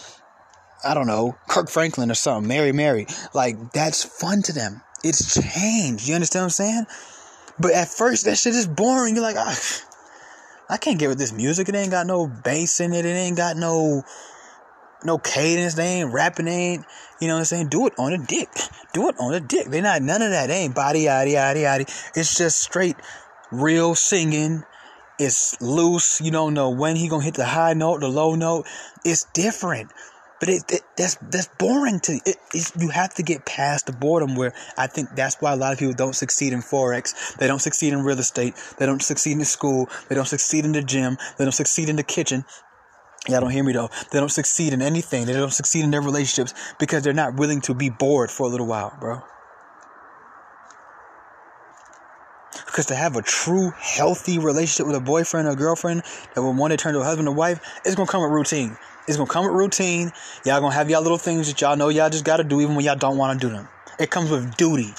I 0.84 0.94
don't 0.94 1.06
know, 1.06 1.36
Kirk 1.48 1.70
Franklin 1.70 2.10
or 2.10 2.14
something, 2.14 2.48
Mary 2.48 2.72
Mary. 2.72 3.06
Like, 3.34 3.72
that's 3.72 4.04
fun 4.04 4.42
to 4.42 4.52
them. 4.52 4.82
It's 5.02 5.34
changed. 5.34 6.08
You 6.08 6.14
understand 6.14 6.42
what 6.42 6.46
I'm 6.46 6.50
saying? 6.50 6.86
But 7.58 7.72
at 7.72 7.88
first, 7.88 8.24
that 8.24 8.38
shit 8.38 8.54
is 8.54 8.66
boring. 8.66 9.14
You're 9.14 9.24
like, 9.24 9.36
ah, 9.36 9.58
I 10.68 10.76
can't 10.76 10.98
get 10.98 11.08
with 11.08 11.18
this 11.18 11.32
music. 11.32 11.68
It 11.68 11.74
ain't 11.74 11.90
got 11.90 12.06
no 12.06 12.26
bass 12.26 12.80
in 12.80 12.92
it. 12.92 13.04
It 13.04 13.10
ain't 13.10 13.36
got 13.36 13.56
no 13.56 14.02
no 15.04 15.18
cadence. 15.18 15.74
They 15.74 16.00
ain't 16.00 16.12
rapping. 16.12 16.46
They 16.46 16.52
ain't, 16.52 16.84
you 17.20 17.28
know 17.28 17.34
what 17.34 17.40
I'm 17.40 17.44
saying? 17.46 17.68
Do 17.68 17.86
it 17.86 17.94
on 17.98 18.12
a 18.12 18.18
dick. 18.18 18.48
Do 18.92 19.08
it 19.08 19.16
on 19.18 19.34
a 19.34 19.40
dick. 19.40 19.68
They 19.68 19.80
not 19.80 20.02
none 20.02 20.22
of 20.22 20.30
that. 20.30 20.48
They 20.48 20.58
ain't 20.58 20.74
body 20.74 21.04
yaddy 21.04 21.32
yaddy 21.32 21.62
yaddy. 21.62 22.10
It's 22.16 22.36
just 22.36 22.60
straight 22.60 22.96
real 23.50 23.94
singing. 23.94 24.64
It's 25.18 25.60
loose. 25.60 26.20
You 26.20 26.30
don't 26.30 26.54
know 26.54 26.70
when 26.70 26.96
he 26.96 27.08
gonna 27.08 27.24
hit 27.24 27.34
the 27.34 27.44
high 27.44 27.74
note, 27.74 28.00
the 28.00 28.08
low 28.08 28.34
note. 28.34 28.66
It's 29.04 29.24
different. 29.32 29.90
But 30.40 30.48
it, 30.48 30.62
it, 30.70 30.82
that's 30.96 31.16
that's 31.16 31.48
boring 31.58 31.98
to 32.00 32.20
it, 32.24 32.36
you 32.78 32.88
have 32.90 33.12
to 33.14 33.22
get 33.22 33.44
past 33.44 33.86
the 33.86 33.92
boredom 33.92 34.36
where 34.36 34.52
I 34.76 34.86
think 34.86 35.10
that's 35.16 35.36
why 35.40 35.52
a 35.52 35.56
lot 35.56 35.72
of 35.72 35.78
people 35.78 35.94
don't 35.94 36.14
succeed 36.14 36.52
in 36.52 36.60
forex. 36.60 37.36
They 37.36 37.48
don't 37.48 37.58
succeed 37.58 37.92
in 37.92 38.02
real 38.04 38.18
estate. 38.18 38.54
They 38.78 38.86
don't 38.86 39.02
succeed 39.02 39.32
in 39.32 39.44
school. 39.44 39.88
They 40.08 40.14
don't 40.14 40.28
succeed 40.28 40.64
in 40.64 40.72
the 40.72 40.82
gym. 40.82 41.18
They 41.38 41.44
don't 41.44 41.52
succeed 41.52 41.88
in 41.88 41.96
the 41.96 42.04
kitchen. 42.04 42.44
Y'all 43.28 43.40
don't 43.40 43.50
hear 43.50 43.64
me 43.64 43.72
though. 43.72 43.90
They 44.12 44.20
don't 44.20 44.30
succeed 44.30 44.72
in 44.72 44.80
anything. 44.80 45.26
They 45.26 45.32
don't 45.32 45.52
succeed 45.52 45.84
in 45.84 45.90
their 45.90 46.00
relationships 46.00 46.54
because 46.78 47.02
they're 47.02 47.12
not 47.12 47.34
willing 47.34 47.60
to 47.62 47.74
be 47.74 47.90
bored 47.90 48.30
for 48.30 48.46
a 48.46 48.48
little 48.48 48.66
while, 48.66 48.96
bro. 49.00 49.22
Because 52.64 52.86
to 52.86 52.94
have 52.94 53.16
a 53.16 53.22
true, 53.22 53.72
healthy 53.76 54.38
relationship 54.38 54.86
with 54.86 54.96
a 54.96 55.00
boyfriend 55.00 55.48
or 55.48 55.56
girlfriend 55.56 56.02
that 56.34 56.42
will 56.42 56.54
one 56.54 56.70
day 56.70 56.76
turn 56.76 56.94
to 56.94 57.00
a 57.00 57.04
husband 57.04 57.28
or 57.28 57.34
wife, 57.34 57.60
it's 57.84 57.96
gonna 57.96 58.08
come 58.08 58.22
with 58.22 58.30
routine. 58.30 58.76
It's 59.08 59.16
gonna 59.16 59.28
come 59.28 59.46
with 59.46 59.54
routine. 59.54 60.12
Y'all 60.44 60.60
gonna 60.60 60.74
have 60.74 60.90
y'all 60.90 61.02
little 61.02 61.18
things 61.18 61.48
that 61.48 61.60
y'all 61.60 61.76
know 61.76 61.88
y'all 61.88 62.10
just 62.10 62.24
gotta 62.24 62.44
do 62.44 62.60
even 62.60 62.74
when 62.74 62.84
y'all 62.84 62.94
don't 62.94 63.16
wanna 63.16 63.40
do 63.40 63.48
them. 63.48 63.66
It 63.98 64.10
comes 64.10 64.30
with 64.30 64.56
duty. 64.56 64.92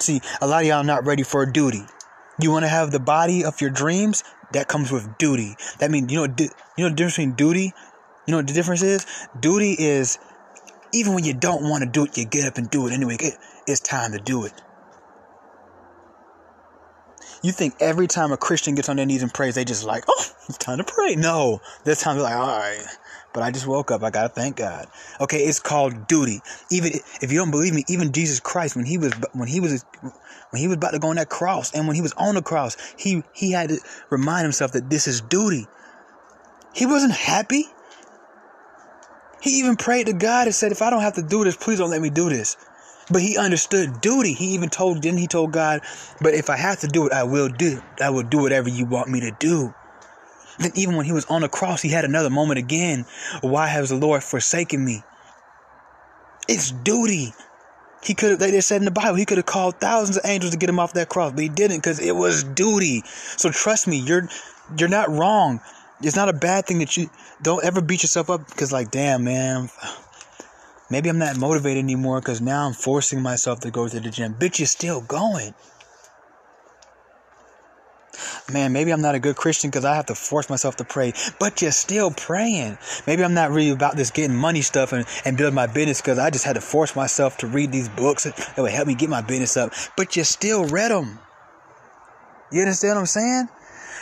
See, 0.00 0.20
a 0.40 0.46
lot 0.46 0.62
of 0.62 0.68
y'all 0.68 0.82
not 0.82 1.06
ready 1.06 1.22
for 1.22 1.42
a 1.42 1.50
duty. 1.50 1.84
You 2.40 2.50
wanna 2.50 2.68
have 2.68 2.90
the 2.90 2.98
body 2.98 3.44
of 3.44 3.60
your 3.60 3.70
dreams? 3.70 4.24
That 4.52 4.68
comes 4.68 4.90
with 4.90 5.16
duty. 5.16 5.56
That 5.78 5.90
means 5.90 6.12
you 6.12 6.18
know 6.18 6.34
you 6.76 6.84
know 6.84 6.88
the 6.90 6.96
difference 6.96 7.14
between 7.14 7.32
duty. 7.32 7.72
You 8.26 8.32
know 8.32 8.38
what 8.38 8.48
the 8.48 8.52
difference 8.52 8.82
is? 8.82 9.06
Duty 9.38 9.76
is 9.78 10.18
even 10.92 11.14
when 11.14 11.24
you 11.24 11.34
don't 11.34 11.68
want 11.68 11.84
to 11.84 11.88
do 11.88 12.04
it, 12.04 12.16
you 12.18 12.24
get 12.24 12.46
up 12.46 12.58
and 12.58 12.68
do 12.68 12.86
it 12.88 12.92
anyway. 12.92 13.16
It, 13.20 13.34
it's 13.66 13.80
time 13.80 14.12
to 14.12 14.18
do 14.18 14.44
it. 14.44 14.52
You 17.44 17.52
think 17.52 17.74
every 17.78 18.06
time 18.06 18.32
a 18.32 18.38
Christian 18.38 18.74
gets 18.74 18.88
on 18.88 18.96
their 18.96 19.04
knees 19.04 19.22
and 19.22 19.32
prays, 19.32 19.54
they 19.54 19.66
just 19.66 19.84
like, 19.84 20.04
oh, 20.08 20.26
it's 20.48 20.56
time 20.56 20.78
to 20.78 20.84
pray. 20.84 21.14
No, 21.14 21.60
this 21.84 22.00
time 22.00 22.16
they're 22.16 22.24
like, 22.24 22.34
all 22.34 22.58
right, 22.58 22.82
but 23.34 23.42
I 23.42 23.50
just 23.50 23.66
woke 23.66 23.90
up. 23.90 24.02
I 24.02 24.08
gotta 24.08 24.30
thank 24.30 24.56
God. 24.56 24.86
Okay, 25.20 25.40
it's 25.40 25.60
called 25.60 26.06
duty. 26.06 26.40
Even 26.70 26.92
if 27.20 27.30
you 27.30 27.38
don't 27.38 27.50
believe 27.50 27.74
me, 27.74 27.84
even 27.86 28.12
Jesus 28.12 28.40
Christ, 28.40 28.76
when 28.76 28.86
he 28.86 28.96
was 28.96 29.12
when 29.34 29.46
he 29.46 29.60
was 29.60 29.84
when 30.52 30.62
he 30.62 30.68
was 30.68 30.78
about 30.78 30.92
to 30.92 30.98
go 30.98 31.08
on 31.08 31.16
that 31.16 31.28
cross, 31.28 31.74
and 31.74 31.86
when 31.86 31.94
he 31.94 32.00
was 32.00 32.14
on 32.14 32.34
the 32.34 32.40
cross, 32.40 32.78
he 32.96 33.22
he 33.34 33.52
had 33.52 33.68
to 33.68 33.78
remind 34.08 34.44
himself 34.44 34.72
that 34.72 34.88
this 34.88 35.06
is 35.06 35.20
duty. 35.20 35.66
He 36.72 36.86
wasn't 36.86 37.12
happy. 37.12 37.66
He 39.42 39.58
even 39.58 39.76
prayed 39.76 40.06
to 40.06 40.14
God 40.14 40.46
and 40.46 40.54
said, 40.54 40.72
if 40.72 40.80
I 40.80 40.88
don't 40.88 41.02
have 41.02 41.16
to 41.16 41.22
do 41.22 41.44
this, 41.44 41.56
please 41.56 41.78
don't 41.78 41.90
let 41.90 42.00
me 42.00 42.08
do 42.08 42.30
this. 42.30 42.56
But 43.10 43.22
he 43.22 43.36
understood 43.36 44.00
duty. 44.00 44.32
He 44.32 44.54
even 44.54 44.70
told, 44.70 45.00
didn't 45.00 45.18
he 45.18 45.26
told 45.26 45.52
God, 45.52 45.82
but 46.20 46.34
if 46.34 46.48
I 46.48 46.56
have 46.56 46.80
to 46.80 46.86
do 46.86 47.06
it, 47.06 47.12
I 47.12 47.24
will 47.24 47.48
do. 47.48 47.82
I 48.00 48.10
will 48.10 48.22
do 48.22 48.38
whatever 48.38 48.68
you 48.68 48.86
want 48.86 49.10
me 49.10 49.20
to 49.20 49.30
do. 49.38 49.74
Then 50.58 50.72
even 50.74 50.96
when 50.96 51.04
he 51.04 51.12
was 51.12 51.24
on 51.26 51.42
the 51.42 51.48
cross, 51.48 51.82
he 51.82 51.90
had 51.90 52.04
another 52.04 52.30
moment 52.30 52.58
again. 52.58 53.06
Why 53.40 53.66
has 53.66 53.90
the 53.90 53.96
Lord 53.96 54.22
forsaken 54.22 54.84
me? 54.84 55.02
It's 56.48 56.70
duty. 56.70 57.34
He 58.02 58.14
could 58.14 58.30
have, 58.32 58.38
they 58.38 58.60
said 58.60 58.80
in 58.80 58.84
the 58.84 58.90
Bible, 58.90 59.16
he 59.16 59.24
could 59.24 59.38
have 59.38 59.46
called 59.46 59.80
thousands 59.80 60.18
of 60.18 60.26
angels 60.26 60.52
to 60.52 60.58
get 60.58 60.68
him 60.68 60.78
off 60.78 60.92
that 60.92 61.08
cross, 61.08 61.32
but 61.32 61.40
he 61.40 61.48
didn't 61.48 61.78
because 61.78 61.98
it 61.98 62.14
was 62.14 62.44
duty. 62.44 63.02
So 63.04 63.50
trust 63.50 63.86
me, 63.88 63.98
you're, 63.98 64.28
you're 64.78 64.88
not 64.88 65.08
wrong. 65.08 65.60
It's 66.02 66.16
not 66.16 66.28
a 66.28 66.34
bad 66.34 66.66
thing 66.66 66.78
that 66.80 66.96
you 66.96 67.08
don't 67.42 67.64
ever 67.64 67.80
beat 67.80 68.02
yourself 68.02 68.28
up 68.28 68.46
because, 68.46 68.72
like, 68.72 68.90
damn, 68.90 69.24
man, 69.24 69.70
maybe 70.94 71.08
I'm 71.08 71.18
not 71.18 71.36
motivated 71.36 71.82
anymore 71.82 72.20
because 72.20 72.40
now 72.40 72.68
I'm 72.68 72.72
forcing 72.72 73.20
myself 73.20 73.58
to 73.62 73.70
go 73.72 73.88
to 73.88 73.98
the 73.98 74.10
gym. 74.10 74.34
Bitch, 74.34 74.60
you're 74.60 74.66
still 74.66 75.00
going. 75.00 75.52
Man, 78.52 78.72
maybe 78.72 78.92
I'm 78.92 79.00
not 79.00 79.16
a 79.16 79.18
good 79.18 79.34
Christian 79.34 79.70
because 79.70 79.84
I 79.84 79.96
have 79.96 80.06
to 80.06 80.14
force 80.14 80.48
myself 80.48 80.76
to 80.76 80.84
pray, 80.84 81.12
but 81.40 81.60
you're 81.60 81.72
still 81.72 82.12
praying. 82.12 82.78
Maybe 83.08 83.24
I'm 83.24 83.34
not 83.34 83.50
really 83.50 83.70
about 83.70 83.96
this 83.96 84.12
getting 84.12 84.36
money 84.36 84.62
stuff 84.62 84.92
and, 84.92 85.04
and 85.24 85.36
build 85.36 85.52
my 85.52 85.66
business 85.66 86.00
because 86.00 86.20
I 86.20 86.30
just 86.30 86.44
had 86.44 86.52
to 86.52 86.60
force 86.60 86.94
myself 86.94 87.38
to 87.38 87.48
read 87.48 87.72
these 87.72 87.88
books 87.88 88.22
that 88.22 88.56
would 88.56 88.70
help 88.70 88.86
me 88.86 88.94
get 88.94 89.10
my 89.10 89.20
business 89.20 89.56
up, 89.56 89.72
but 89.96 90.14
you 90.14 90.22
still 90.22 90.64
read 90.64 90.92
them. 90.92 91.18
You 92.52 92.60
understand 92.60 92.94
what 92.94 93.00
I'm 93.00 93.06
saying? 93.06 93.48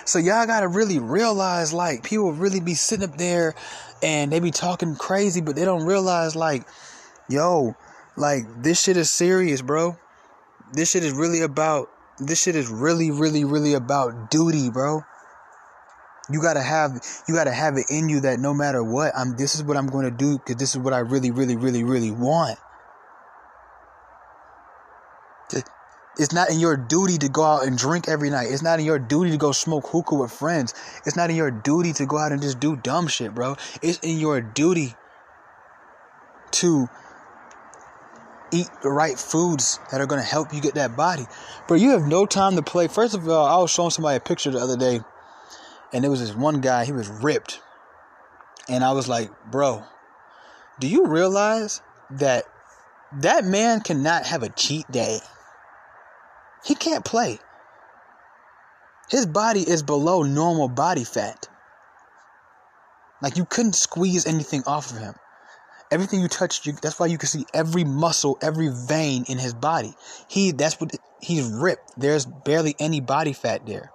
So 0.04 0.18
y'all 0.18 0.46
gotta 0.46 0.68
really 0.68 0.98
realize 0.98 1.72
like 1.72 2.02
people 2.02 2.32
really 2.32 2.60
be 2.60 2.74
sitting 2.74 3.08
up 3.08 3.16
there 3.16 3.54
and 4.02 4.32
they 4.32 4.40
be 4.40 4.50
talking 4.50 4.96
crazy, 4.96 5.40
but 5.40 5.56
they 5.56 5.64
don't 5.64 5.84
realize 5.84 6.34
like, 6.34 6.66
yo, 7.28 7.74
like 8.16 8.42
this 8.62 8.82
shit 8.82 8.96
is 8.96 9.10
serious, 9.10 9.62
bro. 9.62 9.96
This 10.72 10.90
shit 10.90 11.04
is 11.04 11.12
really 11.12 11.42
about 11.42 11.88
this 12.18 12.42
shit 12.42 12.56
is 12.56 12.68
really, 12.68 13.10
really, 13.10 13.44
really 13.44 13.74
about 13.74 14.30
duty, 14.30 14.70
bro. 14.70 15.02
You 16.30 16.40
gotta 16.40 16.62
have 16.62 17.00
you 17.28 17.34
gotta 17.34 17.52
have 17.52 17.76
it 17.76 17.86
in 17.90 18.08
you 18.08 18.20
that 18.20 18.38
no 18.38 18.54
matter 18.54 18.82
what, 18.82 19.12
I'm 19.16 19.36
this 19.36 19.54
is 19.54 19.62
what 19.62 19.76
I'm 19.76 19.86
gonna 19.86 20.10
do 20.10 20.38
because 20.38 20.56
this 20.56 20.70
is 20.70 20.78
what 20.78 20.92
I 20.92 20.98
really, 20.98 21.30
really, 21.30 21.56
really, 21.56 21.84
really 21.84 22.10
want. 22.10 22.58
It's 26.18 26.32
not 26.32 26.50
in 26.50 26.58
your 26.58 26.76
duty 26.76 27.16
to 27.18 27.28
go 27.28 27.42
out 27.42 27.66
and 27.66 27.78
drink 27.78 28.08
every 28.08 28.28
night. 28.28 28.48
It's 28.50 28.62
not 28.62 28.78
in 28.78 28.84
your 28.84 28.98
duty 28.98 29.30
to 29.30 29.38
go 29.38 29.52
smoke 29.52 29.86
hookah 29.88 30.14
with 30.14 30.30
friends. 30.30 30.74
It's 31.06 31.16
not 31.16 31.30
in 31.30 31.36
your 31.36 31.50
duty 31.50 31.92
to 31.94 32.06
go 32.06 32.18
out 32.18 32.32
and 32.32 32.42
just 32.42 32.60
do 32.60 32.76
dumb 32.76 33.06
shit, 33.06 33.34
bro. 33.34 33.56
It's 33.80 33.98
in 34.00 34.18
your 34.18 34.40
duty 34.40 34.94
to 36.52 36.88
eat 38.52 38.68
the 38.82 38.90
right 38.90 39.18
foods 39.18 39.80
that 39.90 40.00
are 40.00 40.06
going 40.06 40.20
to 40.20 40.26
help 40.26 40.52
you 40.52 40.60
get 40.60 40.74
that 40.74 40.96
body. 40.96 41.26
Bro, 41.66 41.78
you 41.78 41.90
have 41.90 42.06
no 42.06 42.26
time 42.26 42.56
to 42.56 42.62
play. 42.62 42.88
First 42.88 43.14
of 43.14 43.26
all, 43.28 43.46
I 43.46 43.56
was 43.60 43.70
showing 43.70 43.90
somebody 43.90 44.18
a 44.18 44.20
picture 44.20 44.50
the 44.50 44.58
other 44.58 44.76
day, 44.76 45.00
and 45.92 46.04
there 46.04 46.10
was 46.10 46.20
this 46.20 46.34
one 46.34 46.60
guy, 46.60 46.84
he 46.84 46.92
was 46.92 47.08
ripped. 47.08 47.60
And 48.68 48.84
I 48.84 48.92
was 48.92 49.08
like, 49.08 49.30
bro, 49.50 49.82
do 50.78 50.86
you 50.86 51.06
realize 51.06 51.80
that 52.10 52.44
that 53.14 53.44
man 53.44 53.80
cannot 53.80 54.26
have 54.26 54.42
a 54.42 54.50
cheat 54.50 54.90
day? 54.90 55.20
He 56.64 56.74
can't 56.74 57.04
play. 57.04 57.38
His 59.10 59.26
body 59.26 59.60
is 59.60 59.82
below 59.82 60.22
normal 60.22 60.68
body 60.68 61.04
fat. 61.04 61.48
Like 63.20 63.36
you 63.36 63.44
couldn't 63.44 63.74
squeeze 63.74 64.26
anything 64.26 64.62
off 64.66 64.90
of 64.90 64.98
him. 64.98 65.14
Everything 65.90 66.20
you 66.20 66.28
touch, 66.28 66.66
you, 66.66 66.72
that's 66.80 66.98
why 66.98 67.06
you 67.06 67.18
can 67.18 67.28
see 67.28 67.44
every 67.52 67.84
muscle, 67.84 68.38
every 68.40 68.68
vein 68.68 69.24
in 69.28 69.38
his 69.38 69.52
body. 69.52 69.92
He, 70.28 70.52
that's 70.52 70.80
what 70.80 70.96
he's 71.20 71.46
ripped. 71.46 71.92
There's 71.98 72.24
barely 72.24 72.74
any 72.78 73.00
body 73.00 73.32
fat 73.32 73.66
there. 73.66 73.90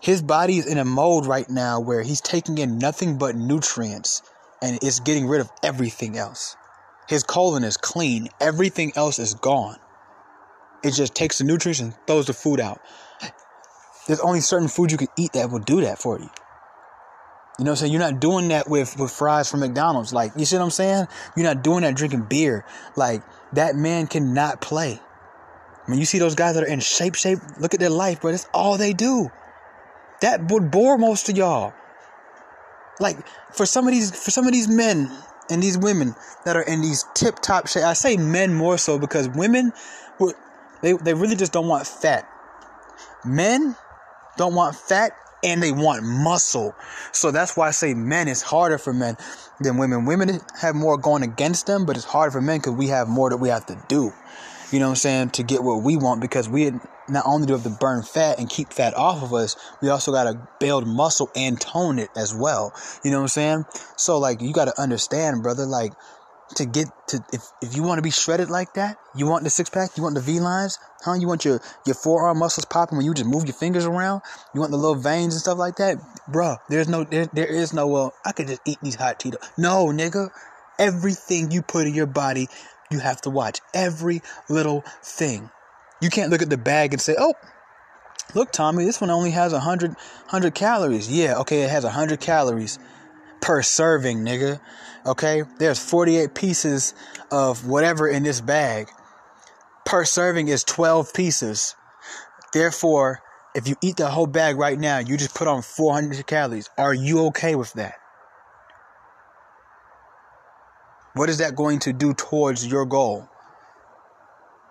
His 0.00 0.22
body 0.22 0.58
is 0.58 0.66
in 0.66 0.78
a 0.78 0.84
mode 0.84 1.26
right 1.26 1.48
now 1.48 1.80
where 1.80 2.02
he's 2.02 2.20
taking 2.20 2.58
in 2.58 2.78
nothing 2.78 3.18
but 3.18 3.36
nutrients 3.36 4.22
and 4.62 4.82
is 4.82 5.00
getting 5.00 5.26
rid 5.26 5.40
of 5.40 5.50
everything 5.62 6.16
else. 6.16 6.56
His 7.08 7.22
colon 7.22 7.64
is 7.64 7.76
clean, 7.76 8.28
everything 8.40 8.92
else 8.96 9.18
is 9.18 9.34
gone. 9.34 9.76
It 10.82 10.92
just 10.92 11.14
takes 11.14 11.38
the 11.38 11.44
nutrients 11.44 11.80
and 11.80 11.94
throws 12.06 12.26
the 12.26 12.32
food 12.32 12.60
out. 12.60 12.80
There's 14.06 14.20
only 14.20 14.40
certain 14.40 14.68
food 14.68 14.90
you 14.90 14.98
can 14.98 15.08
eat 15.18 15.32
that 15.34 15.50
will 15.50 15.58
do 15.58 15.82
that 15.82 15.98
for 15.98 16.18
you. 16.18 16.30
You 17.58 17.64
know 17.64 17.72
what 17.72 17.72
I'm 17.72 17.76
saying? 17.76 17.92
You're 17.92 18.00
not 18.00 18.20
doing 18.20 18.48
that 18.48 18.68
with, 18.68 18.96
with 18.98 19.10
fries 19.10 19.50
from 19.50 19.60
McDonald's. 19.60 20.12
Like, 20.12 20.32
you 20.36 20.44
see 20.44 20.56
what 20.56 20.62
I'm 20.62 20.70
saying? 20.70 21.08
You're 21.36 21.44
not 21.44 21.64
doing 21.64 21.82
that 21.82 21.96
drinking 21.96 22.22
beer. 22.22 22.64
Like, 22.94 23.22
that 23.54 23.74
man 23.74 24.06
cannot 24.06 24.60
play. 24.60 25.00
When 25.86 25.98
you 25.98 26.04
see 26.04 26.18
those 26.18 26.36
guys 26.36 26.54
that 26.54 26.62
are 26.62 26.68
in 26.68 26.80
shape, 26.80 27.16
shape, 27.16 27.38
look 27.58 27.74
at 27.74 27.80
their 27.80 27.90
life, 27.90 28.20
bro. 28.20 28.30
That's 28.30 28.46
all 28.54 28.78
they 28.78 28.92
do. 28.92 29.30
That 30.20 30.50
would 30.52 30.70
bore 30.70 30.98
most 30.98 31.28
of 31.28 31.36
y'all. 31.36 31.72
Like, 33.00 33.18
for 33.52 33.66
some 33.66 33.88
of 33.88 33.92
these, 33.92 34.10
for 34.10 34.30
some 34.30 34.46
of 34.46 34.52
these 34.52 34.68
men 34.68 35.10
and 35.50 35.62
these 35.62 35.76
women 35.76 36.14
that 36.44 36.56
are 36.56 36.62
in 36.62 36.80
these 36.80 37.04
tip 37.14 37.40
top 37.40 37.66
shape, 37.66 37.84
I 37.84 37.94
say 37.94 38.16
men 38.16 38.54
more 38.54 38.78
so 38.78 38.98
because 38.98 39.28
women, 39.28 39.72
they, 40.82 40.92
they 40.92 41.14
really 41.14 41.36
just 41.36 41.52
don't 41.52 41.68
want 41.68 41.86
fat. 41.86 42.28
Men 43.24 43.76
don't 44.36 44.54
want 44.54 44.76
fat 44.76 45.12
and 45.42 45.62
they 45.62 45.72
want 45.72 46.02
muscle. 46.04 46.74
So 47.12 47.30
that's 47.30 47.56
why 47.56 47.68
I 47.68 47.70
say 47.70 47.94
men 47.94 48.28
is 48.28 48.42
harder 48.42 48.78
for 48.78 48.92
men 48.92 49.16
than 49.60 49.76
women. 49.76 50.04
Women 50.04 50.40
have 50.60 50.74
more 50.74 50.96
going 50.96 51.22
against 51.22 51.66
them, 51.66 51.86
but 51.86 51.96
it's 51.96 52.04
harder 52.04 52.32
for 52.32 52.40
men 52.40 52.58
because 52.58 52.74
we 52.74 52.88
have 52.88 53.08
more 53.08 53.30
that 53.30 53.36
we 53.36 53.48
have 53.48 53.66
to 53.66 53.82
do. 53.88 54.12
You 54.72 54.80
know 54.80 54.86
what 54.86 54.92
I'm 54.92 54.96
saying? 54.96 55.30
To 55.30 55.42
get 55.42 55.62
what 55.62 55.82
we 55.82 55.96
want 55.96 56.20
because 56.20 56.48
we 56.48 56.72
not 57.08 57.24
only 57.26 57.46
do 57.46 57.54
have 57.54 57.62
to 57.62 57.70
burn 57.70 58.02
fat 58.02 58.38
and 58.38 58.50
keep 58.50 58.72
fat 58.72 58.94
off 58.94 59.22
of 59.22 59.32
us, 59.32 59.56
we 59.80 59.88
also 59.88 60.12
got 60.12 60.24
to 60.24 60.48
build 60.60 60.86
muscle 60.86 61.30
and 61.34 61.58
tone 61.58 61.98
it 61.98 62.10
as 62.14 62.34
well. 62.34 62.74
You 63.02 63.10
know 63.10 63.18
what 63.18 63.22
I'm 63.22 63.28
saying? 63.28 63.64
So 63.96 64.18
like 64.18 64.42
you 64.42 64.52
got 64.52 64.66
to 64.66 64.80
understand, 64.80 65.42
brother, 65.42 65.64
like 65.64 65.92
to 66.56 66.64
get 66.64 66.88
to 67.08 67.22
if, 67.32 67.42
if 67.62 67.76
you 67.76 67.82
want 67.82 67.98
to 67.98 68.02
be 68.02 68.10
shredded 68.10 68.50
like 68.50 68.74
that, 68.74 68.98
you 69.14 69.26
want 69.26 69.44
the 69.44 69.50
six 69.50 69.68
pack, 69.68 69.96
you 69.96 70.02
want 70.02 70.14
the 70.14 70.20
V 70.20 70.40
lines, 70.40 70.78
huh? 71.04 71.14
You 71.14 71.28
want 71.28 71.44
your 71.44 71.60
your 71.86 71.94
forearm 71.94 72.38
muscles 72.38 72.64
popping 72.64 72.96
when 72.96 73.06
you 73.06 73.14
just 73.14 73.28
move 73.28 73.44
your 73.44 73.54
fingers 73.54 73.84
around. 73.84 74.22
You 74.54 74.60
want 74.60 74.72
the 74.72 74.78
little 74.78 74.94
veins 74.94 75.34
and 75.34 75.40
stuff 75.40 75.58
like 75.58 75.76
that, 75.76 75.98
bruh. 76.30 76.56
There's 76.68 76.88
no 76.88 77.04
there, 77.04 77.26
there 77.32 77.46
is 77.46 77.72
no 77.72 77.86
well. 77.86 78.14
I 78.24 78.32
could 78.32 78.48
just 78.48 78.62
eat 78.64 78.78
these 78.82 78.94
hot 78.94 79.20
Cheetos. 79.20 79.36
No, 79.56 79.86
nigga. 79.86 80.30
Everything 80.78 81.50
you 81.50 81.62
put 81.62 81.86
in 81.88 81.94
your 81.94 82.06
body, 82.06 82.48
you 82.90 83.00
have 83.00 83.20
to 83.22 83.30
watch 83.30 83.60
every 83.74 84.22
little 84.48 84.84
thing. 85.02 85.50
You 86.00 86.08
can't 86.08 86.30
look 86.30 86.40
at 86.40 86.50
the 86.50 86.56
bag 86.56 86.92
and 86.92 87.02
say, 87.02 87.16
"Oh, 87.18 87.34
look, 88.34 88.52
Tommy, 88.52 88.84
this 88.84 89.00
one 89.00 89.10
only 89.10 89.32
has 89.32 89.52
100, 89.52 89.90
100 89.90 90.54
calories." 90.54 91.10
Yeah, 91.10 91.38
okay, 91.38 91.62
it 91.62 91.70
has 91.70 91.82
100 91.84 92.20
calories 92.20 92.78
per 93.40 93.62
serving, 93.62 94.18
nigga. 94.18 94.60
Okay? 95.08 95.42
There's 95.58 95.78
48 95.78 96.34
pieces 96.34 96.94
of 97.32 97.66
whatever 97.66 98.06
in 98.06 98.22
this 98.22 98.40
bag. 98.40 98.88
Per 99.86 100.04
serving 100.04 100.48
is 100.48 100.62
12 100.64 101.14
pieces. 101.14 101.74
Therefore, 102.52 103.20
if 103.54 103.66
you 103.66 103.74
eat 103.82 103.96
the 103.96 104.08
whole 104.08 104.26
bag 104.26 104.58
right 104.58 104.78
now, 104.78 104.98
you 104.98 105.16
just 105.16 105.34
put 105.34 105.48
on 105.48 105.62
400 105.62 106.26
calories. 106.26 106.68
Are 106.76 106.92
you 106.92 107.26
okay 107.26 107.54
with 107.54 107.72
that? 107.72 107.94
What 111.14 111.30
is 111.30 111.38
that 111.38 111.56
going 111.56 111.78
to 111.80 111.92
do 111.92 112.12
towards 112.12 112.66
your 112.66 112.84
goal? 112.84 113.28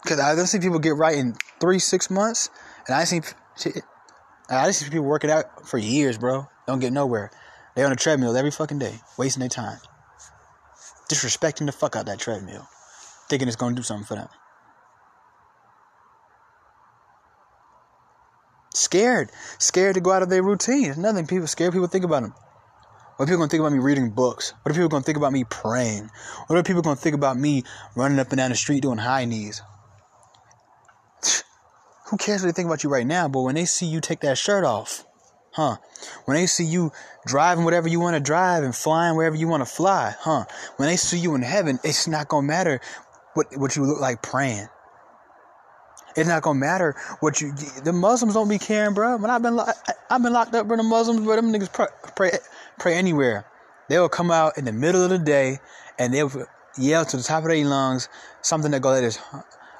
Because 0.04 0.20
I 0.20 0.36
don't 0.36 0.46
see 0.46 0.60
people 0.60 0.80
get 0.80 0.96
right 0.96 1.18
in 1.18 1.36
three, 1.60 1.80
six 1.80 2.10
months, 2.10 2.50
and 2.88 2.96
I 2.96 3.04
see, 3.04 3.22
I 4.50 4.72
see 4.72 4.90
people 4.90 5.06
working 5.06 5.32
out 5.32 5.68
for 5.68 5.80
years, 5.80 6.18
bro. 6.18 6.48
Don't 6.68 6.80
get 6.80 6.94
nowhere. 6.94 7.32
They 7.76 7.84
on 7.84 7.92
a 7.92 7.96
treadmill 7.96 8.38
every 8.38 8.52
fucking 8.52 8.80
day, 8.80 9.00
wasting 9.18 9.42
their 9.42 9.50
time. 9.50 9.80
Disrespecting 11.10 11.66
the 11.66 11.72
fuck 11.72 11.96
out 11.96 12.06
that 12.06 12.20
treadmill. 12.20 12.68
Thinking 13.30 13.48
it's 13.48 13.58
gonna 13.58 13.76
do 13.76 13.84
something 13.84 14.06
for 14.06 14.16
them. 14.16 14.28
Scared. 18.74 19.32
Scared 19.58 19.96
to 19.96 20.02
go 20.02 20.12
out 20.12 20.22
of 20.22 20.30
their 20.30 20.44
routine. 20.44 20.86
It's 20.86 20.98
nothing 20.98 21.26
people 21.26 21.48
scared 21.48 21.74
people 21.74 21.88
think 21.88 22.06
about 22.06 22.24
them. 22.24 22.34
What 23.16 23.24
are 23.24 23.26
people 23.26 23.40
gonna 23.40 23.50
think 23.50 23.62
about 23.62 23.72
me 23.72 23.80
reading 23.80 24.12
books? 24.12 24.54
What 24.62 24.72
are 24.72 24.76
people 24.76 24.90
gonna 24.90 25.04
think 25.04 25.18
about 25.18 25.34
me 25.34 25.44
praying? 25.44 26.12
What 26.46 26.60
are 26.60 26.64
people 26.64 26.84
gonna 26.84 26.96
think 26.96 27.16
about 27.16 27.36
me 27.36 27.64
running 27.96 28.20
up 28.20 28.30
and 28.30 28.38
down 28.38 28.52
the 28.52 28.56
street 28.56 28.84
doing 28.84 29.00
high 29.00 29.26
knees? 29.26 29.64
Who 32.10 32.18
cares 32.18 32.44
what 32.44 32.50
they 32.50 32.52
think 32.54 32.68
about 32.68 32.84
you 32.84 32.92
right 32.92 33.08
now? 33.08 33.28
But 33.28 33.42
when 33.42 33.56
they 33.56 33.66
see 33.66 33.88
you 33.88 34.02
take 34.02 34.20
that 34.20 34.38
shirt 34.38 34.64
off, 34.64 35.04
huh? 35.54 35.78
When 36.26 36.36
they 36.36 36.46
see 36.46 36.66
you 36.66 36.92
driving 37.26 37.66
whatever 37.66 37.88
you 37.88 38.00
want 38.00 38.16
to 38.16 38.20
drive 38.20 38.64
and 38.64 38.76
flying 38.76 39.16
wherever 39.16 39.36
you 39.36 39.48
want 39.48 39.62
to 39.62 39.70
fly, 39.70 40.16
huh? 40.20 40.46
When 40.78 40.90
they 40.90 40.98
see 40.98 41.20
you 41.20 41.36
in 41.36 41.42
heaven, 41.42 41.80
it's 41.84 42.08
not 42.08 42.28
gonna 42.28 42.48
matter 42.48 42.82
what 43.34 43.48
what 43.58 43.76
you 43.76 43.86
look 43.86 44.00
like 44.00 44.22
praying. 44.22 44.68
It's 46.16 46.28
not 46.28 46.42
gonna 46.42 46.60
matter 46.60 46.96
what 47.20 47.42
you. 47.42 47.54
The 47.84 47.94
Muslims 47.94 48.34
don't 48.34 48.50
be 48.50 48.58
caring, 48.58 48.96
bro. 48.96 49.18
When 49.18 49.30
I've 49.30 49.44
been 49.44 49.56
lo- 49.56 49.66
I've 50.10 50.24
been 50.24 50.34
locked 50.34 50.56
up 50.56 50.68
for 50.68 50.76
the 50.76 50.84
Muslims, 50.84 51.26
but 51.26 51.36
them 51.36 51.54
niggas 51.54 51.72
pray, 51.72 51.88
pray 52.16 52.32
pray 52.80 52.96
anywhere. 52.96 53.46
They 53.88 54.00
will 54.00 54.10
come 54.10 54.32
out 54.32 54.58
in 54.58 54.66
the 54.66 54.74
middle 54.74 55.04
of 55.04 55.12
the 55.12 55.20
day 55.20 55.60
and 56.00 56.14
they'll 56.14 56.32
yell 56.78 57.06
to 57.06 57.18
the 57.18 57.24
top 57.24 57.44
of 57.44 57.50
their 57.50 57.64
lungs 57.66 58.10
something 58.42 58.72
that 58.72 58.82
goes 58.82 58.94
like 58.94 59.04
this: 59.04 59.20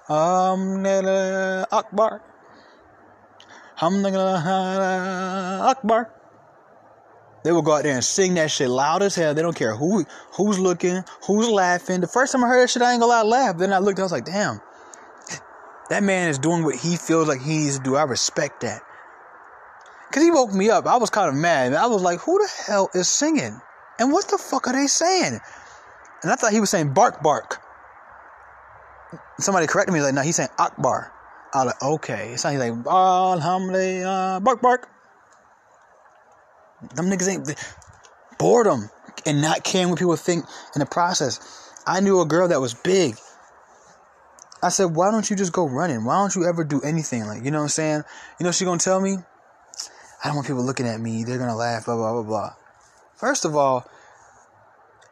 Um, 0.10 0.86
Akbar. 1.72 2.22
Akbar. 5.70 6.12
They 7.48 7.54
will 7.54 7.62
go 7.62 7.76
out 7.76 7.84
there 7.84 7.94
and 7.94 8.04
sing 8.04 8.34
that 8.34 8.52
shit 8.52 8.68
loud 8.68 9.02
as 9.02 9.16
hell. 9.16 9.34
They 9.34 9.42
don't 9.42 9.56
care 9.56 9.74
who 9.74 10.04
who's 10.34 10.60
looking, 10.60 11.02
who's 11.26 11.48
laughing. 11.48 12.02
The 12.02 12.08
first 12.08 12.34
time 12.34 12.44
I 12.44 12.48
heard 12.50 12.62
that 12.62 12.70
shit, 12.70 12.82
I 12.82 12.92
ain't 12.92 13.00
gonna 13.00 13.10
lie, 13.10 13.22
laugh. 13.22 13.58
Then 13.58 13.72
I 13.72 13.78
looked, 13.78 14.00
and 14.00 14.02
I 14.02 14.04
was 14.04 14.12
like, 14.12 14.26
damn, 14.26 14.60
that 15.90 16.04
man 16.04 16.28
is 16.28 16.38
doing 16.38 16.66
what 16.66 16.76
he 16.76 16.98
feels 16.98 17.30
like 17.30 17.40
he 17.40 17.60
needs 17.60 17.78
to 17.78 17.84
do. 17.86 17.96
I 17.96 18.04
respect 18.04 18.60
that. 18.64 18.82
Cause 20.12 20.24
he 20.24 20.30
woke 20.30 20.54
me 20.54 20.70
up. 20.70 20.88
I 20.88 20.98
was 20.98 21.10
kind 21.10 21.30
of 21.30 21.36
mad. 21.36 21.74
I 21.74 21.88
was 21.88 22.02
like, 22.02 22.20
"Who 22.20 22.38
the 22.38 22.50
hell 22.66 22.90
is 22.94 23.08
singing? 23.08 23.62
And 23.98 24.12
what 24.12 24.28
the 24.28 24.38
fuck 24.38 24.68
are 24.68 24.74
they 24.74 24.88
saying?" 24.88 25.40
And 26.24 26.32
I 26.34 26.36
thought 26.36 26.52
he 26.52 26.60
was 26.60 26.70
saying 26.70 26.94
"bark 26.94 27.24
bark." 27.24 27.62
Somebody 29.40 29.68
corrected 29.68 29.94
me 29.94 30.02
like, 30.02 30.14
"No, 30.14 30.22
he's 30.22 30.36
saying 30.36 30.50
Akbar." 30.60 31.14
I 31.54 31.64
was 31.64 31.68
like, 31.68 31.82
"Okay." 31.82 32.34
It 32.34 32.42
sounded 32.42 32.60
like 32.60 32.86
Alhamdulillah, 32.86 34.42
bark 34.44 34.62
bark. 34.62 34.90
Them 36.96 37.10
niggas 37.10 37.28
ain't 37.28 37.68
boredom 38.38 38.90
and 39.26 39.42
not 39.42 39.64
caring 39.64 39.90
what 39.90 40.00
people 40.00 40.16
think 40.16 40.46
in 40.76 40.80
the 40.80 40.86
process. 40.86 41.40
I 41.86 42.00
knew 42.00 42.22
a 42.22 42.26
girl 42.26 42.48
that 42.48 42.62
was 42.62 42.74
big. 42.74 43.16
I 44.62 44.70
said, 44.70 44.96
why 44.96 45.12
don't 45.12 45.30
you 45.30 45.36
just 45.36 45.54
go 45.54 45.68
running? 45.68 46.04
Why 46.04 46.16
don't 46.16 46.36
you 46.36 46.46
ever 46.48 46.64
do 46.64 46.82
anything? 46.82 47.26
Like, 47.26 47.44
you 47.44 47.52
know 47.52 47.60
what 47.60 47.64
I'm 47.64 47.70
saying? 47.70 48.04
You 48.40 48.44
know 48.44 48.52
she 48.52 48.66
gonna 48.66 48.80
tell 48.80 49.00
me? 49.00 49.18
I 50.24 50.28
don't 50.28 50.36
want 50.36 50.48
people 50.48 50.64
looking 50.64 50.88
at 50.88 51.00
me. 51.00 51.24
They're 51.24 51.38
gonna 51.38 51.56
laugh, 51.56 51.86
blah, 51.86 51.96
blah, 51.96 52.14
blah, 52.14 52.24
blah. 52.24 52.54
First 53.16 53.46
of 53.46 53.56
all, 53.56 53.90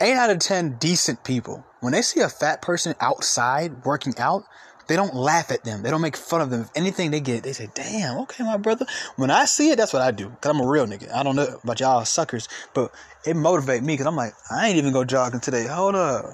eight 0.02 0.16
out 0.16 0.30
of 0.30 0.40
ten 0.40 0.78
decent 0.78 1.24
people, 1.24 1.66
when 1.80 1.94
they 1.94 2.02
see 2.02 2.22
a 2.22 2.30
fat 2.30 2.62
person 2.62 2.96
outside 3.00 3.86
working 3.86 4.16
out, 4.18 4.44
they 4.88 4.96
don't 4.96 5.16
laugh 5.16 5.52
at 5.52 5.64
them. 5.64 5.82
They 5.82 5.90
don't 5.90 6.02
make 6.02 6.18
fun 6.18 6.42
of 6.42 6.50
them. 6.50 6.62
If 6.62 6.72
anything 6.76 7.12
they 7.12 7.20
get, 7.20 7.44
they 7.44 7.54
say, 7.54 7.70
damn, 7.74 8.20
okay, 8.20 8.44
my 8.44 8.58
brother. 8.58 8.86
When 9.16 9.32
I 9.32 9.46
see 9.46 9.72
it, 9.72 9.78
that's 9.78 9.94
what 9.94 10.02
I 10.02 10.12
do. 10.12 10.30
Cause 10.42 10.52
I'm 10.52 10.62
a 10.62 10.68
real 10.68 10.86
nigga. 10.86 11.12
I 11.14 11.24
don't 11.24 11.36
know 11.36 11.60
about 11.64 11.80
y'all 11.80 12.06
suckers, 12.06 12.48
but 12.74 12.94
it 13.26 13.36
motivate 13.36 13.82
me 13.82 13.94
because 13.94 14.06
I'm 14.06 14.16
like, 14.16 14.34
I 14.52 14.68
ain't 14.68 14.78
even 14.78 14.94
go 14.94 15.04
jogging 15.04 15.40
today. 15.40 15.66
Hold 15.68 15.96
up. 15.96 16.26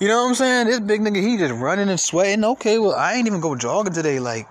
You 0.00 0.08
know 0.08 0.22
what 0.22 0.30
I'm 0.30 0.34
saying? 0.34 0.66
This 0.66 0.80
big 0.80 1.00
nigga, 1.00 1.22
he 1.22 1.38
just 1.38 1.54
running 1.54 1.88
and 1.88 2.00
sweating. 2.00 2.44
Okay, 2.44 2.78
well, 2.78 2.94
I 2.94 3.14
ain't 3.14 3.26
even 3.26 3.40
go 3.40 3.54
jogging 3.54 3.92
today. 3.92 4.18
Like, 4.18 4.48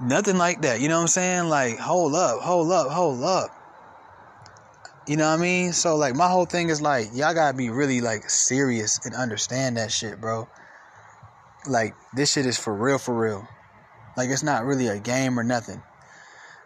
nothing 0.00 0.38
like 0.38 0.62
that. 0.62 0.80
You 0.80 0.88
know 0.88 0.96
what 0.96 1.02
I'm 1.02 1.08
saying? 1.08 1.48
Like, 1.48 1.78
hold 1.78 2.14
up, 2.14 2.40
hold 2.40 2.70
up, 2.70 2.88
hold 2.88 3.22
up. 3.22 3.50
You 5.06 5.16
know 5.16 5.28
what 5.28 5.40
I 5.40 5.42
mean? 5.42 5.72
So, 5.72 5.96
like, 5.96 6.14
my 6.14 6.28
whole 6.28 6.44
thing 6.46 6.68
is 6.68 6.80
like, 6.80 7.08
y'all 7.12 7.34
gotta 7.34 7.56
be 7.56 7.70
really, 7.70 8.00
like, 8.00 8.30
serious 8.30 9.00
and 9.04 9.14
understand 9.14 9.76
that 9.76 9.90
shit, 9.90 10.20
bro. 10.20 10.48
Like, 11.66 11.94
this 12.14 12.32
shit 12.32 12.46
is 12.46 12.58
for 12.58 12.74
real, 12.74 12.98
for 12.98 13.14
real. 13.14 13.46
Like, 14.16 14.30
it's 14.30 14.42
not 14.42 14.64
really 14.64 14.88
a 14.88 14.98
game 14.98 15.38
or 15.38 15.44
nothing. 15.44 15.82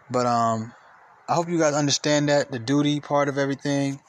But, 0.09 0.25
um, 0.25 0.73
I 1.29 1.33
hope 1.33 1.49
you 1.49 1.59
guys 1.59 1.73
understand 1.73 2.29
that, 2.29 2.51
the 2.51 2.59
duty 2.59 2.99
part 2.99 3.29
of 3.29 3.37
everything. 3.37 3.99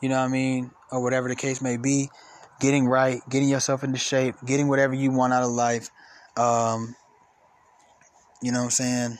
You 0.00 0.08
know 0.08 0.16
what 0.16 0.24
I 0.24 0.28
mean? 0.28 0.70
Or 0.90 1.02
whatever 1.02 1.28
the 1.28 1.36
case 1.36 1.60
may 1.60 1.76
be 1.76 2.10
getting 2.60 2.86
right, 2.86 3.20
getting 3.28 3.48
yourself 3.48 3.82
into 3.82 3.98
shape, 3.98 4.36
getting 4.44 4.68
whatever 4.68 4.94
you 4.94 5.10
want 5.10 5.32
out 5.32 5.42
of 5.42 5.50
life. 5.50 5.90
Um, 6.36 6.94
you 8.42 8.52
know 8.52 8.58
what 8.58 8.64
I'm 8.64 8.70
saying? 8.70 9.18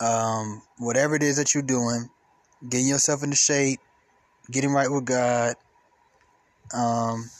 Um, 0.00 0.62
whatever 0.78 1.14
it 1.14 1.22
is 1.22 1.36
that 1.36 1.54
you're 1.54 1.62
doing, 1.62 2.08
getting 2.68 2.88
yourself 2.88 3.22
into 3.22 3.36
shape, 3.36 3.80
getting 4.50 4.72
right 4.72 4.90
with 4.90 5.04
God. 5.04 5.54
Um, 6.74 7.30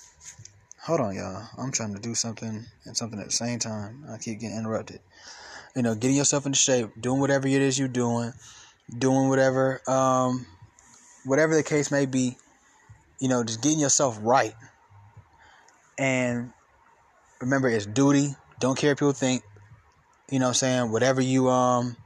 hold 0.82 1.00
on, 1.00 1.14
y'all. 1.14 1.46
I'm 1.58 1.72
trying 1.72 1.94
to 1.94 2.00
do 2.00 2.14
something 2.14 2.66
and 2.84 2.96
something 2.96 3.18
at 3.18 3.26
the 3.26 3.32
same 3.32 3.58
time. 3.58 4.04
I 4.08 4.18
keep 4.18 4.40
getting 4.40 4.56
interrupted. 4.56 5.00
You 5.76 5.82
know, 5.82 5.94
getting 5.94 6.16
yourself 6.16 6.46
into 6.46 6.58
shape, 6.58 6.90
doing 7.00 7.20
whatever 7.20 7.46
it 7.46 7.62
is 7.62 7.78
you're 7.78 7.88
doing, 7.88 8.32
doing 8.96 9.28
whatever, 9.28 9.80
um, 9.88 10.46
whatever 11.24 11.54
the 11.54 11.62
case 11.62 11.90
may 11.90 12.06
be 12.06 12.36
you 13.20 13.28
know, 13.28 13.44
just 13.44 13.62
getting 13.62 13.78
yourself 13.78 14.18
right. 14.22 14.54
And 15.98 16.52
remember, 17.40 17.68
it's 17.68 17.86
duty. 17.86 18.34
Don't 18.58 18.76
care 18.76 18.92
if 18.92 18.98
people 18.98 19.12
think. 19.12 19.42
You 20.30 20.38
know, 20.38 20.46
what 20.46 20.50
I'm 20.50 20.54
saying 20.54 20.92
whatever 20.92 21.20
you 21.20 21.48
um, 21.48 21.96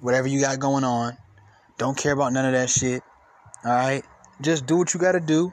whatever 0.00 0.26
you 0.26 0.40
got 0.40 0.58
going 0.58 0.84
on, 0.84 1.16
don't 1.78 1.96
care 1.96 2.12
about 2.12 2.32
none 2.32 2.44
of 2.44 2.52
that 2.52 2.68
shit. 2.68 3.02
All 3.64 3.70
right, 3.70 4.04
just 4.40 4.66
do 4.66 4.76
what 4.76 4.92
you 4.92 5.00
got 5.00 5.12
to 5.12 5.20
do. 5.20 5.52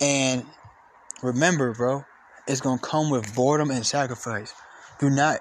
And 0.00 0.44
remember, 1.22 1.74
bro, 1.74 2.04
it's 2.46 2.60
gonna 2.60 2.80
come 2.80 3.10
with 3.10 3.34
boredom 3.34 3.70
and 3.70 3.84
sacrifice. 3.84 4.54
You're 5.00 5.10
not 5.10 5.40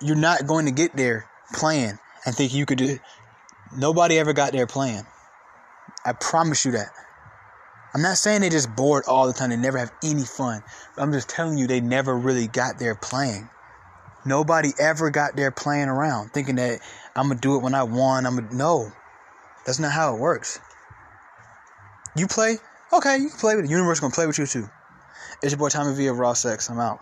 you're 0.00 0.16
not 0.16 0.46
going 0.46 0.66
to 0.66 0.72
get 0.72 0.96
there 0.96 1.28
playing 1.54 1.98
and 2.26 2.34
think 2.34 2.54
you 2.54 2.66
could 2.66 2.78
do. 2.78 2.86
it. 2.86 3.00
Nobody 3.76 4.18
ever 4.18 4.32
got 4.32 4.52
there 4.52 4.66
playing. 4.66 5.06
I 6.04 6.12
promise 6.12 6.64
you 6.64 6.72
that. 6.72 6.88
I'm 7.94 8.02
not 8.02 8.18
saying 8.18 8.42
they 8.42 8.50
just 8.50 8.74
bored 8.76 9.04
all 9.08 9.26
the 9.26 9.32
time, 9.32 9.50
they 9.50 9.56
never 9.56 9.78
have 9.78 9.92
any 10.04 10.24
fun. 10.24 10.62
I'm 10.96 11.12
just 11.12 11.28
telling 11.28 11.56
you 11.56 11.66
they 11.66 11.80
never 11.80 12.16
really 12.16 12.46
got 12.46 12.78
there 12.78 12.94
playing. 12.94 13.48
Nobody 14.26 14.72
ever 14.78 15.10
got 15.10 15.36
there 15.36 15.50
playing 15.50 15.88
around, 15.88 16.30
thinking 16.32 16.56
that 16.56 16.80
I'm 17.16 17.28
gonna 17.28 17.40
do 17.40 17.56
it 17.56 17.62
when 17.62 17.74
I 17.74 17.84
want. 17.84 18.26
I'm 18.26 18.36
gonna 18.36 18.54
no. 18.54 18.92
That's 19.64 19.78
not 19.78 19.92
how 19.92 20.14
it 20.14 20.20
works. 20.20 20.60
You 22.16 22.26
play, 22.26 22.58
okay, 22.92 23.18
you 23.18 23.28
can 23.28 23.38
play 23.38 23.56
with 23.56 23.64
the 23.64 23.70
universe 23.70 24.00
gonna 24.00 24.12
play 24.12 24.26
with 24.26 24.38
you 24.38 24.46
too. 24.46 24.68
It's 25.42 25.52
your 25.52 25.58
boy 25.58 25.68
Tommy 25.68 25.94
V 25.94 26.06
of 26.08 26.18
Raw 26.18 26.32
Sex. 26.32 26.68
I'm 26.70 26.78
out. 26.78 27.00